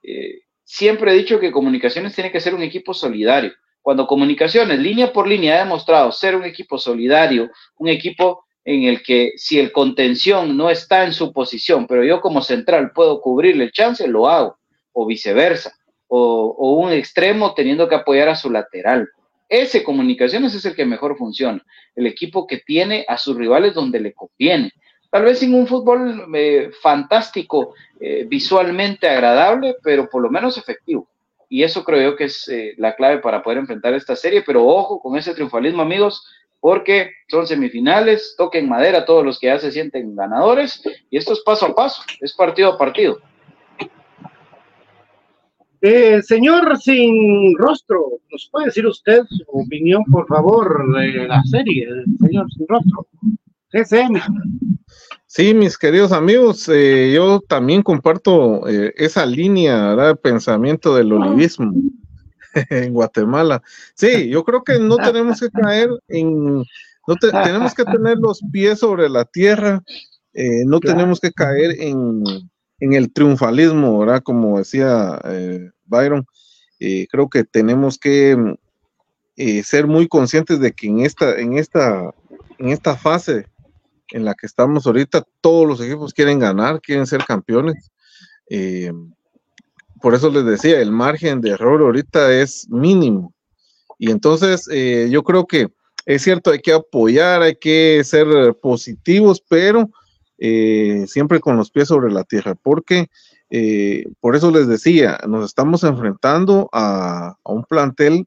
eh, 0.02 0.40
siempre 0.64 1.12
he 1.12 1.16
dicho 1.16 1.38
que 1.40 1.52
comunicaciones 1.52 2.14
tiene 2.14 2.32
que 2.32 2.40
ser 2.40 2.54
un 2.54 2.62
equipo 2.62 2.94
solidario. 2.94 3.52
Cuando 3.82 4.06
comunicaciones, 4.06 4.78
línea 4.78 5.12
por 5.12 5.28
línea, 5.28 5.56
ha 5.56 5.64
demostrado 5.64 6.10
ser 6.10 6.34
un 6.34 6.44
equipo 6.44 6.76
solidario, 6.78 7.50
un 7.78 7.88
equipo 7.88 8.44
en 8.64 8.82
el 8.82 9.02
que 9.02 9.32
si 9.36 9.60
el 9.60 9.70
contención 9.70 10.56
no 10.56 10.70
está 10.70 11.04
en 11.04 11.12
su 11.12 11.32
posición, 11.32 11.86
pero 11.86 12.02
yo 12.02 12.20
como 12.20 12.42
central 12.42 12.90
puedo 12.92 13.20
cubrirle 13.20 13.64
el 13.64 13.70
chance, 13.70 14.08
lo 14.08 14.28
hago, 14.28 14.58
o 14.90 15.06
viceversa, 15.06 15.72
o 16.08 16.76
un 16.80 16.92
extremo 16.92 17.54
teniendo 17.54 17.88
que 17.88 17.94
apoyar 17.94 18.28
a 18.28 18.34
su 18.34 18.50
lateral. 18.50 19.08
Ese 19.48 19.84
comunicaciones 19.84 20.54
es 20.54 20.64
el 20.64 20.74
que 20.74 20.84
mejor 20.84 21.16
funciona, 21.16 21.64
el 21.94 22.06
equipo 22.06 22.46
que 22.46 22.58
tiene 22.58 23.04
a 23.08 23.16
sus 23.16 23.36
rivales 23.36 23.74
donde 23.74 24.00
le 24.00 24.12
conviene. 24.12 24.72
Tal 25.10 25.24
vez 25.24 25.38
sin 25.38 25.54
un 25.54 25.66
fútbol 25.66 26.26
eh, 26.34 26.70
fantástico, 26.82 27.74
eh, 28.00 28.24
visualmente 28.28 29.08
agradable, 29.08 29.76
pero 29.82 30.08
por 30.08 30.20
lo 30.22 30.30
menos 30.30 30.58
efectivo. 30.58 31.08
Y 31.48 31.62
eso 31.62 31.84
creo 31.84 32.10
yo 32.10 32.16
que 32.16 32.24
es 32.24 32.48
eh, 32.48 32.74
la 32.76 32.96
clave 32.96 33.18
para 33.18 33.42
poder 33.42 33.58
enfrentar 33.58 33.94
esta 33.94 34.16
serie. 34.16 34.42
Pero 34.42 34.66
ojo 34.66 35.00
con 35.00 35.16
ese 35.16 35.32
triunfalismo, 35.32 35.80
amigos, 35.80 36.26
porque 36.60 37.12
son 37.28 37.46
semifinales, 37.46 38.34
toquen 38.36 38.68
madera 38.68 39.04
todos 39.04 39.24
los 39.24 39.38
que 39.38 39.46
ya 39.46 39.58
se 39.58 39.70
sienten 39.70 40.16
ganadores. 40.16 40.82
Y 41.08 41.16
esto 41.16 41.32
es 41.32 41.40
paso 41.40 41.66
a 41.66 41.74
paso, 41.74 42.02
es 42.20 42.32
partido 42.34 42.72
a 42.72 42.78
partido. 42.78 43.20
Eh, 45.88 46.20
señor 46.20 46.76
sin 46.80 47.56
rostro, 47.56 48.18
¿nos 48.32 48.48
puede 48.50 48.66
decir 48.66 48.84
usted 48.88 49.22
su 49.28 49.44
opinión, 49.52 50.02
por 50.10 50.26
favor, 50.26 50.84
de 50.96 51.28
la 51.28 51.40
serie, 51.44 51.86
señor 52.18 52.50
sin 52.52 52.66
rostro? 52.66 53.06
GCM. 53.70 54.20
Sí, 55.26 55.54
mis 55.54 55.78
queridos 55.78 56.10
amigos, 56.10 56.68
eh, 56.68 57.12
yo 57.14 57.40
también 57.40 57.82
comparto 57.84 58.68
eh, 58.68 58.94
esa 58.96 59.24
línea 59.24 59.94
de 59.94 60.16
pensamiento 60.16 60.92
del 60.96 61.12
olivismo 61.12 61.72
en 62.70 62.92
Guatemala. 62.92 63.62
Sí, 63.94 64.28
yo 64.28 64.42
creo 64.42 64.64
que 64.64 64.80
no 64.80 64.96
tenemos 64.96 65.38
que 65.38 65.50
caer 65.50 65.90
en, 66.08 66.64
no 67.06 67.14
tenemos 67.20 67.74
que 67.74 67.84
tener 67.84 68.18
los 68.18 68.40
pies 68.50 68.80
sobre 68.80 69.08
la 69.08 69.24
tierra, 69.24 69.84
no 70.34 70.80
tenemos 70.80 71.20
que 71.20 71.30
caer 71.30 71.80
en, 71.80 72.24
en 72.80 72.92
el 72.92 73.12
triunfalismo, 73.12 74.00
¿verdad? 74.00 74.22
Como 74.24 74.58
decía 74.58 75.20
eh, 75.24 75.70
Byron, 75.86 76.26
eh, 76.78 77.06
creo 77.10 77.28
que 77.28 77.44
tenemos 77.44 77.98
que 77.98 78.56
eh, 79.36 79.62
ser 79.62 79.86
muy 79.86 80.08
conscientes 80.08 80.60
de 80.60 80.72
que 80.72 80.86
en 80.86 81.00
esta, 81.00 81.38
en 81.38 81.58
esta, 81.58 82.14
en 82.58 82.68
esta 82.68 82.96
fase 82.96 83.46
en 84.10 84.24
la 84.24 84.34
que 84.34 84.46
estamos 84.46 84.86
ahorita, 84.86 85.24
todos 85.40 85.66
los 85.66 85.80
equipos 85.80 86.14
quieren 86.14 86.38
ganar, 86.38 86.80
quieren 86.80 87.06
ser 87.06 87.24
campeones. 87.24 87.90
por 90.00 90.14
eso 90.14 90.30
les 90.30 90.44
decía, 90.44 90.80
el 90.80 90.92
margen 90.92 91.40
de 91.40 91.50
error 91.50 91.80
ahorita 91.80 92.32
es 92.32 92.68
mínimo. 92.70 93.34
Y 93.98 94.10
entonces 94.10 94.68
yo 95.10 95.24
creo 95.24 95.46
que 95.46 95.68
es 96.06 96.22
cierto, 96.22 96.52
hay 96.52 96.60
que 96.60 96.72
apoyar, 96.72 97.42
hay 97.42 97.56
que 97.56 98.02
ser 98.04 98.54
positivos, 98.62 99.42
pero 99.46 99.90
eh, 100.38 101.04
siempre 101.08 101.40
con 101.40 101.56
los 101.56 101.70
pies 101.70 101.88
sobre 101.88 102.12
la 102.12 102.22
tierra, 102.22 102.54
porque 102.54 103.08
eh, 103.50 104.04
por 104.20 104.34
eso 104.34 104.50
les 104.50 104.66
decía, 104.66 105.18
nos 105.28 105.44
estamos 105.44 105.84
enfrentando 105.84 106.68
a, 106.72 107.36
un 107.44 107.64
plantel 107.64 108.26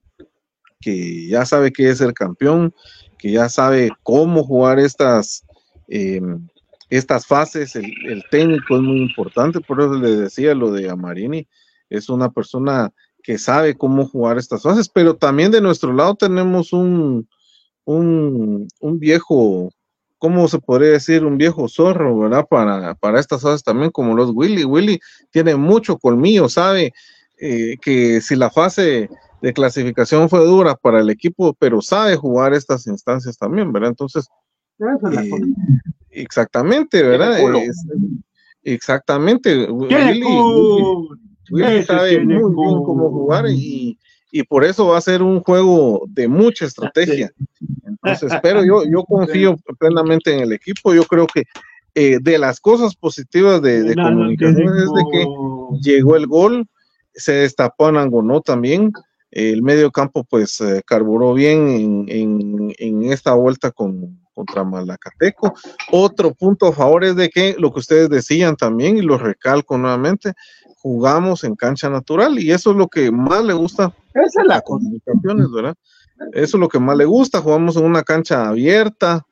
que 0.79 1.27
ya 1.27 1.45
sabe 1.45 1.71
qué 1.73 1.89
es 1.89 1.99
el 1.99 2.13
campeón, 2.13 2.73
que 3.17 3.31
ya 3.31 3.49
sabe 3.49 3.89
cómo 4.03 4.43
jugar 4.43 4.79
estas, 4.79 5.45
em, 5.89 6.47
estas 6.89 7.25
fases, 7.27 7.75
el, 7.75 8.23
técnico 8.31 8.77
es 8.77 8.81
muy 8.81 9.01
importante, 9.01 9.59
por 9.59 9.81
eso 9.81 9.95
les 9.95 10.19
decía 10.19 10.55
lo 10.55 10.71
de 10.71 10.89
Amarini, 10.89 11.47
es 11.89 12.07
una 12.09 12.29
persona 12.31 12.91
que 13.21 13.37
sabe 13.37 13.75
cómo 13.75 14.07
jugar 14.07 14.37
estas 14.37 14.63
fases, 14.63 14.87
pero 14.87 15.15
también 15.15 15.51
de 15.51 15.59
nuestro 15.59 15.91
lado 15.91 16.15
tenemos 16.15 16.71
un, 16.71 17.27
un 17.85 18.67
viejo 18.99 19.71
¿cómo 20.19 20.47
se 20.47 20.59
podría 20.59 20.91
decir? 20.91 21.25
Un 21.25 21.37
viejo 21.37 21.67
zorro, 21.67 22.19
¿verdad? 22.19 22.45
Para, 22.47 22.93
para 22.95 23.19
estas 23.19 23.41
cosas 23.41 23.63
también, 23.63 23.89
como 23.89 24.15
los 24.15 24.31
Willy. 24.33 24.65
Willy 24.65 24.99
tiene 25.31 25.55
mucho 25.55 25.97
colmillo, 25.97 26.49
sabe 26.49 26.93
eh, 27.39 27.77
que 27.81 28.21
si 28.21 28.35
la 28.35 28.51
fase 28.51 29.09
de 29.41 29.53
clasificación 29.53 30.29
fue 30.29 30.45
dura 30.45 30.75
para 30.75 30.99
el 30.99 31.09
equipo, 31.09 31.55
pero 31.57 31.81
sabe 31.81 32.17
jugar 32.17 32.53
estas 32.53 32.85
instancias 32.85 33.37
también, 33.37 33.71
¿verdad? 33.71 33.91
Entonces, 33.91 34.27
eh, 34.79 35.31
exactamente, 36.11 37.01
¿verdad? 37.01 37.39
exactamente. 38.63 39.71
Willy, 39.71 40.23
Willy, 41.51 41.83
sabe 41.83 42.19
muy 42.19 42.35
bien 42.35 42.83
cómo 42.83 43.09
jugar 43.09 43.45
y, 43.49 43.97
y 44.31 44.43
por 44.43 44.65
eso 44.65 44.87
va 44.87 44.97
a 44.97 45.01
ser 45.01 45.21
un 45.21 45.39
juego 45.41 46.03
de 46.09 46.27
mucha 46.27 46.65
estrategia. 46.65 47.31
Entonces, 47.89 48.39
pero 48.41 48.63
yo, 48.63 48.83
yo 48.85 49.03
confío 49.03 49.55
plenamente 49.79 50.33
en 50.33 50.41
el 50.41 50.53
equipo. 50.53 50.93
Yo 50.93 51.03
creo 51.03 51.27
que 51.27 51.43
eh, 51.95 52.19
de 52.21 52.37
las 52.37 52.59
cosas 52.59 52.95
positivas 52.95 53.61
de, 53.61 53.83
de 53.83 53.95
comunicación 53.95 54.77
es 54.77 54.91
de 54.91 55.03
que 55.11 55.25
llegó 55.81 56.15
el 56.15 56.27
gol, 56.27 56.67
se 57.13 57.33
destapó 57.33 57.87
Anangonó 57.87 58.41
también. 58.41 58.91
El 59.31 59.61
medio 59.61 59.91
campo, 59.91 60.23
pues, 60.23 60.59
eh, 60.61 60.81
carburó 60.85 61.33
bien 61.35 62.05
en, 62.07 62.73
en, 62.79 63.03
esta 63.11 63.33
vuelta 63.35 63.69
con, 63.69 64.19
contra 64.33 64.63
Malacateco. 64.63 65.53
Otro 65.91 66.33
punto 66.33 66.67
a 66.67 66.73
favor 66.73 67.03
es 67.03 67.15
de 67.15 67.29
que 67.29 67.55
lo 67.59 67.71
que 67.71 67.79
ustedes 67.79 68.09
decían 68.09 68.55
también, 68.55 68.97
y 68.97 69.01
lo 69.01 69.19
recalco 69.19 69.77
nuevamente, 69.77 70.33
jugamos 70.81 71.43
en 71.43 71.55
cancha 71.55 71.89
natural 71.89 72.39
y 72.39 72.51
eso 72.51 72.71
es 72.71 72.77
lo 72.77 72.87
que 72.87 73.11
más 73.11 73.43
le 73.43 73.53
gusta 73.53 73.93
Esa 74.13 74.41
es 74.41 74.47
la 74.47 74.61
comunicaciones, 74.61 75.51
¿verdad? 75.51 75.75
Eso 76.33 76.57
es 76.57 76.61
lo 76.61 76.67
que 76.67 76.79
más 76.79 76.97
le 76.97 77.05
gusta, 77.05 77.41
jugamos 77.41 77.77
en 77.77 77.85
una 77.85 78.03
cancha 78.03 78.47
abierta 78.47 79.25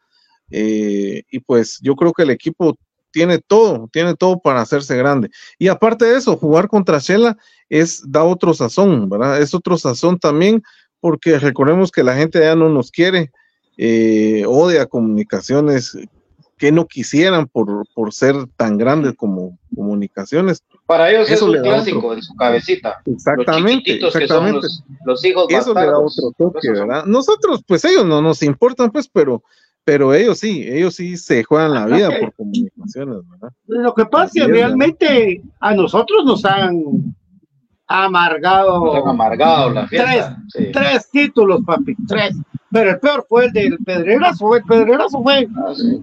eh, 0.49 1.23
y 1.29 1.39
pues 1.39 1.79
yo 1.81 1.95
creo 1.95 2.13
que 2.13 2.23
el 2.23 2.29
equipo 2.29 2.77
tiene 3.11 3.39
todo, 3.39 3.89
tiene 3.91 4.15
todo 4.15 4.39
para 4.39 4.61
hacerse 4.61 4.95
grande. 4.95 5.29
Y 5.57 5.67
aparte 5.67 6.05
de 6.05 6.17
eso, 6.17 6.37
jugar 6.37 6.67
contra 6.67 6.99
Shela 6.99 7.37
es, 7.69 8.03
da 8.05 8.23
otro 8.23 8.53
sazón, 8.53 9.09
¿verdad? 9.09 9.41
Es 9.41 9.53
otro 9.53 9.77
sazón 9.77 10.19
también 10.19 10.63
porque 10.99 11.39
recordemos 11.39 11.91
que 11.91 12.03
la 12.03 12.15
gente 12.15 12.39
ya 12.39 12.55
no 12.55 12.69
nos 12.69 12.91
quiere, 12.91 13.31
eh, 13.77 14.43
odia 14.47 14.85
comunicaciones 14.85 15.97
que 16.57 16.71
no 16.71 16.87
quisieran 16.87 17.47
por, 17.47 17.85
por 17.93 18.11
ser 18.11 18.35
tan 18.55 18.77
grandes 18.77 19.13
como 19.15 19.57
comunicaciones. 19.75 20.63
Para 20.87 21.11
ellos 21.11 21.29
es 21.29 21.41
un 21.41 21.53
clásico 21.61 22.13
en 22.13 22.23
su 22.23 22.35
cabecita. 22.35 23.01
Exactamente, 23.05 23.93
exactamente. 23.93 24.67
los, 25.05 25.23
hijos 25.23 25.45
Eso 25.49 25.73
le 25.73 25.85
da 25.85 25.99
otro 25.99 26.31
toque, 26.37 26.71
¿verdad? 26.71 27.05
Nosotros, 27.05 27.63
pues 27.67 27.85
ellos 27.85 28.05
no 28.05 28.21
nos 28.21 28.41
importan, 28.41 28.89
pues, 28.89 29.07
pero, 29.07 29.43
pero 29.83 30.13
ellos 30.13 30.39
sí, 30.39 30.67
ellos 30.67 30.95
sí 30.95 31.15
se 31.15 31.43
juegan 31.43 31.75
la 31.75 31.85
vida 31.85 32.09
por 32.19 32.33
comunicaciones, 32.33 33.17
¿verdad? 33.29 33.53
Lo 33.67 33.93
que 33.93 34.05
pasa 34.05 34.25
es 34.25 34.31
que 34.33 34.47
realmente 34.51 35.41
a 35.59 35.75
nosotros 35.75 36.25
nos 36.25 36.43
han 36.43 36.81
amargado. 37.85 38.83
Nos 38.83 38.95
han 38.95 39.09
amargado 39.09 39.69
la 39.69 39.87
fiesta. 39.87 40.41
Tres, 40.51 40.71
tres 40.73 41.09
títulos, 41.11 41.61
papi, 41.65 41.95
tres 42.07 42.35
pero 42.71 42.91
el 42.91 42.99
peor 42.99 43.25
fue 43.27 43.45
el 43.45 43.53
del 43.53 43.77
Pedrerazo. 43.79 44.55
El 44.55 44.63
Pedrerazo 44.63 45.23
fue 45.23 45.47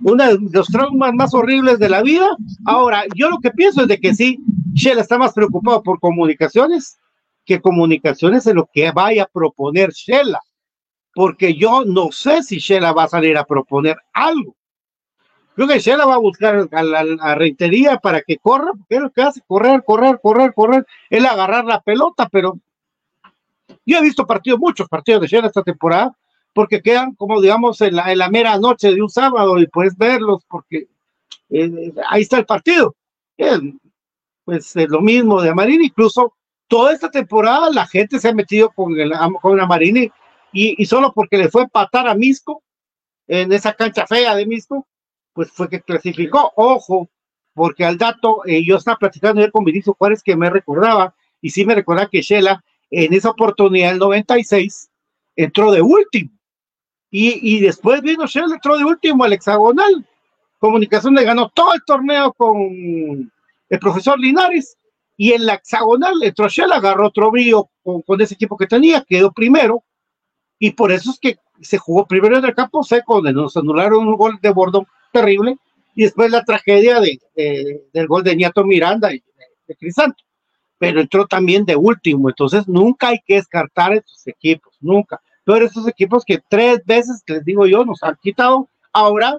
uno 0.02 0.24
de 0.24 0.38
los 0.52 0.66
traumas 0.68 1.12
más 1.12 1.34
horribles 1.34 1.78
de 1.78 1.88
la 1.88 2.02
vida. 2.02 2.28
Ahora, 2.64 3.04
yo 3.14 3.28
lo 3.28 3.38
que 3.38 3.50
pienso 3.50 3.82
es 3.82 3.88
de 3.88 3.98
que 3.98 4.14
sí, 4.14 4.38
Shell 4.72 4.98
está 4.98 5.18
más 5.18 5.32
preocupado 5.34 5.82
por 5.82 6.00
comunicaciones 6.00 6.98
que 7.44 7.60
comunicaciones 7.60 8.46
en 8.46 8.56
lo 8.56 8.68
que 8.72 8.90
vaya 8.90 9.24
a 9.24 9.28
proponer 9.30 9.90
Shela, 9.90 10.40
porque 11.14 11.54
yo 11.54 11.84
no 11.84 12.10
sé 12.10 12.42
si 12.42 12.58
Shela 12.58 12.92
va 12.92 13.04
a 13.04 13.08
salir 13.08 13.36
a 13.36 13.44
proponer 13.44 13.96
algo. 14.12 14.56
Creo 15.54 15.68
que 15.68 15.78
Shela 15.78 16.06
va 16.06 16.14
a 16.14 16.18
buscar 16.18 16.68
a 16.72 16.82
la 16.82 17.34
reitería 17.34 17.98
para 17.98 18.22
que 18.22 18.38
corra, 18.38 18.72
porque 18.76 18.96
es 18.96 19.00
lo 19.02 19.10
que 19.10 19.22
hace, 19.22 19.40
correr, 19.46 19.84
correr, 19.84 20.18
correr, 20.20 20.52
correr, 20.54 20.86
él 21.10 21.26
agarrar 21.26 21.64
la 21.64 21.80
pelota, 21.80 22.28
pero 22.32 22.58
yo 23.86 23.98
he 23.98 24.02
visto 24.02 24.26
partidos, 24.26 24.58
muchos 24.58 24.88
partidos 24.88 25.20
de 25.20 25.28
Shela 25.28 25.46
esta 25.46 25.62
temporada, 25.62 26.16
porque 26.54 26.80
quedan 26.80 27.14
como 27.14 27.40
digamos 27.40 27.80
en 27.80 27.96
la, 27.96 28.12
en 28.12 28.18
la 28.18 28.30
mera 28.30 28.58
noche 28.58 28.94
de 28.94 29.02
un 29.02 29.10
sábado 29.10 29.58
y 29.58 29.66
puedes 29.66 29.96
verlos 29.96 30.42
porque 30.48 30.88
eh, 31.50 31.92
ahí 32.08 32.22
está 32.22 32.38
el 32.38 32.46
partido. 32.46 32.94
pues 34.44 34.76
es 34.76 34.88
lo 34.88 35.00
mismo 35.00 35.42
de 35.42 35.50
Amarini, 35.50 35.86
incluso 35.86 36.34
toda 36.68 36.92
esta 36.92 37.10
temporada 37.10 37.70
la 37.70 37.86
gente 37.86 38.18
se 38.18 38.28
ha 38.28 38.34
metido 38.34 38.70
con, 38.70 38.98
el, 38.98 39.12
con 39.42 39.60
Amarini 39.60 40.10
y, 40.52 40.80
y 40.80 40.86
solo 40.86 41.12
porque 41.12 41.36
le 41.36 41.48
fue 41.48 41.62
a 41.62 41.64
empatar 41.64 42.08
a 42.08 42.14
Misco 42.14 42.62
en 43.26 43.52
esa 43.52 43.72
cancha 43.72 44.06
fea 44.06 44.34
de 44.34 44.46
Misco, 44.46 44.86
pues 45.32 45.50
fue 45.50 45.68
que 45.68 45.80
clasificó. 45.80 46.52
Ojo, 46.56 47.08
porque 47.54 47.84
al 47.84 47.98
dato, 47.98 48.42
eh, 48.46 48.64
yo 48.64 48.76
estaba 48.76 48.98
platicando 48.98 49.40
ayer 49.40 49.52
con 49.52 49.64
Vinicio 49.64 49.94
Juárez 49.94 50.22
que 50.22 50.36
me 50.36 50.50
recordaba, 50.50 51.14
y 51.40 51.50
sí 51.50 51.64
me 51.64 51.74
recordaba 51.74 52.08
que 52.08 52.22
Shela 52.22 52.62
en 52.90 53.12
esa 53.12 53.30
oportunidad, 53.30 53.92
el 53.92 53.98
96, 53.98 54.90
entró 55.36 55.72
de 55.72 55.82
último. 55.82 56.30
Y, 57.16 57.60
después 57.60 58.02
vino 58.02 58.26
Shell, 58.26 58.52
entró 58.52 58.76
de 58.76 58.84
último 58.84 59.22
al 59.22 59.32
hexagonal. 59.32 60.04
Comunicación 60.58 61.14
le 61.14 61.22
ganó 61.22 61.48
todo 61.48 61.72
el 61.72 61.84
torneo 61.84 62.32
con 62.32 63.30
el 63.68 63.78
profesor 63.78 64.18
Linares. 64.18 64.76
Y 65.16 65.30
en 65.30 65.46
la 65.46 65.54
hexagonal 65.54 66.20
entró 66.24 66.48
Shell, 66.48 66.72
agarró 66.72 67.06
otro 67.06 67.30
brillo 67.30 67.68
con, 67.84 68.20
ese 68.20 68.34
equipo 68.34 68.56
que 68.56 68.66
tenía, 68.66 69.04
quedó 69.08 69.30
primero. 69.30 69.84
Y 70.58 70.72
por 70.72 70.90
eso 70.90 71.12
es 71.12 71.20
que 71.20 71.36
se 71.60 71.78
jugó 71.78 72.04
primero 72.04 72.36
en 72.36 72.46
el 72.46 72.54
campo 72.54 72.82
seco, 72.82 73.14
donde 73.14 73.32
nos 73.32 73.56
anularon 73.56 74.08
un 74.08 74.16
gol 74.16 74.40
de 74.42 74.50
Bordón 74.50 74.84
terrible. 75.12 75.56
Y 75.94 76.02
después 76.02 76.32
la 76.32 76.42
tragedia 76.42 76.98
de, 76.98 77.20
del 77.92 78.08
gol 78.08 78.24
de 78.24 78.34
Ñato 78.34 78.64
Miranda 78.64 79.14
y 79.14 79.22
de, 79.68 79.76
Crisanto. 79.76 80.24
Pero 80.78 81.00
entró 81.00 81.28
también 81.28 81.64
de 81.64 81.76
último. 81.76 82.28
Entonces 82.28 82.66
nunca 82.66 83.10
hay 83.10 83.20
que 83.24 83.36
descartar 83.36 83.92
estos 83.92 84.26
equipos, 84.26 84.76
nunca 84.80 85.20
pero 85.44 85.66
esos 85.66 85.86
equipos 85.88 86.24
que 86.24 86.40
tres 86.48 86.84
veces, 86.84 87.22
les 87.26 87.44
digo 87.44 87.66
yo, 87.66 87.84
nos 87.84 88.02
han 88.02 88.16
quitado. 88.22 88.68
Ahora, 88.92 89.38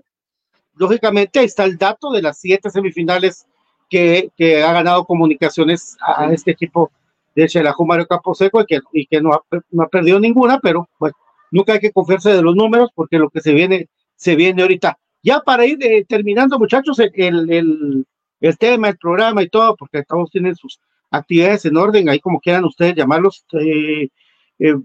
lógicamente, 0.76 1.44
está 1.44 1.66
el 1.66 1.78
dato 1.78 2.12
de 2.12 2.22
las 2.22 2.40
siete 2.40 2.70
semifinales 2.70 3.46
que, 3.90 4.30
que 4.38 4.64
ha 4.64 4.72
ganado 4.74 5.06
comunicaciones 5.06 5.98
a 6.02 6.32
este 6.32 6.52
equipo 6.52 6.92
de 7.36 7.48
Chelajo 7.48 7.86
Mario 7.86 8.08
Caposeco 8.08 8.62
y 8.62 8.66
que, 8.66 8.80
y 8.94 9.06
que 9.06 9.22
no, 9.22 9.34
ha, 9.34 9.42
no 9.72 9.84
ha 9.84 9.88
perdido 9.88 10.20
ninguna, 10.20 10.60
pero 10.60 10.90
bueno, 11.00 11.16
nunca 11.52 11.74
hay 11.74 11.80
que 11.80 11.92
confiarse 11.92 12.32
de 12.32 12.42
los 12.42 12.56
números 12.56 12.90
porque 12.96 13.20
lo 13.20 13.30
que 13.30 13.42
se 13.42 13.54
viene, 13.54 13.90
se 14.16 14.36
viene 14.36 14.62
ahorita. 14.62 14.98
Ya 15.22 15.42
para 15.42 15.66
ir 15.66 15.78
eh, 15.82 16.06
terminando, 16.08 16.60
muchachos, 16.60 17.00
el, 17.00 17.12
el, 17.16 18.06
el, 18.40 18.58
tema, 18.58 18.90
el 18.90 18.98
programa 18.98 19.42
y 19.44 19.50
todo, 19.50 19.76
porque 19.76 20.04
todos 20.04 20.30
tienen 20.30 20.56
sus 20.56 20.80
actividades 21.12 21.66
en 21.66 21.78
orden, 21.78 22.10
ahí 22.10 22.20
como 22.20 22.40
quieran 22.40 22.64
ustedes 22.64 22.96
llamarlos. 22.96 23.44
Eh, 23.54 24.10
eh, 24.60 24.76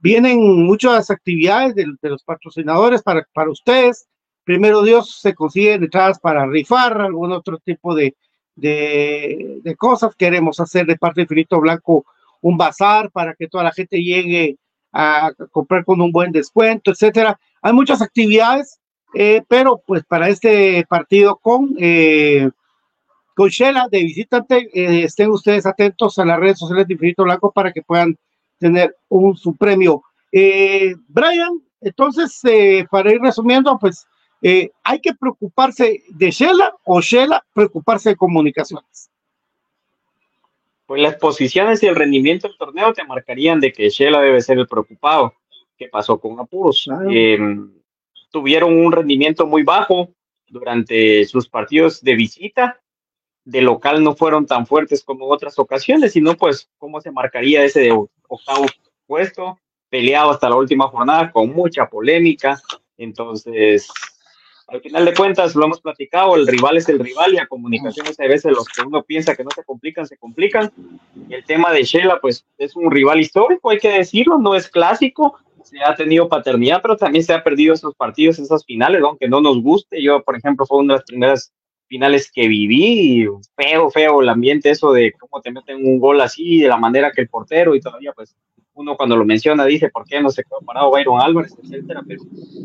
vienen 0.00 0.64
muchas 0.64 1.10
actividades 1.10 1.74
de, 1.74 1.86
los 2.02 2.22
patrocinadores 2.22 3.02
para, 3.02 3.26
para 3.32 3.50
ustedes. 3.50 4.06
Primero 4.44 4.82
Dios 4.82 5.18
se 5.20 5.34
consiguen 5.34 5.84
entradas 5.84 6.18
para 6.18 6.46
rifar, 6.46 7.00
algún 7.00 7.32
otro 7.32 7.58
tipo 7.58 7.94
de, 7.94 8.14
de, 8.56 9.76
cosas. 9.76 10.14
Queremos 10.16 10.60
hacer 10.60 10.86
de 10.86 10.96
parte 10.96 11.20
de 11.20 11.22
Infinito 11.24 11.60
Blanco 11.60 12.04
un 12.40 12.56
bazar 12.56 13.10
para 13.10 13.34
que 13.34 13.48
toda 13.48 13.64
la 13.64 13.72
gente 13.72 13.98
llegue 14.02 14.56
a 14.92 15.32
comprar 15.50 15.84
con 15.84 16.00
un 16.00 16.12
buen 16.12 16.32
descuento, 16.32 16.90
etcétera. 16.90 17.38
Hay 17.62 17.72
muchas 17.72 18.00
actividades, 18.00 18.78
eh, 19.14 19.42
pero 19.48 19.82
pues 19.86 20.04
para 20.04 20.28
este 20.28 20.84
partido 20.88 21.36
con, 21.36 21.74
eh, 21.78 22.50
con 23.34 23.48
Shela 23.48 23.88
de 23.90 23.98
visitante, 23.98 24.70
eh, 24.72 25.04
estén 25.04 25.30
ustedes 25.30 25.66
atentos 25.66 26.18
a 26.18 26.24
las 26.24 26.38
redes 26.38 26.58
sociales 26.58 26.86
de 26.86 26.94
Infinito 26.94 27.24
Blanco 27.24 27.52
para 27.52 27.72
que 27.72 27.82
puedan 27.82 28.16
tener 28.58 28.96
un 29.08 29.36
su 29.36 29.56
premio. 29.56 30.02
Eh, 30.32 30.94
Brian, 31.08 31.62
entonces, 31.80 32.40
eh, 32.44 32.86
para 32.90 33.12
ir 33.12 33.20
resumiendo, 33.20 33.78
pues 33.78 34.06
eh, 34.42 34.70
hay 34.84 35.00
que 35.00 35.14
preocuparse 35.14 36.02
de 36.08 36.30
Shela 36.30 36.74
o 36.84 37.00
Shela 37.00 37.44
preocuparse 37.52 38.10
de 38.10 38.16
comunicaciones. 38.16 39.10
Pues 40.86 41.02
las 41.02 41.16
posiciones 41.16 41.82
y 41.82 41.86
el 41.86 41.96
rendimiento 41.96 42.48
del 42.48 42.56
torneo 42.56 42.92
te 42.92 43.04
marcarían 43.04 43.60
de 43.60 43.72
que 43.72 43.90
Shela 43.90 44.20
debe 44.20 44.40
ser 44.40 44.58
el 44.58 44.66
preocupado. 44.66 45.34
¿Qué 45.76 45.88
pasó 45.88 46.18
con 46.18 46.40
Apuros? 46.40 46.88
Em, 47.08 47.72
tuvieron 48.30 48.74
un 48.74 48.90
rendimiento 48.90 49.46
muy 49.46 49.62
bajo 49.62 50.08
durante 50.48 51.24
sus 51.26 51.48
partidos 51.48 52.02
de 52.02 52.14
visita 52.14 52.80
de 53.48 53.62
local 53.62 54.04
no 54.04 54.14
fueron 54.14 54.44
tan 54.44 54.66
fuertes 54.66 55.02
como 55.02 55.26
otras 55.26 55.58
ocasiones, 55.58 56.12
sino 56.12 56.34
pues 56.34 56.68
cómo 56.76 57.00
se 57.00 57.10
marcaría 57.10 57.64
ese 57.64 57.80
de 57.80 58.06
octavo 58.28 58.66
puesto, 59.06 59.58
peleado 59.88 60.30
hasta 60.30 60.48
la 60.48 60.56
última 60.56 60.88
jornada 60.88 61.30
con 61.32 61.52
mucha 61.52 61.86
polémica. 61.88 62.60
Entonces, 62.96 63.88
al 64.68 64.82
final 64.82 65.06
de 65.06 65.14
cuentas, 65.14 65.54
lo 65.54 65.64
hemos 65.64 65.80
platicado, 65.80 66.36
el 66.36 66.46
rival 66.46 66.76
es 66.76 66.88
el 66.90 66.98
rival 66.98 67.32
y 67.32 67.38
a 67.38 67.46
comunicaciones 67.46 68.20
hay 68.20 68.28
veces 68.28 68.52
los 68.52 68.68
que 68.68 68.82
uno 68.82 69.02
piensa 69.02 69.34
que 69.34 69.42
no 69.42 69.50
se 69.50 69.64
complican, 69.64 70.06
se 70.06 70.18
complican. 70.18 70.70
Y 71.28 71.34
el 71.34 71.44
tema 71.44 71.72
de 71.72 71.84
Shela, 71.84 72.20
pues 72.20 72.44
es 72.58 72.76
un 72.76 72.90
rival 72.90 73.18
histórico, 73.18 73.70
hay 73.70 73.78
que 73.78 73.90
decirlo, 73.90 74.38
no 74.38 74.54
es 74.54 74.68
clásico, 74.68 75.38
se 75.64 75.82
ha 75.82 75.94
tenido 75.94 76.28
paternidad, 76.28 76.82
pero 76.82 76.96
también 76.96 77.24
se 77.24 77.32
ha 77.32 77.42
perdido 77.42 77.72
esos 77.72 77.94
partidos, 77.94 78.38
esas 78.38 78.64
finales, 78.64 79.02
aunque 79.02 79.28
no 79.28 79.40
nos 79.40 79.62
guste. 79.62 80.02
Yo, 80.02 80.22
por 80.22 80.36
ejemplo, 80.36 80.66
fue 80.66 80.78
una 80.78 80.94
de 80.94 80.98
las 80.98 81.06
primeras 81.06 81.52
finales 81.88 82.30
que 82.30 82.46
viví, 82.46 83.26
feo, 83.56 83.90
feo 83.90 84.20
el 84.22 84.28
ambiente 84.28 84.70
eso 84.70 84.92
de 84.92 85.12
cómo 85.12 85.42
te 85.42 85.50
meten 85.50 85.84
un 85.84 85.98
gol 85.98 86.20
así, 86.20 86.60
de 86.60 86.68
la 86.68 86.76
manera 86.76 87.10
que 87.10 87.22
el 87.22 87.28
portero 87.28 87.74
y 87.74 87.80
todavía 87.80 88.12
pues 88.12 88.36
uno 88.74 88.96
cuando 88.96 89.16
lo 89.16 89.24
menciona 89.24 89.64
dice 89.64 89.90
por 89.90 90.04
qué 90.04 90.20
no 90.20 90.30
se 90.30 90.44
quedó 90.44 90.60
parado 90.64 90.90
Byron 90.92 91.20
Álvarez, 91.20 91.56
etcétera, 91.62 92.02
pero 92.06 92.22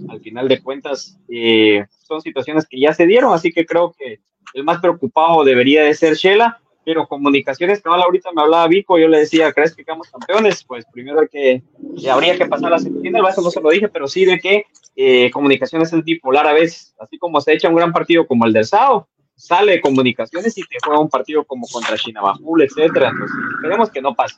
al 0.09 0.19
final 0.19 0.47
de 0.47 0.61
cuentas 0.61 1.17
eh, 1.28 1.86
son 1.99 2.21
situaciones 2.21 2.67
que 2.67 2.80
ya 2.80 2.93
se 2.93 3.07
dieron, 3.07 3.34
así 3.34 3.51
que 3.51 3.65
creo 3.65 3.95
que 3.97 4.19
el 4.53 4.63
más 4.63 4.80
preocupado 4.80 5.43
debería 5.43 5.84
de 5.84 5.95
ser 5.95 6.13
Shela, 6.13 6.59
pero 6.86 7.07
comunicaciones, 7.07 7.82
que 7.82 7.89
ahorita 7.89 8.32
me 8.36 8.41
hablaba 8.41 8.67
Vico, 8.67 8.99
yo 8.99 9.07
le 9.07 9.19
decía, 9.19 9.51
¿crees 9.53 9.74
que 9.74 9.84
quedamos 9.84 10.09
campeones? 10.11 10.63
Pues 10.63 10.86
primero 10.91 11.21
hay 11.21 11.28
que, 11.28 11.63
habría 12.09 12.38
que 12.38 12.45
pasar 12.45 12.67
a 12.67 12.71
la 12.71 12.80
semifinal, 12.80 13.26
eso 13.28 13.41
no 13.41 13.49
se 13.49 13.61
lo 13.61 13.69
dije, 13.69 13.88
pero 13.88 14.07
sí 14.07 14.26
de 14.26 14.39
que 14.39 14.65
eh, 14.95 15.32
comunicaciones 15.32 15.91
es 15.93 16.03
bipolar 16.03 16.45
a 16.45 16.53
veces, 16.53 16.93
así 16.99 17.17
como 17.17 17.41
se 17.41 17.53
echa 17.53 17.69
un 17.69 17.76
gran 17.76 17.93
partido 17.93 18.28
como 18.28 18.45
el 18.45 18.53
del 18.53 18.65
SAO, 18.65 19.07
sale 19.36 19.73
de 19.73 19.81
comunicaciones 19.81 20.57
y 20.57 20.61
te 20.63 20.77
juega 20.84 20.99
un 20.99 21.09
partido 21.09 21.43
como 21.43 21.67
contra 21.67 21.97
Chinabajul, 21.97 22.63
etcétera. 22.63 23.09
Entonces, 23.09 23.38
esperemos 23.55 23.89
que 23.89 24.01
no 24.01 24.15
pase. 24.15 24.36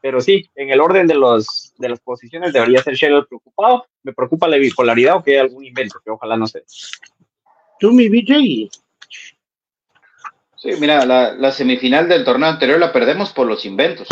Pero 0.00 0.20
sí, 0.20 0.48
en 0.54 0.70
el 0.70 0.80
orden 0.80 1.06
de, 1.06 1.14
los, 1.14 1.74
de 1.78 1.88
las 1.88 2.00
posiciones 2.00 2.52
debería 2.52 2.82
ser 2.82 2.94
Shell 2.94 3.26
preocupado. 3.26 3.86
Me 4.02 4.12
preocupa 4.12 4.46
la 4.46 4.56
bipolaridad 4.56 5.16
o 5.16 5.22
que 5.22 5.32
hay 5.32 5.38
algún 5.38 5.64
invento, 5.64 6.00
que 6.04 6.10
ojalá 6.10 6.36
no 6.36 6.46
sea. 6.46 6.62
Tú, 7.80 7.92
mi 7.92 8.08
BJ. 8.08 8.70
Sí, 10.56 10.70
mira, 10.80 11.04
la, 11.04 11.32
la, 11.32 11.52
semifinal 11.52 12.08
del 12.08 12.24
torneo 12.24 12.48
anterior 12.48 12.78
la 12.78 12.92
perdemos 12.92 13.32
por 13.32 13.46
los 13.46 13.64
inventos. 13.64 14.08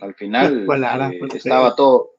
Al 0.00 0.14
final 0.14 0.66
eh, 1.12 1.20
estaba 1.34 1.74
todo 1.74 2.16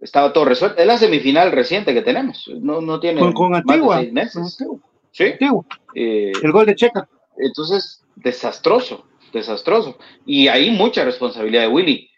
estaba 0.00 0.32
todo 0.32 0.46
resuelto. 0.46 0.80
Es 0.80 0.86
la 0.86 0.96
semifinal 0.96 1.52
reciente 1.52 1.92
que 1.92 2.02
tenemos. 2.02 2.50
No, 2.60 2.80
no 2.80 3.00
tiene 3.00 3.20
con, 3.20 3.32
con 3.32 3.54
Antigua. 3.54 4.02
meses. 4.10 4.58
Sí. 5.12 5.34
Eh, 5.94 6.32
el 6.42 6.52
gol 6.52 6.66
de 6.66 6.74
Checa. 6.74 7.08
Entonces, 7.38 8.04
desastroso, 8.16 9.06
desastroso. 9.32 9.98
Y 10.26 10.48
hay 10.48 10.70
mucha 10.70 11.04
responsabilidad 11.04 11.62
de 11.62 11.68
Willy. 11.68 12.10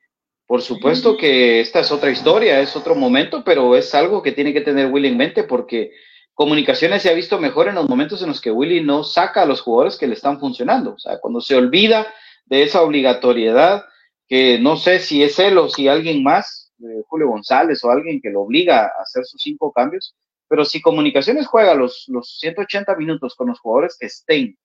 Por 0.47 0.61
supuesto 0.61 1.17
que 1.17 1.61
esta 1.61 1.81
es 1.81 1.91
otra 1.91 2.11
historia, 2.11 2.61
es 2.61 2.77
otro 2.77 2.95
momento, 2.95 3.43
pero 3.45 3.75
es 3.75 3.95
algo 3.95 4.23
que 4.23 4.33
tiene 4.33 4.53
que 4.53 4.61
tener 4.61 4.93
Willy 4.93 5.09
en 5.09 5.17
mente 5.17 5.45
porque 5.45 5.93
comunicaciones 6.35 7.03
se 7.03 7.11
ha 7.11 7.15
visto 7.15 7.39
mejor 7.39 7.69
en 7.69 7.77
los 7.77 7.89
momentos 7.89 8.21
en 8.23 8.29
los 8.29 8.41
que 8.41 8.51
Willy 8.51 8.83
no 8.83 9.05
saca 9.05 9.43
a 9.43 9.47
los 9.47 9.61
jugadores 9.61 9.97
que 9.97 10.07
le 10.07 10.15
están 10.15 10.39
funcionando. 10.39 10.95
O 10.95 10.99
sea, 10.99 11.19
cuando 11.21 11.41
se 11.41 11.55
olvida 11.55 12.07
de 12.47 12.65
esa 12.65 12.83
obligatoriedad, 12.83 13.85
que 14.29 14.59
no 14.59 14.77
sé 14.77 14.99
si 14.99 15.23
es 15.23 15.39
él 15.39 15.57
o 15.59 15.69
si 15.69 15.89
alguien 15.89 16.23
más, 16.23 16.73
eh, 16.81 17.03
Julio 17.07 17.29
González 17.29 17.83
o 17.85 17.91
alguien 17.91 18.21
que 18.21 18.31
lo 18.31 18.43
obliga 18.43 18.85
a 18.87 19.03
hacer 19.03 19.25
sus 19.25 19.41
cinco 19.41 19.73
cambios, 19.73 20.15
pero 20.53 20.67
si 20.67 20.83
Comunicaciones 20.83 21.47
juega 21.47 21.75
los, 21.75 22.05
los 22.09 22.39
180 22.39 22.95
minutos 22.97 23.35
con 23.35 23.49
los 23.49 23.59
jugadores 23.59 23.97
que 23.99 24.05
estén 24.05 24.59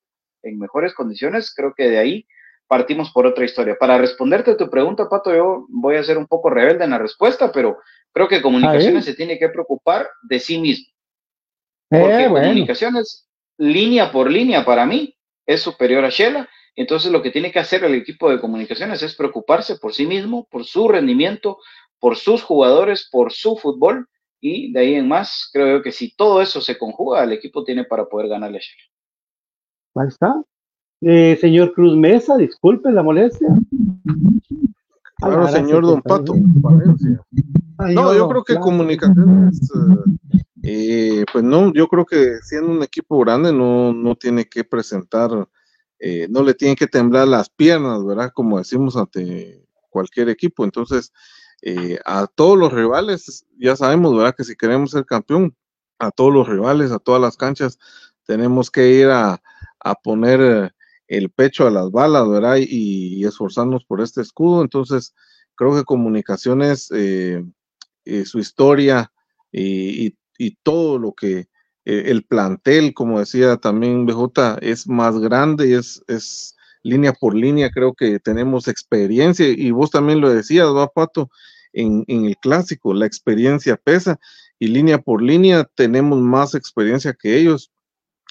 en 0.44 0.60
mejores 0.60 0.94
condiciones, 0.94 1.54
creo 1.56 1.74
que 1.74 1.90
de 1.90 1.98
ahí 1.98 2.28
partimos 2.68 3.12
por 3.12 3.26
otra 3.26 3.46
historia. 3.46 3.78
Para 3.80 3.98
responderte 3.98 4.52
a 4.52 4.58
tu 4.58 4.70
pregunta, 4.70 5.08
Pato, 5.08 5.34
yo 5.34 5.66
voy 5.70 5.96
a 5.96 6.04
ser 6.04 6.18
un 6.18 6.28
poco 6.28 6.50
rebelde 6.50 6.84
en 6.84 6.90
la 6.90 6.98
respuesta, 6.98 7.54
pero 7.54 7.78
Creo 8.18 8.28
que 8.28 8.42
comunicaciones 8.42 9.06
se 9.06 9.14
tiene 9.14 9.38
que 9.38 9.50
preocupar 9.50 10.10
de 10.24 10.40
sí 10.40 10.58
mismo. 10.58 10.88
Eh, 11.92 12.00
Porque 12.02 12.28
comunicaciones, 12.28 13.30
línea 13.60 14.12
por 14.12 14.32
línea, 14.32 14.66
para 14.66 14.88
mí, 14.88 15.16
es 15.46 15.62
superior 15.62 16.04
a 16.04 16.10
Shela. 16.10 16.50
Entonces, 16.76 17.12
lo 17.12 17.22
que 17.22 17.30
tiene 17.30 17.52
que 17.52 17.60
hacer 17.60 17.84
el 17.84 17.94
equipo 17.94 18.32
de 18.32 18.40
comunicaciones 18.40 19.04
es 19.04 19.14
preocuparse 19.14 19.76
por 19.78 19.94
sí 19.94 20.08
mismo, 20.08 20.48
por 20.50 20.66
su 20.66 20.88
rendimiento, 20.88 21.60
por 22.00 22.18
sus 22.18 22.42
jugadores, 22.42 23.08
por 23.12 23.32
su 23.32 23.56
fútbol. 23.56 24.10
Y 24.40 24.72
de 24.72 24.80
ahí 24.80 24.94
en 24.96 25.08
más, 25.08 25.50
creo 25.52 25.82
que 25.82 25.92
si 25.92 26.16
todo 26.16 26.42
eso 26.42 26.62
se 26.62 26.78
conjuga, 26.78 27.24
el 27.24 27.34
equipo 27.34 27.64
tiene 27.64 27.86
para 27.86 28.06
poder 28.06 28.30
ganarle 28.30 28.58
a 28.58 28.62
Shela. 28.62 28.84
Ahí 29.96 30.08
está. 30.08 30.44
Eh, 31.02 31.38
señor 31.40 31.74
Cruz 31.74 31.96
Mesa, 31.96 32.38
disculpe 32.38 32.92
la 32.92 33.04
molestia. 33.04 33.48
Claro, 35.18 35.48
señor 35.48 35.84
Don 35.84 36.02
Pato. 36.02 36.36
No, 36.36 38.14
yo 38.14 38.28
creo 38.30 38.44
que 38.44 38.56
comunicaciones, 38.56 39.60
eh, 40.64 41.24
pues 41.32 41.44
no, 41.44 41.72
yo 41.74 41.88
creo 41.88 42.06
que 42.06 42.38
siendo 42.42 42.72
un 42.72 42.84
equipo 42.84 43.20
grande 43.20 43.54
no, 43.54 43.94
no 43.94 44.16
tiene 44.16 44.46
que 44.46 44.64
presentar, 44.64 45.48
eh, 46.00 46.28
no 46.30 46.44
le 46.44 46.54
tienen 46.54 46.76
que 46.76 46.88
temblar 46.88 47.28
las 47.28 47.50
piernas, 47.50 48.04
¿verdad? 48.06 48.32
Como 48.34 48.58
decimos 48.58 48.98
ante 48.98 49.64
cualquier 49.90 50.30
equipo. 50.30 50.64
Entonces, 50.64 51.12
a 52.06 52.28
todos 52.28 52.58
los 52.58 52.72
rivales, 52.72 53.46
ya 53.58 53.76
sabemos, 53.76 54.16
¿verdad? 54.16 54.36
Que 54.36 54.44
si 54.44 54.56
queremos 54.56 54.92
ser 54.92 55.06
campeón, 55.06 55.56
a 56.00 56.12
todos 56.12 56.34
los 56.34 56.48
rivales, 56.48 56.92
a 56.92 57.00
todas 57.00 57.22
las 57.22 57.38
canchas, 57.38 57.80
tenemos 58.26 58.70
que 58.70 58.90
ir 58.90 59.08
a, 59.08 59.42
a 59.80 59.96
poner 59.96 60.74
el 61.08 61.30
pecho 61.30 61.68
a 61.68 61.72
las 61.72 61.92
balas, 61.92 62.28
¿verdad? 62.30 62.58
Y, 62.60 63.26
esforzarnos 63.26 63.86
por 63.86 64.02
este 64.02 64.22
escudo. 64.22 64.62
Entonces, 64.62 65.14
creo 65.56 65.76
que 65.76 65.84
comunicaciones, 65.84 66.92
eh, 66.94 67.44
eh, 68.06 68.26
su 68.26 68.40
historia 68.40 69.12
y, 69.52 70.16
todo 70.64 71.00
lo 71.00 71.14
que 71.14 71.48
eh, 71.86 72.04
el 72.08 72.24
plantel, 72.24 72.94
como 72.94 73.20
decía 73.20 73.58
también 73.58 74.06
BJ, 74.06 74.60
es 74.62 74.88
más 74.88 75.18
grande, 75.20 75.76
es, 75.76 76.04
es 76.08 76.56
línea 76.84 77.14
por 77.14 77.36
línea, 77.36 77.70
creo 77.70 77.94
que 77.94 78.20
tenemos 78.20 78.68
experiencia 78.68 79.48
y 79.48 79.72
vos 79.72 79.92
también 79.92 80.22
lo 80.22 80.30
decías, 80.30 80.68
¿va, 80.68 80.88
Pato? 80.88 81.30
En, 81.74 82.04
en 82.08 82.26
el 82.26 82.38
clásico, 82.38 82.94
la 82.94 83.06
experiencia 83.06 83.76
pesa 83.76 84.20
y 84.60 84.68
línea 84.68 84.98
por 84.98 85.22
línea 85.22 85.68
tenemos 85.76 86.20
más 86.20 86.56
experiencia 86.56 87.14
que 87.14 87.38
ellos 87.38 87.72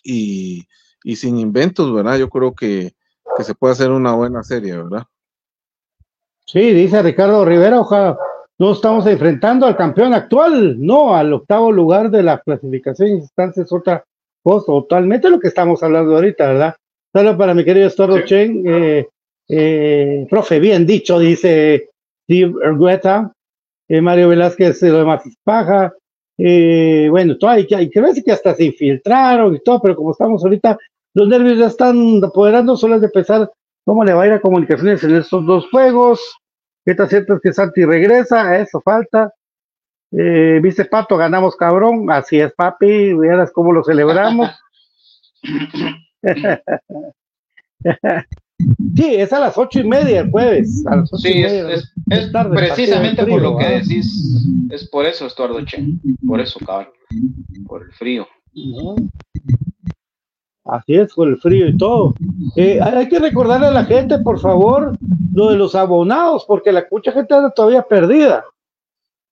y, 0.03 0.67
y 1.07 1.17
sin 1.17 1.39
inventos, 1.39 1.93
¿verdad? 1.95 2.19
Yo 2.19 2.29
creo 2.29 2.55
que, 2.55 2.93
se 3.41 3.55
puede 3.55 3.73
hacer 3.73 3.91
una 3.91 4.15
buena 4.15 4.43
serie, 4.43 4.77
¿verdad? 4.77 5.05
Sí, 6.47 6.73
dice 6.73 7.03
Ricardo 7.03 7.45
Rivera, 7.45 7.81
ojalá 7.81 8.19
no 8.59 8.73
estamos 8.73 9.07
enfrentando 9.07 9.67
al 9.67 9.77
campeón 9.77 10.15
actual, 10.15 10.77
no, 10.85 11.15
al 11.15 11.33
octavo 11.33 11.71
lugar 11.71 12.11
de 12.11 12.23
la 12.23 12.41
clasificación 12.41 13.11
instancias, 13.11 13.71
otra 13.73 14.05
cosa, 14.43 14.67
totalmente 14.67 15.31
lo 15.31 15.39
que 15.39 15.49
estamos 15.49 15.83
hablando 15.83 16.15
ahorita, 16.15 16.47
¿verdad? 16.47 16.77
Solo 17.17 17.35
para 17.35 17.55
mi 17.55 17.65
querido 17.65 17.87
Estordo 17.87 18.21
Chen, 18.27 18.63
eh, 18.67 19.09
eh, 19.49 20.27
profe, 20.29 20.61
bien 20.61 20.85
dicho, 20.85 21.19
dice 21.19 21.89
Steve 22.25 22.53
Ergueta, 22.63 23.33
eh, 23.89 24.03
Mario 24.03 24.29
Velázquez, 24.29 24.83
lo 24.83 24.99
demás 24.99 25.25
es 25.25 25.35
paja, 25.43 25.95
bueno, 26.37 27.39
todo, 27.39 27.49
hay, 27.53 27.67
hay 27.75 27.89
que 27.89 28.03
ver 28.03 28.13
si 28.13 28.23
que 28.23 28.33
hasta 28.33 28.55
se 28.55 28.65
infiltraron 28.65 29.55
y 29.55 29.61
todo, 29.61 29.81
pero 29.81 29.97
como 29.97 30.11
estamos 30.11 30.45
ahorita 30.45 30.77
los 31.15 31.27
nervios 31.27 31.57
ya 31.57 31.69
están 31.69 32.23
apoderando, 32.23 32.77
solo 32.77 32.97
es 32.97 33.01
de 33.01 33.09
pensar 33.09 33.51
cómo 33.87 34.05
le 34.05 34.13
va 34.13 34.25
a 34.25 34.27
ir 34.27 34.33
a 34.35 34.41
comunicaciones 34.43 35.03
en 35.03 35.17
estos 35.17 35.47
dos 35.47 35.71
juegos. 35.71 36.21
¿Qué 36.85 36.95
tan 36.95 37.09
cierto 37.09 37.37
es 37.37 37.41
que 37.41 37.55
Santi 37.55 37.87
regresa? 37.87 38.59
Eso 38.59 38.83
falta. 38.83 39.33
Eh, 40.13 40.61
Viste, 40.63 40.85
Pato, 40.85 41.17
ganamos 41.17 41.57
cabrón. 41.57 42.11
Así 42.11 42.39
es, 42.39 42.53
papi. 42.53 43.15
Verás 43.15 43.53
cómo 43.53 43.73
lo 43.73 43.83
celebramos. 43.83 44.51
sí, 48.97 49.15
es 49.15 49.33
a 49.33 49.41
las 49.41 49.57
ocho 49.59 49.81
y 49.81 49.85
media 49.85 50.21
el 50.21 50.31
jueves. 50.31 50.85
sí, 51.19 51.43
es, 51.43 51.93
precisamente 52.51 53.27
por 53.27 53.43
lo 53.43 53.57
que 53.57 53.69
decís. 53.81 54.47
Es 54.71 54.89
por 54.89 55.07
eso, 55.07 55.27
Estuardo 55.27 55.61
Chen. 55.65 56.01
Por 56.27 56.41
eso, 56.41 56.59
cabrón. 56.61 56.93
Por 57.67 57.83
el 57.83 57.93
frío. 57.93 58.27
Así 60.65 60.97
es, 60.97 61.13
con 61.15 61.29
el 61.29 61.39
frío 61.39 61.69
y 61.69 61.77
todo. 61.77 62.15
Eh, 62.57 62.81
hay 62.83 63.09
que 63.09 63.21
recordarle 63.21 63.69
a 63.69 63.71
la 63.71 63.85
gente, 63.85 64.19
por 64.19 64.41
favor, 64.41 64.97
lo 65.33 65.51
de 65.51 65.57
los 65.57 65.75
abonados, 65.77 66.45
porque 66.47 66.73
la 66.73 66.85
mucha 66.91 67.13
gente 67.13 67.35
anda 67.35 67.51
todavía 67.51 67.83
perdida, 67.83 68.45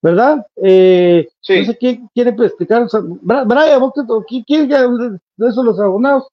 ¿verdad? 0.01 0.45
Eh, 0.63 1.27
sí. 1.41 1.59
No 1.59 1.65
sé 1.65 1.77
quién 1.77 2.09
quiere 2.13 2.29
explicar. 2.29 2.87
Brian, 3.21 3.79
¿vos 3.81 3.91
quién 4.47 4.69
de 4.69 5.47
eso 5.49 5.63
los 5.63 5.79
abonados? 5.79 6.27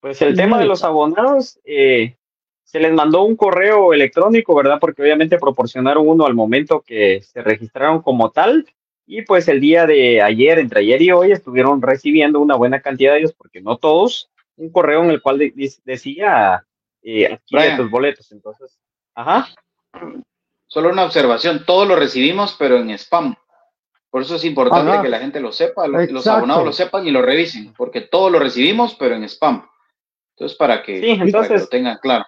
Pues 0.00 0.20
el 0.22 0.36
tema 0.36 0.58
de 0.58 0.66
los 0.66 0.84
abonados, 0.84 1.58
eh, 1.64 2.16
se 2.62 2.80
les 2.80 2.92
mandó 2.92 3.22
un 3.22 3.36
correo 3.36 3.92
electrónico, 3.92 4.54
¿verdad? 4.54 4.78
Porque 4.80 5.02
obviamente 5.02 5.38
proporcionaron 5.38 6.06
uno 6.08 6.26
al 6.26 6.34
momento 6.34 6.82
que 6.86 7.22
se 7.22 7.42
registraron 7.42 8.02
como 8.02 8.30
tal 8.30 8.66
y 9.06 9.22
pues 9.22 9.46
el 9.46 9.60
día 9.60 9.86
de 9.86 10.20
ayer, 10.20 10.58
entre 10.58 10.80
ayer 10.80 11.00
y 11.00 11.12
hoy, 11.12 11.30
estuvieron 11.30 11.80
recibiendo 11.80 12.40
una 12.40 12.56
buena 12.56 12.80
cantidad 12.80 13.12
de 13.12 13.20
ellos, 13.20 13.32
porque 13.32 13.60
no 13.60 13.78
todos, 13.78 14.30
un 14.56 14.70
correo 14.70 15.04
en 15.04 15.10
el 15.10 15.22
cual 15.22 15.52
decía 15.84 16.66
eh, 17.02 17.32
adquiere 17.32 17.76
tus 17.76 17.88
boletos. 17.88 18.32
Entonces, 18.32 18.78
ajá. 19.14 19.48
Solo 20.66 20.90
una 20.90 21.04
observación, 21.04 21.64
todos 21.64 21.86
lo 21.86 21.94
recibimos, 21.94 22.56
pero 22.58 22.78
en 22.78 22.90
spam. 22.90 23.36
Por 24.10 24.22
eso 24.22 24.36
es 24.36 24.44
importante 24.44 25.00
que 25.02 25.08
la 25.08 25.20
gente 25.20 25.40
lo 25.40 25.52
sepa, 25.52 25.86
los, 25.86 26.26
abonados 26.26 26.64
lo 26.64 26.72
sepan 26.72 27.06
y 27.06 27.12
lo 27.12 27.22
revisen, 27.22 27.72
porque 27.74 28.00
todos 28.00 28.32
lo 28.32 28.40
recibimos, 28.40 28.96
pero 28.96 29.14
en 29.14 29.24
spam. 29.24 29.68
Entonces, 30.36 30.58
para 30.58 30.82
que, 30.82 31.00
sí, 31.00 31.32
para 31.32 31.48
que 31.48 31.54
lo 31.54 31.66
tengan 31.66 31.98
claro. 31.98 32.26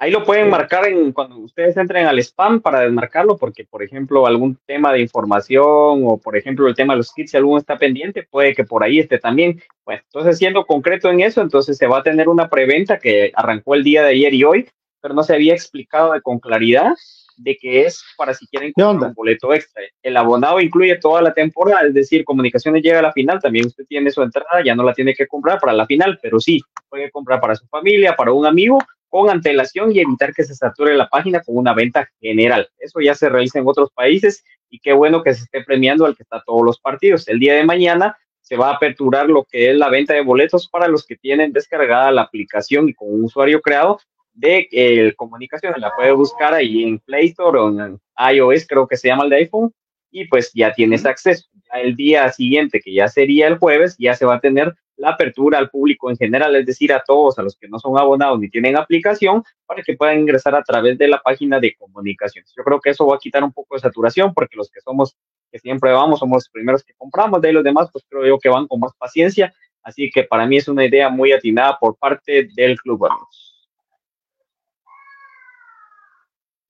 Ahí 0.00 0.12
lo 0.12 0.22
pueden 0.22 0.48
marcar 0.48 0.86
en 0.86 1.10
cuando 1.10 1.38
ustedes 1.38 1.76
entren 1.76 2.06
al 2.06 2.20
spam 2.20 2.60
para 2.60 2.82
desmarcarlo, 2.82 3.36
porque, 3.36 3.64
por 3.64 3.82
ejemplo, 3.82 4.28
algún 4.28 4.56
tema 4.64 4.92
de 4.92 5.00
información 5.00 5.64
o, 6.04 6.18
por 6.22 6.36
ejemplo, 6.36 6.68
el 6.68 6.76
tema 6.76 6.92
de 6.92 6.98
los 6.98 7.12
kits, 7.12 7.32
si 7.32 7.36
alguno 7.36 7.58
está 7.58 7.76
pendiente, 7.76 8.22
puede 8.22 8.54
que 8.54 8.62
por 8.62 8.84
ahí 8.84 9.00
esté 9.00 9.18
también. 9.18 9.60
Pues, 9.82 10.02
entonces, 10.04 10.38
siendo 10.38 10.64
concreto 10.66 11.10
en 11.10 11.20
eso, 11.20 11.42
entonces 11.42 11.76
se 11.76 11.88
va 11.88 11.98
a 11.98 12.02
tener 12.04 12.28
una 12.28 12.48
preventa 12.48 13.00
que 13.00 13.32
arrancó 13.34 13.74
el 13.74 13.82
día 13.82 14.04
de 14.04 14.10
ayer 14.10 14.34
y 14.34 14.44
hoy, 14.44 14.68
pero 15.00 15.14
no 15.14 15.24
se 15.24 15.34
había 15.34 15.54
explicado 15.54 16.14
con 16.22 16.38
claridad 16.38 16.92
de 17.38 17.56
que 17.56 17.86
es 17.86 18.02
para 18.16 18.34
si 18.34 18.46
quieren 18.46 18.72
comprar 18.72 19.08
un 19.10 19.14
boleto 19.14 19.54
extra. 19.54 19.82
El 20.02 20.16
abonado 20.16 20.60
incluye 20.60 20.96
toda 20.98 21.22
la 21.22 21.32
temporada, 21.32 21.86
es 21.86 21.94
decir, 21.94 22.24
comunicaciones 22.24 22.82
llega 22.82 22.98
a 22.98 23.02
la 23.02 23.12
final, 23.12 23.40
también 23.40 23.66
usted 23.66 23.84
tiene 23.88 24.10
su 24.10 24.22
entrada, 24.22 24.62
ya 24.64 24.74
no 24.74 24.82
la 24.82 24.92
tiene 24.92 25.14
que 25.14 25.26
comprar 25.26 25.58
para 25.58 25.72
la 25.72 25.86
final, 25.86 26.18
pero 26.22 26.40
sí, 26.40 26.60
puede 26.88 27.10
comprar 27.10 27.40
para 27.40 27.54
su 27.54 27.66
familia, 27.68 28.16
para 28.16 28.32
un 28.32 28.46
amigo 28.46 28.78
con 29.08 29.30
antelación 29.30 29.90
y 29.94 30.00
evitar 30.00 30.34
que 30.34 30.44
se 30.44 30.54
sature 30.54 30.94
la 30.96 31.08
página 31.08 31.40
con 31.40 31.56
una 31.56 31.72
venta 31.72 32.08
general. 32.20 32.68
Eso 32.78 33.00
ya 33.00 33.14
se 33.14 33.28
realiza 33.28 33.58
en 33.58 33.66
otros 33.66 33.90
países 33.92 34.44
y 34.68 34.80
qué 34.80 34.92
bueno 34.92 35.22
que 35.22 35.32
se 35.32 35.44
esté 35.44 35.64
premiando 35.64 36.04
al 36.04 36.16
que 36.16 36.24
está 36.24 36.42
todos 36.44 36.62
los 36.62 36.78
partidos. 36.78 37.26
El 37.28 37.38
día 37.38 37.54
de 37.54 37.64
mañana 37.64 38.18
se 38.42 38.56
va 38.56 38.70
a 38.70 38.74
aperturar 38.74 39.28
lo 39.28 39.44
que 39.44 39.70
es 39.70 39.76
la 39.76 39.88
venta 39.88 40.14
de 40.14 40.22
boletos 40.22 40.68
para 40.68 40.88
los 40.88 41.06
que 41.06 41.16
tienen 41.16 41.52
descargada 41.52 42.10
la 42.10 42.22
aplicación 42.22 42.88
y 42.88 42.94
con 42.94 43.12
un 43.12 43.24
usuario 43.24 43.60
creado 43.60 43.98
de 44.38 44.68
eh, 44.70 45.14
comunicación. 45.16 45.74
La 45.78 45.94
puede 45.94 46.12
buscar 46.12 46.54
ahí 46.54 46.84
en 46.84 46.98
Play 47.00 47.26
Store 47.28 47.58
o 47.58 47.68
en 47.68 48.00
iOS, 48.34 48.66
creo 48.66 48.86
que 48.86 48.96
se 48.96 49.08
llama 49.08 49.24
el 49.24 49.30
de 49.30 49.36
iPhone, 49.36 49.72
y 50.10 50.26
pues 50.26 50.52
ya 50.54 50.72
tienes 50.72 51.04
acceso. 51.04 51.48
el 51.74 51.94
día 51.96 52.30
siguiente, 52.32 52.80
que 52.80 52.94
ya 52.94 53.08
sería 53.08 53.48
el 53.48 53.58
jueves, 53.58 53.96
ya 53.98 54.14
se 54.14 54.24
va 54.24 54.36
a 54.36 54.40
tener 54.40 54.74
la 54.96 55.10
apertura 55.10 55.58
al 55.58 55.70
público 55.70 56.10
en 56.10 56.16
general, 56.16 56.56
es 56.56 56.66
decir, 56.66 56.92
a 56.92 57.02
todos, 57.06 57.38
a 57.38 57.42
los 57.42 57.56
que 57.56 57.68
no 57.68 57.78
son 57.78 57.98
abonados 57.98 58.38
ni 58.40 58.48
tienen 58.48 58.76
aplicación, 58.76 59.42
para 59.66 59.82
que 59.82 59.94
puedan 59.94 60.20
ingresar 60.20 60.54
a 60.54 60.62
través 60.62 60.98
de 60.98 61.08
la 61.08 61.20
página 61.20 61.60
de 61.60 61.74
comunicaciones. 61.76 62.52
Yo 62.56 62.64
creo 62.64 62.80
que 62.80 62.90
eso 62.90 63.06
va 63.06 63.16
a 63.16 63.18
quitar 63.18 63.44
un 63.44 63.52
poco 63.52 63.76
de 63.76 63.80
saturación, 63.80 64.32
porque 64.34 64.56
los 64.56 64.70
que 64.70 64.80
somos, 64.80 65.16
que 65.52 65.58
siempre 65.58 65.92
vamos, 65.92 66.20
somos 66.20 66.36
los 66.36 66.48
primeros 66.48 66.82
que 66.82 66.94
compramos, 66.96 67.40
de 67.40 67.48
ahí 67.48 67.54
los 67.54 67.64
demás, 67.64 67.88
pues 67.92 68.04
creo 68.08 68.26
yo 68.26 68.38
que 68.38 68.48
van 68.48 68.66
con 68.66 68.80
más 68.80 68.92
paciencia. 68.98 69.52
Así 69.82 70.10
que 70.10 70.24
para 70.24 70.46
mí 70.46 70.56
es 70.56 70.68
una 70.68 70.84
idea 70.84 71.08
muy 71.08 71.32
atinada 71.32 71.78
por 71.78 71.96
parte 71.96 72.48
del 72.54 72.76
club, 72.78 73.06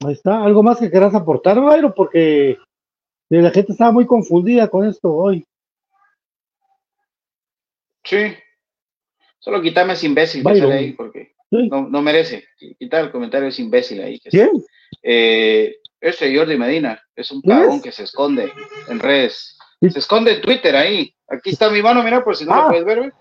Ahí 0.05 0.13
está. 0.13 0.45
¿Algo 0.45 0.63
más 0.63 0.79
que 0.79 0.91
quieras 0.91 1.15
aportar, 1.15 1.61
Bayro? 1.61 1.95
Porque 1.95 2.59
la 3.29 3.51
gente 3.51 3.73
estaba 3.73 3.93
muy 3.93 4.07
confundida 4.07 4.69
con 4.69 4.87
esto 4.87 5.13
hoy. 5.13 5.45
Sí. 8.05 8.35
Solo 9.39 9.61
quítame 9.61 9.93
ese 9.93 10.07
imbécil 10.07 10.45
que 10.45 10.59
sale 10.59 10.75
ahí, 10.75 10.93
porque 10.93 11.35
no, 11.51 11.89
no, 11.89 12.03
merece. 12.03 12.45
Quitar 12.79 13.05
el 13.05 13.13
comentario 13.13 13.49
ese 13.49 13.63
imbécil 13.63 14.03
ahí. 14.03 14.19
Que 14.19 14.31
¿Quién? 14.31 14.51
Eh, 15.03 15.77
ese 16.01 16.37
Jordi 16.37 16.57
Medina 16.57 17.01
es 17.15 17.31
un 17.31 17.43
cagón 17.43 17.83
que 17.83 17.93
se 17.93 18.05
esconde 18.05 18.53
en 18.89 18.99
redes. 18.99 19.57
Se 19.81 19.99
esconde 19.99 20.35
en 20.35 20.41
Twitter 20.41 20.75
ahí. 20.77 21.15
Aquí 21.29 21.51
está 21.51 21.71
mi 21.71 21.83
mano, 21.83 22.03
mira, 22.03 22.25
por 22.25 22.37
si 22.37 22.45
no 22.45 22.55
lo 22.55 22.63
ah. 22.63 22.69
puedes 22.69 22.85
ver. 22.85 23.13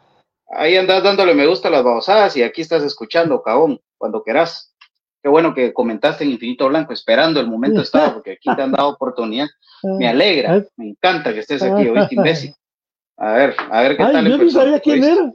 Ahí 0.50 0.78
andas 0.78 1.04
dándole 1.04 1.34
me 1.34 1.46
gusta 1.46 1.68
a 1.68 1.72
las 1.72 1.84
babosadas 1.84 2.38
y 2.38 2.44
aquí 2.44 2.62
estás 2.62 2.84
escuchando, 2.84 3.42
cagón, 3.42 3.80
cuando 3.98 4.24
quieras. 4.24 4.74
Qué 5.28 5.30
bueno 5.30 5.54
que 5.54 5.74
comentaste 5.74 6.24
en 6.24 6.32
Infinito 6.32 6.70
Blanco, 6.70 6.94
esperando 6.94 7.42
el 7.42 7.48
momento 7.48 7.82
estaba, 7.82 8.14
porque 8.14 8.32
aquí 8.32 8.50
te 8.56 8.62
han 8.62 8.72
dado 8.72 8.88
oportunidad. 8.88 9.48
Me 9.84 10.08
alegra, 10.08 10.66
me 10.78 10.92
encanta 10.92 11.34
que 11.34 11.42
estés 11.42 11.62
aquí, 11.62 11.90
oíste, 11.90 12.16
imbécil. 12.16 12.54
A 13.18 13.34
ver, 13.34 13.56
a 13.70 13.82
ver 13.82 13.98
qué 13.98 14.04
tal. 14.04 14.26
Yo 14.26 14.38
no 14.38 14.50
sabía 14.50 14.80
quién 14.80 15.04
era. 15.04 15.34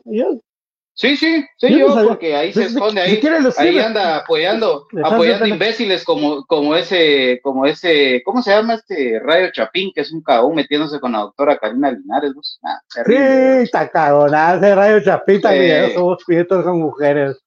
Sí, 0.94 1.16
sí, 1.16 1.44
sí, 1.58 1.78
yo, 1.78 1.88
porque 2.08 2.34
ahí 2.34 2.54
se 2.54 2.64
esconde, 2.64 3.02
ahí, 3.02 3.20
ahí 3.58 3.78
anda 3.78 4.18
apoyando, 4.18 4.86
apoyando 5.04 5.46
imbéciles 5.46 6.04
como, 6.04 6.44
como 6.46 6.74
ese, 6.74 7.40
como 7.42 7.66
ese, 7.66 8.22
¿cómo 8.24 8.42
se 8.42 8.50
llama 8.50 8.74
este 8.74 9.18
Rayo 9.22 9.50
Chapín, 9.52 9.90
que 9.94 10.02
es 10.02 10.12
un 10.12 10.22
cagón 10.22 10.54
metiéndose 10.54 11.00
con 11.00 11.12
la 11.12 11.20
doctora 11.20 11.58
Karina 11.58 11.90
Linares? 11.92 12.32
Ah, 12.62 12.80
sí, 12.88 13.14
está 13.14 13.90
cagón, 13.90 14.32
ese 14.34 14.74
Rayo 14.74 15.00
Chapín 15.00 15.40
también, 15.42 15.92
somos 15.92 16.24
pietros 16.26 16.64
con 16.64 16.80
mujeres. 16.80 17.42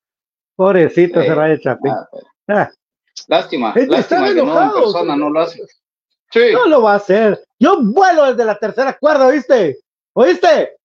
Pobrecito 0.55 1.19
ese 1.19 1.35
Rayo 1.35 1.57
Chapín. 1.57 1.91
Ah, 1.91 2.07
ah. 2.47 2.69
Lástima, 3.27 3.73
lástima 3.75 4.33
que 4.33 4.43
no 4.43 4.61
en 4.61 4.71
persona 4.71 5.15
no 5.15 5.29
lo 5.29 5.39
hace. 5.39 5.61
Sí. 6.31 6.51
No 6.53 6.67
lo 6.67 6.81
va 6.81 6.93
a 6.93 6.97
hacer. 6.97 7.39
Yo 7.59 7.81
vuelo 7.81 8.25
desde 8.25 8.45
la 8.45 8.57
tercera 8.57 8.97
cuerda, 8.99 9.27
¿oíste? 9.27 9.77
¿Oíste? 10.13 10.75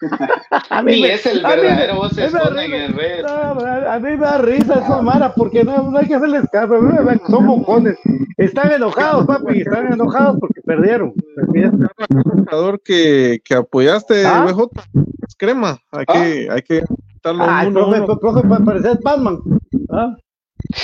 a 0.70 0.82
mí 0.82 1.04
es 1.04 1.24
el 1.26 1.42
verdadero 1.42 1.96
voz 1.96 2.16
en 2.18 2.74
el 2.74 2.92
red. 2.92 3.24
a 3.24 3.98
mí 3.98 4.10
me 4.10 4.16
da 4.18 4.38
risa 4.38 4.74
eso, 4.74 5.02
Mara, 5.02 5.32
porque 5.34 5.64
no, 5.64 5.96
hay 5.96 6.06
que 6.06 6.14
hacerles 6.14 6.44
caso. 6.50 6.74
Son 7.28 7.46
mojones. 7.46 7.98
Están 8.36 8.72
enojados, 8.72 9.26
papi, 9.26 9.60
están 9.60 9.92
enojados 9.92 10.38
porque 10.40 10.60
perdieron. 10.62 11.14
Un 11.54 12.44
jugador 12.44 12.80
que, 12.82 13.40
que 13.44 13.54
apoyaste, 13.54 14.26
¿Ah? 14.26 14.44
BJ, 14.44 14.68
es 15.26 15.36
crema. 15.36 15.78
Hay 15.92 16.06
que, 16.06 16.48
¿Ah? 16.50 16.54
hay 16.54 16.62
que 16.62 16.84
darlo 17.22 17.44
Ay, 17.46 17.68
uno, 17.68 17.80
profe, 17.80 18.00
uno. 18.00 18.18
profe, 18.18 18.48
para 18.48 18.64
parecer 18.64 18.98
Batman. 19.02 19.38
¿Ah? 19.90 20.16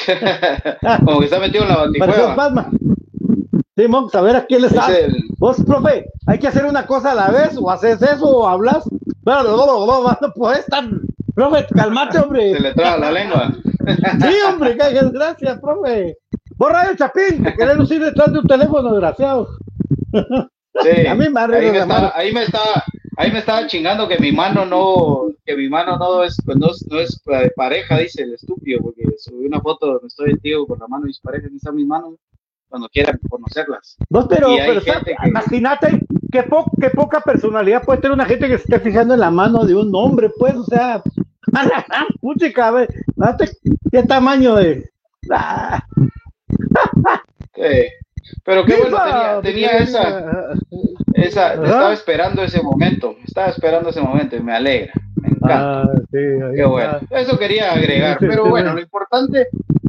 Como 1.04 1.20
que 1.20 1.24
está 1.24 1.40
metido 1.40 1.64
en 1.64 1.68
la 1.68 1.76
bandijuela. 1.76 2.34
Batman. 2.34 2.78
Sí, 3.76 3.86
vamos 3.86 4.14
a 4.14 4.20
ver 4.22 4.36
a 4.36 4.46
quién 4.46 4.62
le 4.62 4.70
sale. 4.70 5.04
El... 5.04 5.24
Vos, 5.38 5.62
profe, 5.64 6.06
hay 6.26 6.38
que 6.38 6.48
hacer 6.48 6.66
una 6.66 6.86
cosa 6.86 7.12
a 7.12 7.14
la 7.14 7.30
vez, 7.30 7.56
o 7.56 7.70
haces 7.70 8.02
eso, 8.02 8.26
o 8.26 8.48
hablas. 8.48 8.84
No, 9.24 9.42
no, 9.42 9.56
no, 9.56 9.86
no, 9.86 10.18
no 10.20 10.32
puedes 10.34 10.60
estar. 10.60 10.84
Profe, 11.34 11.66
calmate, 11.74 12.18
hombre. 12.22 12.54
Se 12.54 12.60
le 12.60 12.74
traba 12.74 12.98
la 12.98 13.12
lengua. 13.12 13.52
Sí, 14.20 14.34
hombre, 14.46 14.76
qué 14.76 14.92
desgracia, 14.92 15.58
profe. 15.58 16.18
Borra 16.56 16.90
el 16.90 16.96
chapín, 16.98 17.42
que 17.42 17.54
querés 17.54 17.76
lucir 17.76 18.04
detrás 18.04 18.30
de 18.30 18.40
un 18.40 18.46
teléfono, 18.46 18.90
desgraciado. 18.90 19.48
Sí, 20.12 21.06
a 21.06 21.14
mí 21.14 21.26
me 21.30 21.40
ahí, 21.40 21.70
me 21.70 21.78
estaba, 21.78 22.12
ahí 22.14 22.32
me 22.34 22.42
estaba, 22.42 22.84
ahí 23.18 23.32
me 23.32 23.40
estaba 23.40 23.66
chingando 23.66 24.06
que 24.06 24.18
mi 24.18 24.30
mano 24.32 24.64
no, 24.64 25.32
que 25.44 25.56
mi 25.56 25.68
mano 25.68 25.98
no 25.98 26.22
es, 26.22 26.36
pues, 26.44 26.56
no, 26.56 26.68
no 26.88 27.00
es 27.00 27.20
pareja, 27.56 27.98
dice 27.98 28.22
el 28.22 28.34
estúpido, 28.34 28.80
porque 28.80 29.02
subí 29.18 29.46
una 29.46 29.60
foto 29.60 29.86
donde 29.86 30.06
estoy 30.06 30.30
el 30.30 30.40
tío 30.40 30.66
con 30.66 30.78
la 30.78 30.86
mano 30.86 31.06
dispareja, 31.06 31.46
aquí 31.46 31.56
está 31.56 31.72
mi 31.72 31.84
mano 31.84 32.16
cuando 32.68 32.88
quieran 32.88 33.18
conocerlas. 33.28 33.96
No, 34.08 34.28
pero, 34.28 34.50
imagínate 35.26 36.00
qué, 36.30 36.44
qué, 36.80 36.90
poca 36.90 37.20
personalidad 37.20 37.82
puede 37.82 38.00
tener 38.00 38.14
una 38.14 38.26
gente 38.26 38.46
que 38.46 38.58
se 38.58 38.64
esté 38.64 38.78
fijando 38.78 39.14
en 39.14 39.20
la 39.20 39.30
mano 39.32 39.64
de 39.64 39.74
un 39.74 39.92
hombre, 39.94 40.30
pues, 40.38 40.54
o 40.54 40.64
sea, 40.64 41.02
puchica, 42.20 42.86
qué 43.90 44.02
tamaño 44.04 44.58
es. 44.58 44.88
Ah. 45.30 45.84
Pero 48.44 48.64
qué 48.64 48.76
bueno, 48.76 48.98
tenía, 48.98 49.40
tenía 49.42 49.70
esa, 49.78 50.54
esa, 51.14 51.54
estaba 51.54 51.92
esperando 51.92 52.42
ese 52.42 52.62
momento, 52.62 53.16
estaba 53.26 53.48
esperando 53.48 53.90
ese 53.90 54.00
momento 54.00 54.36
y 54.36 54.40
me 54.40 54.54
alegra, 54.54 54.92
me 55.16 55.28
encanta. 55.28 55.82
Ah, 55.82 55.92
qué 56.10 56.64
bueno. 56.64 57.00
Eso 57.10 57.38
quería 57.38 57.72
agregar, 57.72 58.18
pero 58.20 58.48
bueno, 58.48 58.74
lo 58.74 58.80
importante 58.80 59.48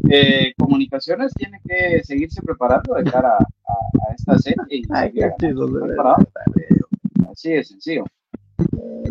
eh, 0.10 0.54
comunicaciones 0.58 1.34
tiene 1.36 1.60
que 1.68 2.04
seguirse 2.04 2.42
preparando 2.42 2.96
de 2.96 3.04
cara 3.04 3.38
a, 3.38 3.74
a, 3.74 4.14
esta 4.18 4.38
serie. 4.40 4.58
Y 4.70 4.82
Así 7.32 7.52
de 7.52 7.64
sencillo. 7.64 8.06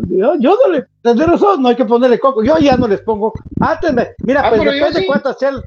Yo, 0.07 0.33
yo 0.39 0.57
no 0.63 0.71
le, 0.71 0.85
tendré 1.01 1.25
razón, 1.25 1.61
no 1.61 1.69
hay 1.69 1.75
que 1.75 1.85
ponerle 1.85 2.19
coco. 2.19 2.43
Yo 2.43 2.57
ya 2.57 2.77
no 2.77 2.87
les 2.87 3.01
pongo. 3.01 3.33
Antes 3.59 3.93
mira, 4.23 4.41
ah, 4.45 4.49
pues 4.49 4.63
depende 4.63 5.01
de 5.01 5.07
cuántas 5.07 5.37
chelas, 5.37 5.63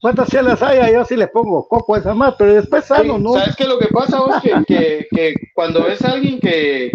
cuántas 0.00 0.28
chelas 0.28 0.62
haya, 0.62 0.90
yo 0.90 1.04
sí 1.04 1.16
les 1.16 1.30
pongo 1.30 1.66
coco 1.68 1.94
a 1.94 1.98
esa 1.98 2.14
más, 2.14 2.34
pero 2.38 2.54
después 2.54 2.84
sano, 2.84 3.18
¿no? 3.18 3.34
¿Sabes 3.34 3.56
qué 3.56 3.64
lo 3.64 3.78
que 3.78 3.88
pasa, 3.88 4.20
vos? 4.20 4.40
Que, 4.42 4.64
que, 4.66 5.06
que 5.10 5.34
cuando 5.54 5.84
ves 5.84 6.04
a 6.04 6.12
alguien 6.12 6.40
que, 6.40 6.92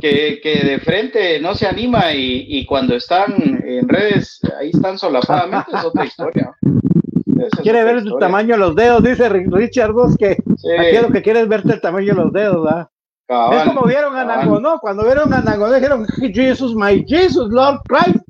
que, 0.00 0.40
que, 0.42 0.64
de 0.64 0.78
frente 0.80 1.40
no 1.40 1.54
se 1.54 1.66
anima 1.66 2.12
y, 2.12 2.46
y, 2.48 2.66
cuando 2.66 2.94
están 2.94 3.34
en 3.64 3.88
redes, 3.88 4.40
ahí 4.58 4.70
están 4.72 4.98
solapadamente, 4.98 5.70
es 5.74 5.84
otra 5.84 6.04
historia. 6.04 6.54
Quiere 7.62 7.84
ver 7.84 7.96
el 7.96 8.14
tamaño 8.18 8.54
de 8.54 8.60
los 8.60 8.74
dedos, 8.74 9.02
dice 9.02 9.28
Richard 9.28 9.92
Vos 9.92 10.16
que 10.16 10.38
aquí 10.78 10.96
lo 11.02 11.10
que 11.10 11.22
quiere 11.22 11.40
es 11.40 11.48
verte 11.48 11.74
el 11.74 11.80
tamaño 11.80 12.14
de 12.14 12.22
los 12.22 12.32
dedos, 12.32 12.86
es 13.28 13.64
como 13.64 13.82
vieron 13.82 14.16
a 14.16 14.24
Nangonó, 14.24 14.78
cuando 14.78 15.04
vieron 15.04 15.32
a 15.32 15.40
Nangonó 15.40 15.74
dijeron, 15.74 16.06
Jesus, 16.32 16.74
my 16.74 17.04
Jesus, 17.06 17.48
Lord 17.50 17.80
Christ. 17.88 18.20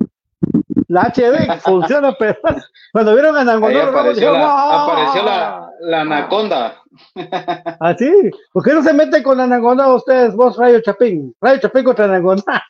La 0.89 1.11
HD 1.13 1.59
funciona, 1.63 2.15
pero 2.17 2.37
cuando 2.93 3.13
vieron 3.13 3.35
a 3.37 3.43
Nangonó, 3.43 3.81
apareció, 3.81 4.31
la, 4.31 4.83
apareció 4.83 5.23
la, 5.23 5.69
la 5.81 6.01
anaconda. 6.01 6.81
¿Ah, 7.79 7.95
sí? 7.97 8.11
¿Por 8.53 8.63
qué 8.63 8.73
no 8.73 8.81
se 8.81 8.93
meten 8.93 9.21
con 9.21 9.37
la 9.37 9.43
anaconda 9.43 9.93
ustedes, 9.93 10.35
vos, 10.35 10.57
Rayo 10.57 10.79
Chapín? 10.81 11.35
Rayo 11.41 11.59
Chapín 11.59 11.83
contra 11.83 12.05
anaconda. 12.05 12.63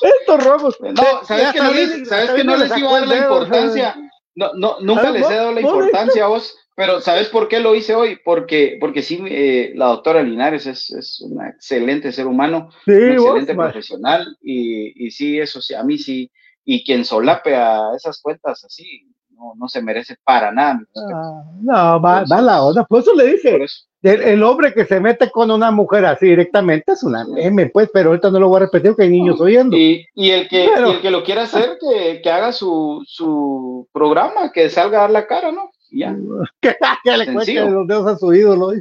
Estos 0.00 0.44
robos. 0.44 0.78
No, 0.80 1.24
¿sabes 1.24 1.52
que 1.52 1.60
no 1.60 1.72
les, 1.72 2.08
¿sabes 2.08 2.30
que 2.30 2.44
no 2.44 2.56
les 2.56 2.76
iba 2.76 2.88
a 2.88 3.00
dar 3.00 3.08
la 3.08 3.16
importancia? 3.16 3.96
No, 4.36 4.52
no, 4.54 4.76
nunca 4.80 5.10
les 5.10 5.28
he 5.28 5.34
dado 5.34 5.52
la 5.52 5.60
importancia 5.60 6.24
a 6.24 6.28
vos, 6.28 6.56
pero 6.78 7.00
¿sabes 7.00 7.26
por 7.26 7.48
qué 7.48 7.58
lo 7.58 7.74
hice 7.74 7.96
hoy? 7.96 8.20
Porque, 8.24 8.76
porque 8.78 9.02
sí, 9.02 9.20
eh, 9.26 9.72
la 9.74 9.86
doctora 9.86 10.22
Linares 10.22 10.64
es, 10.64 10.88
es 10.92 11.20
una 11.22 11.48
excelente 11.48 12.12
ser 12.12 12.28
humano, 12.28 12.70
sí, 12.84 12.92
un 12.92 13.12
excelente 13.14 13.54
profesional, 13.56 14.36
y, 14.40 15.06
y 15.06 15.10
sí, 15.10 15.40
eso 15.40 15.60
sí, 15.60 15.74
a 15.74 15.82
mí 15.82 15.98
sí, 15.98 16.30
y 16.64 16.84
quien 16.84 17.04
solape 17.04 17.56
a 17.56 17.90
esas 17.96 18.22
cuentas 18.22 18.62
así, 18.62 19.08
no, 19.30 19.54
no 19.56 19.66
se 19.66 19.82
merece 19.82 20.14
para 20.22 20.52
nada. 20.52 20.80
Ah, 21.12 21.42
no, 21.60 22.00
va, 22.00 22.22
va 22.30 22.40
la 22.40 22.62
onda, 22.62 22.84
por 22.84 23.00
eso 23.00 23.12
le 23.12 23.32
dije, 23.32 23.58
el, 24.02 24.44
hombre 24.44 24.72
que 24.72 24.84
se 24.84 25.00
mete 25.00 25.32
con 25.32 25.50
una 25.50 25.72
mujer 25.72 26.04
así 26.04 26.26
directamente 26.26 26.92
es 26.92 27.02
una 27.02 27.26
M, 27.38 27.70
pues, 27.70 27.90
pero 27.92 28.10
ahorita 28.10 28.30
no 28.30 28.38
lo 28.38 28.50
voy 28.50 28.58
a 28.58 28.66
repetir 28.66 28.92
porque 28.92 29.02
hay 29.02 29.10
niños 29.10 29.40
oyendo. 29.40 29.76
Y, 29.76 30.06
y, 30.14 30.30
el 30.30 30.48
que, 30.48 30.66
el 30.66 31.00
que 31.00 31.10
lo 31.10 31.24
quiera 31.24 31.42
hacer, 31.42 31.76
que, 31.80 32.20
que 32.22 32.30
haga 32.30 32.52
su, 32.52 33.02
su, 33.04 33.88
programa, 33.92 34.52
que 34.52 34.70
salga 34.70 34.98
a 34.98 35.00
dar 35.00 35.10
la 35.10 35.26
cara, 35.26 35.50
¿no? 35.50 35.72
Ya. 35.90 36.14
que, 36.60 36.76
le 37.04 37.26
los 37.26 37.86
dedos 37.86 38.06
a 38.06 38.16
su 38.16 38.32
ídolo. 38.34 38.72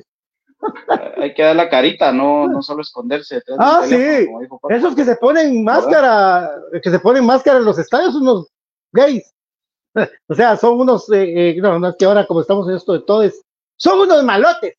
Hay 1.17 1.33
que 1.33 1.43
dar 1.43 1.55
la 1.55 1.69
carita, 1.69 2.11
no, 2.11 2.47
no 2.47 2.61
solo 2.61 2.81
esconderse. 2.81 3.41
Ah, 3.59 3.81
sí. 3.85 4.27
Esos 4.69 4.95
que 4.95 5.05
se 5.05 5.15
ponen 5.15 5.63
máscara, 5.63 6.49
que 6.81 6.89
se 6.89 6.99
ponen 6.99 7.25
máscara 7.25 7.59
en 7.59 7.65
los 7.65 7.77
estadios, 7.77 8.15
unos 8.15 8.47
gays. 8.91 9.33
o 10.27 10.33
sea, 10.33 10.57
son 10.57 10.79
unos, 10.79 11.09
eh, 11.11 11.49
eh, 11.49 11.61
no, 11.61 11.79
no 11.79 11.89
es 11.89 11.95
que 11.97 12.05
ahora 12.05 12.25
como 12.25 12.41
estamos 12.41 12.67
en 12.69 12.75
esto 12.75 12.93
de 12.93 13.01
todos, 13.01 13.33
son 13.77 13.99
unos 13.99 14.23
malotes. 14.23 14.75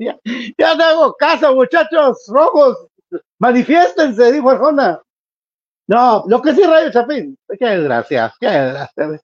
ya, 0.00 0.18
ya 0.58 0.76
te 0.76 0.82
hago 0.82 1.14
caso, 1.14 1.54
muchachos 1.54 2.24
rojos. 2.28 2.86
Manifiéstense, 3.38 4.32
dijo 4.32 4.50
Arjona. 4.50 5.00
No, 5.86 6.24
lo 6.26 6.42
que 6.42 6.54
sí, 6.54 6.62
Rayo 6.62 6.92
Chapín. 6.92 7.36
Qué 7.58 7.64
desgracia, 7.64 8.34
qué 8.38 8.48
desgracia. 8.48 9.20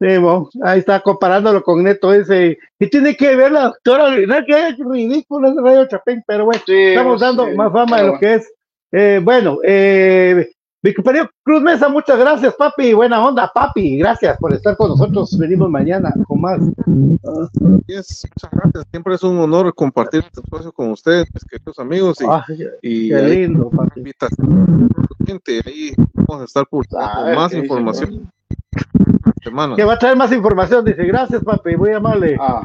Ahí 0.00 0.78
está 0.78 1.00
comparándolo 1.00 1.62
con 1.62 1.82
Neto 1.82 2.12
ese. 2.12 2.58
¿Qué 2.78 2.86
tiene 2.86 3.16
que 3.16 3.34
ver 3.36 3.52
la 3.52 3.64
doctora? 3.64 4.14
Qué 4.46 4.76
ridículo 4.78 5.48
ese 5.48 5.60
Rayo 5.60 5.88
Chapín, 5.88 6.22
pero 6.26 6.44
bueno, 6.44 6.62
estamos 6.66 7.20
dando 7.20 7.46
más 7.54 7.72
fama 7.72 7.98
de 7.98 8.06
lo 8.06 8.18
que 8.18 8.34
es. 8.34 8.52
Eh, 8.92 9.20
bueno, 9.22 9.58
eh, 9.64 10.48
mi 10.80 10.94
compañero 10.94 11.28
Cruz 11.42 11.60
Mesa, 11.60 11.88
muchas 11.88 12.18
gracias, 12.18 12.54
papi. 12.54 12.92
Buena 12.92 13.24
onda, 13.26 13.50
papi. 13.52 13.98
Gracias 13.98 14.38
por 14.38 14.54
estar 14.54 14.76
con 14.76 14.90
nosotros. 14.90 15.36
Venimos 15.36 15.68
mañana 15.68 16.14
con 16.26 16.40
más. 16.40 16.60
muchas 16.60 17.50
gracias. 18.52 18.86
Siempre 18.90 19.14
es 19.16 19.22
un 19.24 19.38
honor 19.38 19.74
compartir 19.74 20.20
este 20.20 20.40
espacio 20.40 20.70
con 20.72 20.92
ustedes, 20.92 21.26
mis 21.34 21.44
queridos 21.44 21.78
amigos. 21.80 22.18
Y, 22.80 23.08
qué 23.08 23.22
lindo, 23.22 23.70
papi. 23.70 24.12
Ahí 25.66 25.92
vamos 26.14 26.42
a 26.42 26.44
estar 26.44 26.66
publicando 26.66 27.34
más 27.34 27.52
información. 27.52 28.30
Semana. 29.42 29.76
Que 29.76 29.84
va 29.84 29.94
a 29.94 29.98
traer 29.98 30.16
más 30.16 30.32
información, 30.32 30.84
dice. 30.84 31.04
Gracias, 31.04 31.42
papi. 31.44 31.76
Muy 31.76 31.92
amable. 31.92 32.36
Ah. 32.40 32.64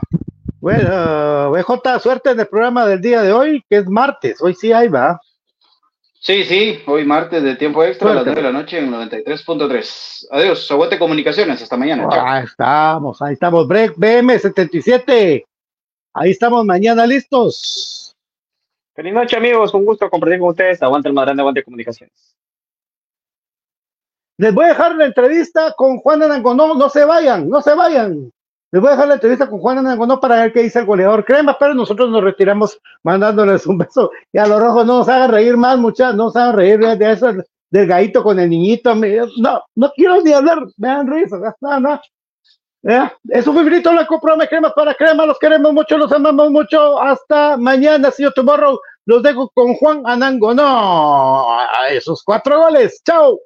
Bueno, 0.60 1.52
BJ, 1.52 2.00
suerte 2.00 2.32
en 2.32 2.40
el 2.40 2.48
programa 2.48 2.86
del 2.86 3.02
día 3.02 3.22
de 3.22 3.34
hoy, 3.34 3.64
que 3.70 3.78
es 3.78 3.88
martes. 3.88 4.42
Hoy 4.42 4.56
sí 4.56 4.72
hay, 4.72 4.88
va. 4.88 5.20
Sí, 6.24 6.46
sí, 6.46 6.80
hoy 6.86 7.04
martes 7.04 7.44
de 7.44 7.58
tiempo 7.58 7.84
extra 7.84 8.12
a 8.12 8.14
las 8.14 8.26
9 8.26 8.42
de 8.42 8.48
la 8.48 8.58
noche 8.58 8.80
en 8.80 8.90
93.3. 8.90 10.28
Adiós, 10.32 10.72
aguante 10.72 10.98
comunicaciones, 10.98 11.62
hasta 11.62 11.76
mañana. 11.76 12.08
Ahí 12.10 12.46
estamos, 12.46 13.22
ahí 13.22 13.34
estamos, 13.34 13.68
Break 13.68 13.98
BM77. 13.98 15.44
Ahí 16.14 16.32
estamos 16.32 16.64
mañana 16.64 17.06
listos. 17.06 18.16
Feliz 18.94 19.14
noche, 19.14 19.36
amigos, 19.36 19.74
un 19.74 19.84
gusto 19.84 20.10
compartir 20.10 20.40
con 20.40 20.52
ustedes. 20.52 20.82
Aguante 20.82 21.10
el 21.10 21.14
más 21.14 21.26
grande, 21.26 21.42
aguante 21.42 21.62
comunicaciones. 21.62 22.33
Les 24.38 24.54
voy 24.54 24.66
a 24.66 24.70
dejar 24.70 24.96
la 24.96 25.06
entrevista 25.06 25.74
con 25.78 25.98
Juan 26.00 26.24
Anangonó, 26.24 26.74
no 26.76 26.90
se 26.90 27.06
vayan, 27.06 27.50
no 27.50 27.62
se 27.62 27.74
vayan. 27.76 28.32
Les 28.72 28.82
voy 28.82 28.90
a 28.90 28.94
dejar 28.94 29.08
la 29.08 29.14
entrevista 29.16 29.48
con 29.48 29.60
Juan 29.60 29.78
Anangonó 29.78 30.20
para 30.20 30.38
ver 30.38 30.54
qué 30.54 30.64
dice 30.64 30.80
el 30.80 30.86
goleador 30.86 31.24
Crema, 31.24 31.56
pero 31.60 31.76
nosotros 31.76 32.10
nos 32.10 32.24
retiramos 32.24 32.80
mandándoles 33.04 33.68
un 33.68 33.78
beso. 33.78 34.10
Y 34.32 34.40
a 34.40 34.48
los 34.48 34.60
rojos 34.60 34.86
no 34.86 35.00
nos 35.00 35.10
hagan 35.10 35.32
reír 35.32 35.56
más, 35.56 35.78
muchachos, 35.78 36.16
no 36.16 36.26
nos 36.26 36.36
hagan 36.36 36.56
reír 36.56 36.80
de 36.80 37.12
eso 37.12 37.32
del 37.70 37.88
gallito 37.88 38.24
con 38.24 38.40
el 38.40 38.50
niñito. 38.50 38.96
No, 38.96 39.64
no 39.76 39.92
quiero 39.96 40.22
ni 40.22 40.34
hablar, 40.34 40.60
me 40.78 40.88
dan 40.88 41.08
risa, 41.08 41.38
no, 41.62 41.80
no. 41.80 42.02
Eso 43.30 43.54
fue 43.54 43.64
Brito 43.64 43.94
la 43.94 44.06
comprome 44.06 44.48
crema 44.48 44.74
para 44.74 44.94
crema, 44.94 45.26
los 45.26 45.40
queremos 45.40 45.72
mucho, 45.72 45.98
los 45.98 46.12
amamos 46.12 46.52
mucho. 46.52 47.00
Hasta 47.00 47.56
mañana, 47.58 48.12
si 48.12 48.24
yo 48.24 48.32
tomorrow. 48.32 48.80
Los 49.06 49.22
dejo 49.22 49.50
con 49.54 49.74
Juan 49.76 50.02
Anango. 50.06 50.54
No, 50.54 51.60
a 51.60 51.90
esos 51.90 52.24
cuatro 52.24 52.58
goles. 52.60 53.02
Chao. 53.06 53.38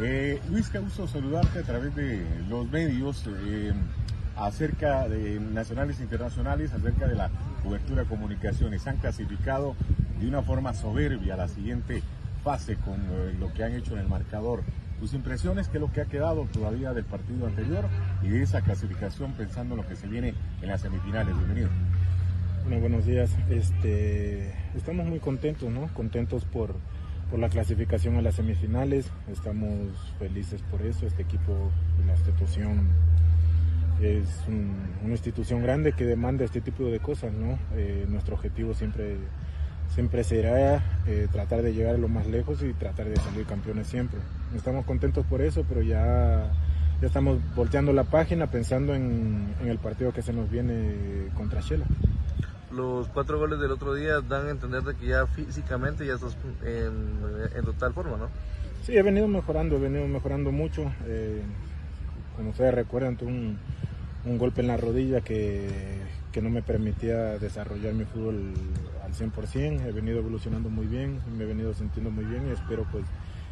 Eh, 0.00 0.40
Luis 0.50 0.68
Causo, 0.68 1.06
saludarte 1.06 1.60
a 1.60 1.62
través 1.62 1.94
de 1.94 2.24
los 2.48 2.70
medios 2.70 3.24
eh, 3.46 3.72
acerca 4.36 5.08
de 5.08 5.40
nacionales 5.40 6.00
e 6.00 6.02
internacionales, 6.02 6.72
acerca 6.72 7.06
de 7.06 7.14
la 7.14 7.30
cobertura 7.62 8.02
de 8.02 8.08
comunicaciones. 8.08 8.86
Han 8.86 8.98
clasificado 8.98 9.74
de 10.20 10.28
una 10.28 10.42
forma 10.42 10.74
soberbia 10.74 11.36
la 11.36 11.48
siguiente 11.48 12.02
fase 12.44 12.76
con 12.76 13.00
eh, 13.00 13.36
lo 13.38 13.52
que 13.52 13.64
han 13.64 13.74
hecho 13.74 13.94
en 13.94 14.00
el 14.00 14.08
marcador. 14.08 14.62
Tus 14.98 15.14
impresiones, 15.14 15.68
qué 15.68 15.78
es 15.78 15.80
lo 15.80 15.92
que 15.92 16.02
ha 16.02 16.06
quedado 16.06 16.46
todavía 16.52 16.92
del 16.92 17.04
partido 17.04 17.46
anterior 17.46 17.86
y 18.22 18.28
de 18.28 18.42
esa 18.42 18.60
clasificación 18.60 19.32
pensando 19.32 19.74
en 19.74 19.80
lo 19.82 19.88
que 19.88 19.96
se 19.96 20.06
viene 20.06 20.34
en 20.60 20.68
las 20.68 20.82
semifinales. 20.82 21.34
Bienvenido. 21.36 21.68
Bueno, 22.64 22.80
buenos 22.80 23.06
días. 23.06 23.30
Este, 23.48 24.54
estamos 24.76 25.06
muy 25.06 25.18
contentos, 25.18 25.70
¿no? 25.70 25.88
Contentos 25.94 26.44
por, 26.44 26.74
la 27.38 27.48
clasificación 27.48 28.16
a 28.16 28.22
las 28.22 28.34
semifinales. 28.34 29.10
Estamos 29.30 29.70
felices 30.18 30.62
por 30.70 30.82
eso. 30.82 31.06
Este 31.06 31.22
equipo, 31.22 31.70
la 32.06 32.12
institución, 32.12 32.88
es 34.00 34.26
una 34.48 35.12
institución 35.12 35.62
grande 35.62 35.92
que 35.92 36.04
demanda 36.04 36.44
este 36.44 36.60
tipo 36.60 36.84
de 36.86 37.00
cosas, 37.00 37.32
¿no? 37.32 37.58
Eh, 37.74 38.06
nuestro 38.08 38.34
objetivo 38.34 38.74
siempre, 38.74 39.16
siempre 39.94 40.24
será 40.24 40.82
eh, 41.06 41.28
tratar 41.30 41.62
de 41.62 41.74
llegar 41.74 41.98
lo 41.98 42.08
más 42.08 42.26
lejos 42.26 42.62
y 42.62 42.72
tratar 42.72 43.08
de 43.08 43.16
salir 43.16 43.46
campeones 43.46 43.86
siempre. 43.86 44.20
Estamos 44.56 44.84
contentos 44.84 45.24
por 45.26 45.42
eso, 45.42 45.64
pero 45.68 45.82
ya 45.82 46.50
ya 47.00 47.06
estamos 47.06 47.38
volteando 47.56 47.94
la 47.94 48.04
página 48.04 48.48
pensando 48.48 48.94
en, 48.94 49.54
en, 49.62 49.68
el 49.68 49.78
partido 49.78 50.12
que 50.12 50.20
se 50.20 50.34
nos 50.34 50.50
viene 50.50 51.28
contra 51.34 51.62
Shela 51.62 51.86
los 52.70 53.08
cuatro 53.08 53.38
goles 53.38 53.58
del 53.60 53.70
otro 53.72 53.94
día 53.94 54.20
dan 54.20 54.46
a 54.46 54.50
entender 54.50 54.82
de 54.82 54.94
que 54.94 55.06
ya 55.06 55.26
físicamente 55.26 56.06
ya 56.06 56.14
estás 56.14 56.36
en, 56.64 57.64
total 57.64 57.92
forma, 57.92 58.16
¿no? 58.16 58.28
Sí, 58.82 58.96
he 58.96 59.02
venido 59.02 59.28
mejorando, 59.28 59.76
he 59.76 59.80
venido 59.80 60.06
mejorando 60.06 60.52
mucho. 60.52 60.92
Eh, 61.06 61.42
como 62.36 62.50
ustedes 62.50 62.74
recuerdan, 62.74 63.16
tuve 63.16 63.30
un, 63.30 63.58
un, 64.24 64.38
golpe 64.38 64.62
en 64.62 64.68
la 64.68 64.76
rodilla 64.76 65.20
que, 65.20 65.68
que, 66.32 66.40
no 66.40 66.48
me 66.48 66.62
permitía 66.62 67.38
desarrollar 67.38 67.92
mi 67.92 68.04
fútbol 68.04 68.54
al 69.04 69.12
100%. 69.12 69.86
He 69.86 69.92
venido 69.92 70.18
evolucionando 70.18 70.70
muy 70.70 70.86
bien, 70.86 71.20
me 71.36 71.44
he 71.44 71.46
venido 71.46 71.74
sintiendo 71.74 72.10
muy 72.10 72.24
bien 72.24 72.48
y 72.48 72.52
espero 72.52 72.86
pues 72.90 73.04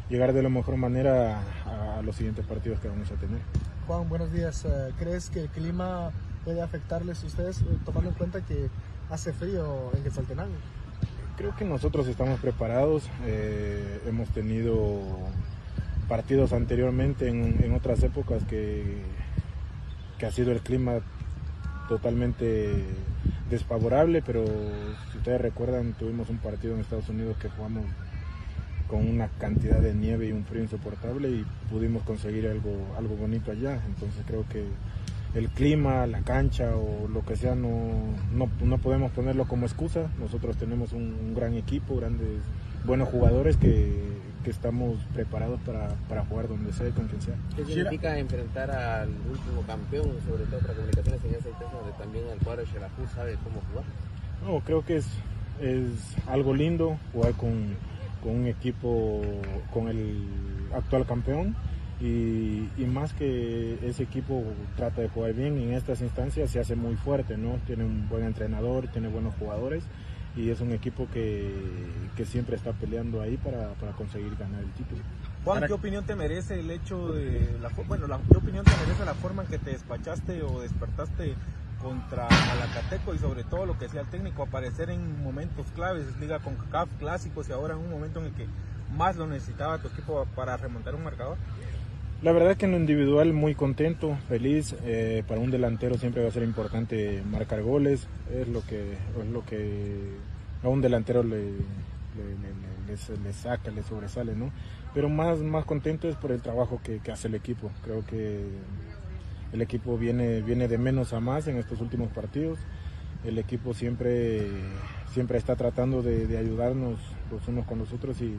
llegar 0.09 0.33
de 0.33 0.41
la 0.41 0.49
mejor 0.49 0.77
manera 0.77 1.41
a, 1.65 1.99
a 1.99 2.01
los 2.01 2.15
siguientes 2.15 2.45
partidos 2.45 2.79
que 2.79 2.87
vamos 2.87 3.11
a 3.11 3.15
tener. 3.15 3.39
Juan, 3.85 4.07
buenos 4.07 4.31
días. 4.31 4.65
Eh, 4.65 4.93
¿Crees 4.97 5.29
que 5.29 5.41
el 5.41 5.49
clima 5.49 6.11
puede 6.45 6.61
afectarles 6.61 7.23
a 7.23 7.27
ustedes, 7.27 7.61
eh, 7.61 7.65
tomando 7.85 8.09
en 8.09 8.15
cuenta 8.15 8.41
que 8.45 8.69
hace 9.09 9.33
frío 9.33 9.91
en 9.95 10.03
Quetzaltenango. 10.03 10.55
Creo 11.37 11.55
que 11.55 11.65
nosotros 11.65 12.07
estamos 12.07 12.39
preparados, 12.39 13.09
eh, 13.25 14.01
hemos 14.05 14.29
tenido 14.29 15.01
partidos 16.07 16.53
anteriormente 16.53 17.29
en, 17.29 17.73
otras 17.73 18.03
épocas 18.03 18.43
que, 18.43 19.03
que 20.17 20.25
ha 20.25 20.31
sido 20.31 20.51
el 20.51 20.61
clima 20.61 20.99
totalmente 21.87 22.83
desfavorable, 23.49 24.21
pero 24.21 24.45
si 25.11 25.17
ustedes 25.17 25.39
recuerdan, 25.39 25.93
tuvimos 25.93 26.29
un 26.29 26.37
partido 26.39 26.73
en 26.73 26.81
Estados 26.81 27.09
Unidos 27.09 27.37
que 27.37 27.49
jugamos 27.49 27.85
con 28.89 29.07
una 29.07 29.27
cantidad 29.27 29.79
de 29.79 29.93
nieve 29.93 30.27
y 30.27 30.31
un 30.31 30.45
frío 30.45 30.63
insoportable 30.63 31.29
y 31.29 31.45
pudimos 31.69 32.03
conseguir 32.03 32.47
algo, 32.47 32.71
algo 32.97 33.15
bonito 33.15 33.51
allá. 33.51 33.79
Entonces 33.85 34.23
creo 34.25 34.45
que 34.49 34.65
el 35.35 35.49
clima, 35.49 36.07
la 36.07 36.21
cancha 36.21 36.75
o 36.75 37.07
lo 37.07 37.23
que 37.23 37.35
sea, 37.35 37.55
no, 37.55 37.69
no, 38.33 38.77
podemos 38.79 39.11
ponerlo 39.11 39.47
como 39.47 39.65
excusa. 39.65 40.09
Nosotros 40.19 40.57
tenemos 40.57 40.93
un, 40.93 41.33
gran 41.35 41.53
equipo, 41.53 41.97
grandes, 41.97 42.41
buenos 42.85 43.09
jugadores 43.09 43.57
que, 43.57 43.93
que 44.43 44.49
estamos 44.49 44.97
preparados 45.13 45.59
para, 45.61 45.89
para, 46.07 46.25
jugar 46.25 46.47
donde 46.47 46.73
sea 46.73 46.87
y 46.87 46.91
con 46.91 47.07
quien 47.07 47.21
sea. 47.21 47.35
¿Qué 47.55 47.65
significa 47.65 48.17
enfrentar 48.17 48.71
al 48.71 49.09
último 49.09 49.61
campeón, 49.67 50.09
sobre 50.27 50.45
todo 50.45 50.59
para 50.61 50.73
comunicaciones 50.73 51.23
en 51.25 51.31
ese 51.31 51.49
tema 51.59 51.71
donde 51.73 51.91
también 51.97 52.25
el 52.27 52.39
cuadro 52.39 52.61
de 52.61 52.67
Xelajú 52.67 53.07
sabe 53.13 53.37
cómo 53.43 53.61
jugar? 53.69 53.85
No, 54.45 54.61
creo 54.61 54.83
que 54.83 54.97
es, 54.97 55.05
es 55.61 56.15
algo 56.27 56.55
lindo 56.55 56.97
jugar 57.13 57.33
con, 57.33 57.75
con 58.23 58.35
un 58.35 58.47
equipo, 58.47 59.21
con 59.71 59.89
el 59.89 60.25
actual 60.73 61.05
campeón 61.05 61.55
y, 62.01 62.85
más 62.85 63.13
que 63.13 63.77
ese 63.87 64.03
equipo 64.03 64.43
trata 64.75 65.01
de 65.01 65.09
jugar 65.09 65.33
bien 65.33 65.57
en 65.57 65.73
estas 65.73 66.01
instancias 66.01 66.49
se 66.49 66.59
hace 66.59 66.75
muy 66.75 66.95
fuerte, 66.95 67.37
¿no? 67.37 67.59
Tiene 67.67 67.83
un 67.83 68.07
buen 68.09 68.23
entrenador, 68.23 68.87
tiene 68.87 69.09
buenos 69.09 69.35
jugadores 69.35 69.83
y 70.35 70.49
es 70.49 70.61
un 70.61 70.71
equipo 70.71 71.07
que, 71.11 71.51
que 72.15 72.25
siempre 72.25 72.55
está 72.55 72.71
peleando 72.71 73.21
ahí 73.21 73.37
para, 73.37 73.73
para, 73.73 73.91
conseguir 73.93 74.35
ganar 74.37 74.61
el 74.61 74.71
título. 74.71 75.01
Juan, 75.43 75.65
¿qué 75.67 75.73
opinión 75.73 76.05
te 76.05 76.15
merece 76.15 76.59
el 76.59 76.71
hecho 76.71 77.13
de 77.13 77.57
la 77.61 77.69
bueno, 77.87 78.07
la, 78.07 78.19
qué 78.31 78.37
opinión 78.37 78.63
te 78.63 78.71
merece 78.85 79.05
la 79.05 79.15
forma 79.15 79.43
en 79.43 79.49
que 79.49 79.57
te 79.57 79.71
despachaste 79.71 80.41
o 80.43 80.61
despertaste 80.61 81.35
contra 81.81 82.27
Malacateco 82.29 83.13
y 83.13 83.19
sobre 83.19 83.43
todo 83.43 83.65
lo 83.65 83.77
que 83.77 83.85
decía 83.85 84.01
el 84.01 84.07
técnico, 84.07 84.43
aparecer 84.43 84.89
en 84.89 85.21
momentos 85.23 85.67
claves, 85.75 86.05
liga 86.19 86.39
con 86.39 86.55
CAF 86.71 86.89
clásicos 86.99 87.49
y 87.49 87.51
ahora 87.51 87.73
en 87.73 87.81
un 87.81 87.89
momento 87.89 88.19
en 88.19 88.27
el 88.27 88.33
que 88.33 88.47
más 88.95 89.15
lo 89.15 89.27
necesitaba 89.27 89.77
tu 89.77 89.87
equipo 89.87 90.25
para 90.35 90.57
remontar 90.57 90.95
un 90.95 91.03
marcador? 91.03 91.37
La 92.21 92.33
verdad 92.33 92.57
que 92.57 92.65
en 92.65 92.71
lo 92.71 92.77
individual 92.77 93.31
muy 93.31 93.55
contento, 93.55 94.17
feliz. 94.27 94.75
Eh, 94.83 95.23
para 95.25 95.39
un 95.39 95.51
delantero 95.51 95.97
siempre 95.97 96.21
va 96.21 96.27
a 96.27 96.31
ser 96.31 96.43
importante 96.43 97.23
marcar 97.31 97.61
goles. 97.61 98.07
Es 98.29 98.45
lo 98.49 98.61
que, 98.61 98.91
es 98.91 99.27
lo 99.31 99.45
que 99.45 100.17
a 100.61 100.67
un 100.67 100.81
delantero 100.81 101.23
le, 101.23 101.51
le, 102.87 103.33
saca, 103.33 103.71
le 103.71 103.83
sobresale, 103.83 104.35
¿no? 104.35 104.51
Pero 104.93 105.07
más, 105.07 105.39
más 105.39 105.63
contento 105.63 106.09
es 106.09 106.17
por 106.17 106.33
el 106.33 106.41
trabajo 106.41 106.81
que, 106.83 106.99
hace 107.09 107.29
el 107.29 107.35
equipo. 107.35 107.71
Creo 107.85 108.05
que 108.05 108.43
el 109.53 109.61
equipo 109.61 109.97
viene, 109.97 110.41
viene 110.41 110.67
de 110.67 110.77
menos 110.77 111.13
a 111.13 111.21
más 111.21 111.47
en 111.47 111.55
estos 111.55 111.79
últimos 111.79 112.09
partidos. 112.09 112.59
El 113.23 113.37
equipo 113.37 113.73
siempre, 113.73 114.45
siempre 115.13 115.37
está 115.37 115.55
tratando 115.55 116.01
de, 116.01 116.27
de 116.27 116.37
ayudarnos 116.37 116.99
los 117.31 117.47
unos 117.47 117.65
con 117.65 117.79
los 117.79 117.93
otros 117.93 118.21
y 118.21 118.35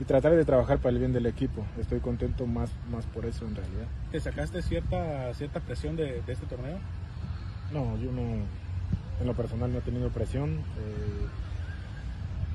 y 0.00 0.04
tratar 0.04 0.32
de 0.34 0.44
trabajar 0.44 0.78
para 0.78 0.90
el 0.92 0.98
bien 0.98 1.12
del 1.12 1.26
equipo. 1.26 1.64
Estoy 1.80 2.00
contento 2.00 2.46
más, 2.46 2.70
más 2.90 3.04
por 3.06 3.26
eso 3.26 3.46
en 3.46 3.56
realidad. 3.56 3.86
¿Te 4.12 4.20
sacaste 4.20 4.62
cierta, 4.62 5.32
cierta 5.34 5.60
presión 5.60 5.96
de, 5.96 6.22
este 6.26 6.46
torneo? 6.46 6.78
No, 7.72 7.96
yo 7.98 8.12
no, 8.12 8.22
en 9.20 9.26
lo 9.26 9.34
personal 9.34 9.72
no 9.72 9.78
he 9.78 9.82
tenido 9.82 10.08
presión. 10.10 10.50
Eh, 10.50 11.26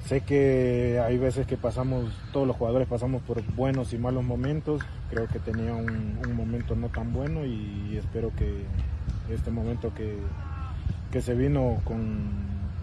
sé 0.07 0.21
que 0.21 1.01
hay 1.05 1.17
veces 1.17 1.45
que 1.45 1.57
pasamos, 1.57 2.11
todos 2.31 2.47
los 2.47 2.55
jugadores 2.55 2.87
pasamos 2.87 3.21
por 3.23 3.41
buenos 3.55 3.93
y 3.93 3.97
malos 3.97 4.23
momentos. 4.23 4.81
Creo 5.09 5.27
que 5.27 5.39
tenía 5.39 5.73
un, 5.73 6.19
momento 6.33 6.75
no 6.75 6.89
tan 6.89 7.13
bueno 7.13 7.45
y 7.45 7.97
espero 7.97 8.31
que 8.35 8.63
este 9.29 9.51
momento 9.51 9.93
que, 9.93 10.17
que 11.11 11.21
se 11.21 11.35
vino 11.35 11.79
con, 11.83 12.31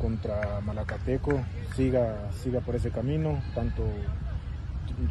contra 0.00 0.60
Malacateco 0.60 1.40
siga, 1.76 2.30
siga 2.42 2.60
por 2.60 2.76
ese 2.76 2.90
camino, 2.90 3.42
tanto 3.54 3.84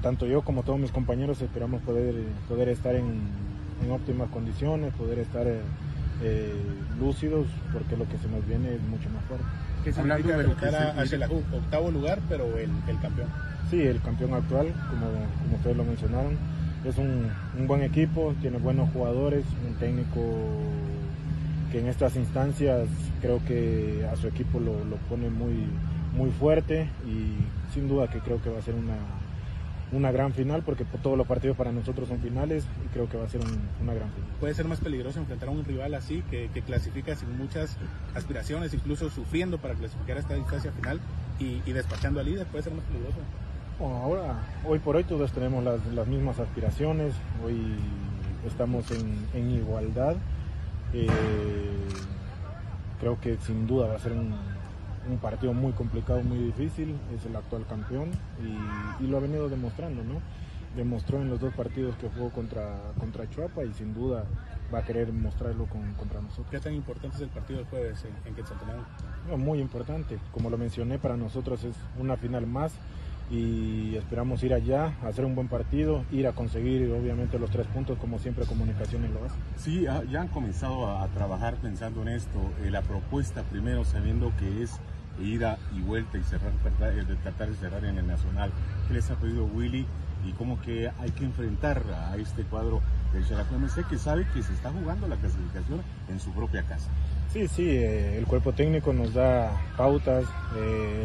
tanto 0.01 0.25
yo 0.25 0.41
como 0.41 0.63
todos 0.63 0.79
mis 0.79 0.91
compañeros 0.91 1.41
esperamos 1.41 1.81
poder, 1.81 2.15
poder 2.47 2.69
estar 2.69 2.95
en, 2.95 3.49
óptimas 3.89 4.29
condiciones, 4.29 4.93
poder 4.95 5.19
estar 5.19 5.47
eh, 5.47 5.61
eh, 6.21 6.53
lúcidos, 6.99 7.47
porque 7.71 7.95
lo 7.95 8.07
que 8.09 8.17
se 8.17 8.27
nos 8.27 8.45
viene 8.45 8.75
es 8.75 8.81
mucho 8.81 9.09
más 9.09 9.23
fuerte. 9.25 9.45
¿Qué 9.83 9.93
significa 9.93 10.37
de 10.37 11.01
hacia 11.01 11.15
el 11.15 11.23
octavo 11.23 11.89
lugar, 11.89 12.19
pero 12.27 12.57
el, 12.57 12.69
campeón? 13.01 13.29
Sí, 13.69 13.81
el 13.81 14.01
campeón 14.01 14.33
actual, 14.33 14.67
como, 14.89 15.05
como 15.41 15.55
ustedes 15.55 15.77
lo 15.77 15.85
mencionaron. 15.85 16.37
Es 16.83 16.97
un, 16.97 17.31
buen 17.67 17.83
equipo, 17.83 18.33
tiene 18.41 18.57
buenos 18.57 18.89
jugadores, 18.91 19.45
un 19.67 19.75
técnico 19.75 20.21
que 21.71 21.79
en 21.79 21.87
estas 21.87 22.15
instancias 22.15 22.87
creo 23.21 23.43
que 23.45 24.05
a 24.11 24.15
su 24.15 24.27
equipo 24.27 24.59
lo, 24.59 24.83
lo 24.85 24.97
pone 25.07 25.29
muy, 25.29 25.67
muy 26.15 26.31
fuerte 26.31 26.89
y 27.05 27.73
sin 27.73 27.87
duda 27.87 28.09
que 28.09 28.19
creo 28.19 28.41
que 28.41 28.49
va 28.49 28.59
a 28.59 28.61
ser 28.61 28.75
una, 28.75 28.95
una 29.91 30.11
gran 30.11 30.33
final 30.33 30.61
porque 30.63 30.85
todos 30.85 31.17
los 31.17 31.25
partidos 31.25 31.57
para 31.57 31.71
nosotros 31.71 32.07
son 32.07 32.19
finales 32.19 32.65
y 32.85 32.87
creo 32.89 33.09
que 33.09 33.17
va 33.17 33.25
a 33.25 33.29
ser 33.29 33.41
una 33.81 33.93
gran 33.93 34.11
final. 34.11 34.29
Puede 34.39 34.53
ser 34.53 34.67
más 34.67 34.79
peligroso 34.79 35.19
enfrentar 35.19 35.49
a 35.49 35.51
un 35.51 35.65
rival 35.65 35.93
así 35.93 36.23
que, 36.29 36.49
clasifica 36.65 37.15
sin 37.15 37.35
muchas 37.37 37.77
aspiraciones, 38.13 38.73
incluso 38.73 39.09
sufriendo 39.09 39.57
para 39.57 39.73
clasificar 39.73 40.17
a 40.17 40.19
esta 40.19 40.35
distancia 40.35 40.71
final 40.71 40.99
y, 41.39 41.59
despachando 41.71 42.19
al 42.19 42.25
líder, 42.25 42.45
puede 42.47 42.63
ser 42.63 42.73
más 42.73 42.83
peligroso. 42.85 43.17
ahora, 43.79 44.39
hoy 44.65 44.79
por 44.79 44.95
hoy 44.95 45.03
todos 45.03 45.31
tenemos 45.31 45.63
las, 45.63 46.07
mismas 46.07 46.39
aspiraciones, 46.39 47.13
hoy 47.43 47.57
estamos 48.45 48.85
en, 48.91 49.51
igualdad. 49.51 50.17
Eh, 50.93 51.07
creo 52.99 53.19
que 53.21 53.37
sin 53.37 53.67
duda 53.67 53.87
va 53.87 53.95
a 53.95 53.99
ser 53.99 54.11
un, 54.11 54.35
partido 55.17 55.53
muy 55.53 55.73
complicado, 55.73 56.21
muy 56.23 56.37
difícil, 56.37 56.95
es 57.15 57.25
el 57.25 57.35
actual 57.35 57.65
campeón 57.67 58.11
y, 59.01 59.07
lo 59.07 59.17
ha 59.17 59.19
venido 59.19 59.49
demostrando, 59.49 60.03
¿no? 60.03 60.21
Demostró 60.75 61.19
en 61.21 61.29
los 61.29 61.39
dos 61.39 61.53
partidos 61.53 61.95
que 61.95 62.09
jugó 62.09 62.29
contra, 62.29 62.77
contra 62.99 63.27
Chuapa 63.29 63.63
y 63.63 63.73
sin 63.73 63.93
duda 63.93 64.25
va 64.73 64.79
a 64.79 64.85
querer 64.85 65.11
mostrarlo 65.11 65.65
contra 65.65 66.21
nosotros. 66.21 66.47
¿Qué 66.51 66.59
tan 66.59 66.73
importante 66.73 67.15
es 67.15 67.23
el 67.23 67.29
partido 67.29 67.59
del 67.59 67.67
jueves 67.67 68.05
en, 68.05 68.29
en 68.29 68.35
Quetzaltenango? 68.35 68.85
muy 69.37 69.59
importante, 69.59 70.19
como 70.31 70.49
lo 70.49 70.57
mencioné, 70.57 70.99
para 70.99 71.17
nosotros 71.17 71.63
es 71.63 71.75
una 71.99 72.17
final 72.17 72.45
más 72.45 72.73
y 73.31 73.95
esperamos 73.95 74.41
ir 74.43 74.53
allá, 74.53 74.93
hacer 75.03 75.25
un 75.25 75.35
buen 75.35 75.47
partido, 75.47 76.03
ir 76.11 76.27
a 76.27 76.31
conseguir 76.31 76.91
obviamente 76.91 77.37
los 77.37 77.51
tres 77.51 77.67
puntos 77.67 77.97
como 77.99 78.17
siempre 78.17 78.45
Comunicaciones 78.45 79.11
lo 79.11 79.23
hace. 79.23 79.35
Sí, 79.57 79.83
ya 79.83 80.21
han 80.21 80.29
comenzado 80.29 80.87
a, 80.89 81.07
trabajar 81.09 81.55
pensando 81.55 82.01
en 82.01 82.09
esto, 82.09 82.39
eh, 82.63 82.71
la 82.71 82.81
propuesta 82.81 83.43
primero 83.43 83.83
sabiendo 83.85 84.31
que 84.37 84.63
es 84.63 84.79
ida 85.21 85.57
y 85.75 85.81
vuelta 85.81 86.17
y 86.17 86.23
cerrar, 86.23 86.51
eh, 86.81 87.03
tratar 87.23 87.49
de 87.49 87.55
cerrar 87.55 87.85
en 87.85 87.97
el 87.97 88.07
Nacional. 88.07 88.51
¿Qué 88.87 88.93
les 88.93 89.09
ha 89.11 89.15
pedido 89.15 89.45
Willy 89.45 89.85
y 90.25 90.31
cómo 90.33 90.59
que 90.61 90.91
hay 90.99 91.11
que 91.11 91.25
enfrentar 91.25 91.81
a 92.09 92.15
este 92.17 92.43
cuadro 92.43 92.81
del 93.13 93.23
Sé 93.69 93.83
que 93.89 93.97
sabe 93.97 94.27
que 94.33 94.43
se 94.43 94.53
está 94.53 94.71
jugando 94.71 95.07
la 95.07 95.15
clasificación 95.15 95.81
en 96.09 96.19
su 96.19 96.31
propia 96.31 96.63
casa? 96.63 96.89
Sí, 97.31 97.47
sí, 97.47 97.69
eh, 97.69 98.17
el 98.17 98.25
cuerpo 98.25 98.53
técnico 98.53 98.93
nos 98.93 99.13
da 99.13 99.51
pautas, 99.77 100.25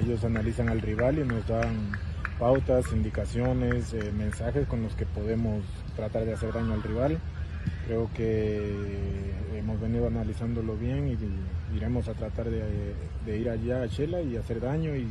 ellos 0.02 0.24
analizan 0.24 0.68
al 0.68 0.80
rival 0.80 1.18
y 1.18 1.24
nos 1.24 1.46
dan 1.46 1.92
pautas, 2.38 2.92
indicaciones, 2.92 3.92
eh, 3.94 4.12
mensajes 4.12 4.66
con 4.66 4.82
los 4.82 4.94
que 4.94 5.06
podemos 5.06 5.62
tratar 5.96 6.24
de 6.24 6.34
hacer 6.34 6.52
daño 6.52 6.74
al 6.74 6.82
rival. 6.82 7.18
Creo 7.86 8.10
que 8.14 9.34
hemos 9.56 9.80
venido 9.80 10.06
analizándolo 10.06 10.76
bien 10.76 11.08
y, 11.08 11.76
iremos 11.76 12.08
a 12.08 12.14
tratar 12.14 12.46
de, 12.50 13.38
ir 13.38 13.50
allá 13.50 13.82
a 13.82 13.88
Chela 13.88 14.22
y 14.22 14.36
hacer 14.36 14.60
daño 14.60 14.94
y 14.94 15.08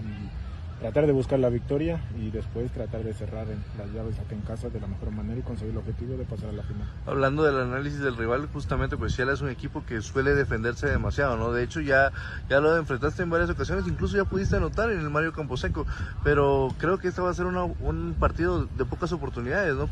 tratar 0.84 1.08
de 1.08 1.14
buscar 1.14 1.40
la 1.40 1.50
victoria 1.50 2.02
y 2.20 2.30
después 2.30 2.70
tratar 2.72 3.04
de 3.04 3.14
cerrar 3.14 3.48
las 3.78 3.94
llaves 3.94 4.20
acá 4.20 4.36
en 4.36 4.42
casa 4.42 4.70
de 4.70 4.82
la 4.82 4.88
mejor 4.88 5.12
manera 5.12 5.40
y 5.40 5.42
conseguir 5.42 5.72
el 5.72 5.78
objetivo 5.78 6.18
de 6.18 6.26
pasar 6.26 6.50
a 6.50 6.52
la 6.52 6.64
final. 6.64 6.86
Hablando 7.06 7.44
del 7.44 7.58
análisis 7.58 8.00
del 8.00 8.18
rival, 8.18 8.50
justamente 8.52 8.98
pues 8.98 9.14
Shela 9.14 9.32
es 9.32 9.40
un 9.40 9.48
equipo 9.48 9.86
que 9.86 10.02
suele 10.02 10.36
defenderse 10.36 10.88
demasiado, 10.88 11.38
¿no? 11.38 11.54
De 11.54 11.64
hecho 11.64 11.80
ya, 11.80 12.12
ya 12.50 12.60
lo 12.60 12.76
enfrentaste 12.76 13.24
en 13.24 13.30
varias 13.30 13.50
ocasiones, 13.50 13.88
incluso 13.88 14.18
ya 14.18 14.26
pudiste 14.26 14.58
anotar 14.58 14.92
en 14.92 15.00
el 15.00 15.10
Mario 15.10 15.32
Camposeco, 15.32 15.86
pero 16.22 16.68
creo 16.80 16.98
que 16.98 17.08
este 17.08 17.22
va 17.22 17.30
a 17.30 17.34
ser 17.34 17.46
un 17.46 18.16
partido 18.20 18.66
de 18.66 18.84
pocas 18.84 19.14
oportunidades, 19.14 19.76
¿no? 19.76 19.88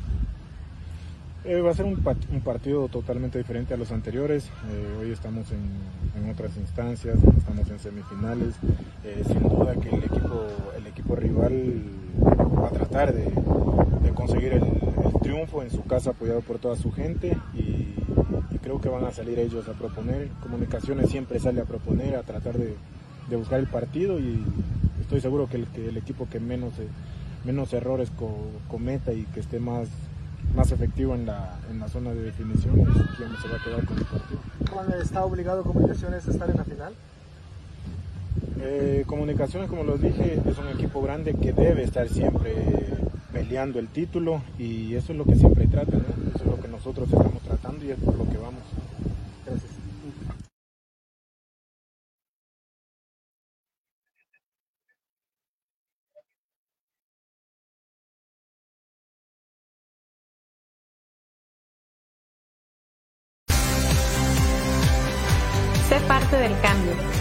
Eh, 1.43 1.59
va 1.59 1.71
a 1.71 1.73
ser 1.73 1.85
un, 1.85 1.95
partido 2.43 2.87
totalmente 2.87 3.39
diferente 3.39 3.73
a 3.73 3.77
los 3.77 3.91
anteriores. 3.91 4.45
Eh, 4.45 4.97
hoy 5.01 5.11
estamos 5.11 5.47
en, 5.51 6.29
otras 6.29 6.55
instancias, 6.55 7.17
estamos 7.35 7.67
en 7.67 7.79
semifinales. 7.79 8.53
Eh, 9.03 9.23
sin 9.25 9.41
duda 9.41 9.73
que 9.73 9.89
el 9.89 10.03
equipo, 10.03 10.45
el 10.77 10.85
equipo 10.85 11.15
rival 11.15 11.81
va 12.23 12.67
a 12.67 12.71
tratar 12.71 13.13
de, 13.13 13.31
conseguir 14.13 14.53
el, 14.53 14.63
triunfo 15.21 15.63
en 15.63 15.71
su 15.71 15.83
casa 15.83 16.11
apoyado 16.11 16.41
por 16.41 16.59
toda 16.59 16.75
su 16.75 16.91
gente 16.91 17.35
y, 17.55 17.95
creo 18.61 18.79
que 18.79 18.89
van 18.89 19.03
a 19.05 19.11
salir 19.11 19.39
ellos 19.39 19.67
a 19.67 19.73
proponer. 19.73 20.29
Comunicaciones 20.43 21.09
siempre 21.09 21.39
sale 21.39 21.61
a 21.61 21.65
proponer, 21.65 22.15
a 22.15 22.21
tratar 22.21 22.55
de, 22.55 22.75
buscar 23.35 23.59
el 23.59 23.67
partido 23.67 24.19
y 24.19 24.43
estoy 25.01 25.21
seguro 25.21 25.49
que 25.49 25.57
el, 25.57 25.97
equipo 25.97 26.27
que 26.29 26.39
menos, 26.39 26.73
menos 27.43 27.73
errores 27.73 28.11
cometa 28.69 29.11
y 29.13 29.23
que 29.33 29.39
esté 29.39 29.59
más 29.59 29.87
más 30.55 30.71
efectivo 30.71 31.15
en 31.15 31.25
la, 31.25 31.57
en 31.69 31.79
la 31.79 31.87
zona 31.87 32.11
de 32.11 32.23
definición 32.23 32.79
es 32.81 32.87
quien 33.17 33.29
se 33.41 33.47
va 33.47 33.55
a 33.55 33.63
quedar 33.63 33.85
con 33.85 33.97
el 33.97 34.05
partido. 34.05 34.39
¿Cuándo 34.71 34.95
está 34.97 35.23
obligado 35.23 35.63
Comunicaciones 35.63 36.27
a 36.27 36.31
estar 36.31 36.49
en 36.49 36.57
la 36.57 36.63
final? 36.63 36.93
Eh, 38.59 39.03
comunicaciones, 39.07 39.69
como 39.69 39.83
lo 39.83 39.97
dije, 39.97 40.39
es 40.45 40.57
un 40.57 40.67
equipo 40.67 41.01
grande 41.01 41.33
que 41.33 41.51
debe 41.51 41.83
estar 41.83 42.07
siempre 42.09 42.53
peleando 43.33 43.79
el 43.79 43.87
título 43.87 44.41
y 44.59 44.93
eso 44.95 45.13
es 45.13 45.17
lo 45.17 45.25
que 45.25 45.35
siempre 45.35 45.67
trata, 45.67 45.97
eso 45.97 46.43
es 46.43 46.45
lo 46.45 46.61
que 46.61 46.67
nosotros 46.67 47.07
estamos 47.11 47.41
tratando 47.41 47.85
y 47.85 47.91
es 47.91 47.99
por 47.99 48.15
lo 48.15 48.29
que 48.29 48.37
vamos. 48.37 48.61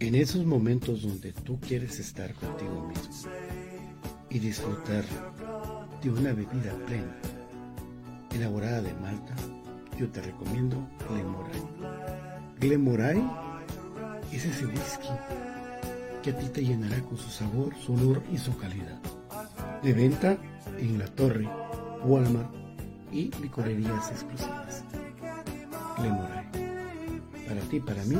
En 0.00 0.14
esos 0.14 0.44
momentos 0.44 1.02
donde 1.02 1.32
tú 1.32 1.58
quieres 1.60 1.98
estar 1.98 2.34
contigo 2.34 2.88
mismo 2.88 3.30
y 4.28 4.38
disfrutar 4.38 5.04
de 6.02 6.10
una 6.10 6.32
bebida 6.34 6.74
plena, 6.86 7.16
elaborada 8.34 8.82
de 8.82 8.92
malta, 8.94 9.34
yo 9.98 10.10
te 10.10 10.20
recomiendo 10.20 10.76
Glemoray. 11.08 11.62
Glemoray 12.60 13.30
es 14.30 14.44
ese 14.44 14.66
whisky 14.66 15.08
que 16.22 16.30
a 16.30 16.38
ti 16.38 16.48
te 16.50 16.64
llenará 16.64 17.00
con 17.02 17.16
su 17.16 17.30
sabor, 17.30 17.74
su 17.76 17.94
olor 17.94 18.22
y 18.30 18.36
su 18.36 18.56
calidad. 18.58 19.00
De 19.82 19.92
venta 19.92 20.36
en 20.78 20.98
La 20.98 21.06
Torre, 21.06 21.48
Walmart 22.04 22.50
y 23.12 23.30
licorerías 23.40 24.10
exclusivas. 24.10 24.84
Glemoray. 25.98 26.48
Para 27.46 27.60
ti, 27.68 27.80
para 27.80 28.02
mí, 28.04 28.16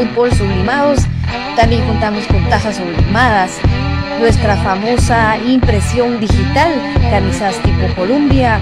fútbol 0.00 0.32
sublimados. 0.32 1.00
También 1.56 1.86
contamos 1.86 2.26
con 2.26 2.48
tazas 2.48 2.76
sublimadas. 2.76 3.58
Nuestra 4.18 4.56
famosa 4.56 5.36
impresión 5.38 6.20
digital, 6.20 6.72
camisas 7.10 7.56
tipo 7.62 7.94
Columbia, 7.96 8.58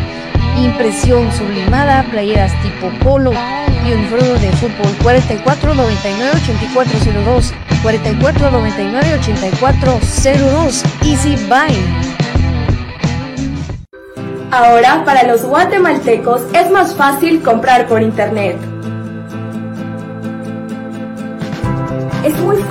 impresión 0.56 1.30
sublimada, 1.32 2.04
playeras 2.10 2.52
tipo 2.62 2.90
polo 3.04 3.32
y 3.86 3.92
uniforme 3.92 4.38
de 4.38 4.50
fútbol 4.52 4.96
44 5.02 5.74
99 5.74 6.32
8402 6.42 7.54
44 7.82 8.50
99 8.50 9.14
8402 9.20 10.84
Easy 11.04 11.36
Buy. 11.48 11.74
Ahora 14.50 15.04
para 15.04 15.24
los 15.24 15.44
guatemaltecos 15.44 16.42
es 16.54 16.70
más 16.70 16.94
fácil 16.94 17.42
comprar 17.42 17.86
por 17.86 18.02
internet. 18.02 18.56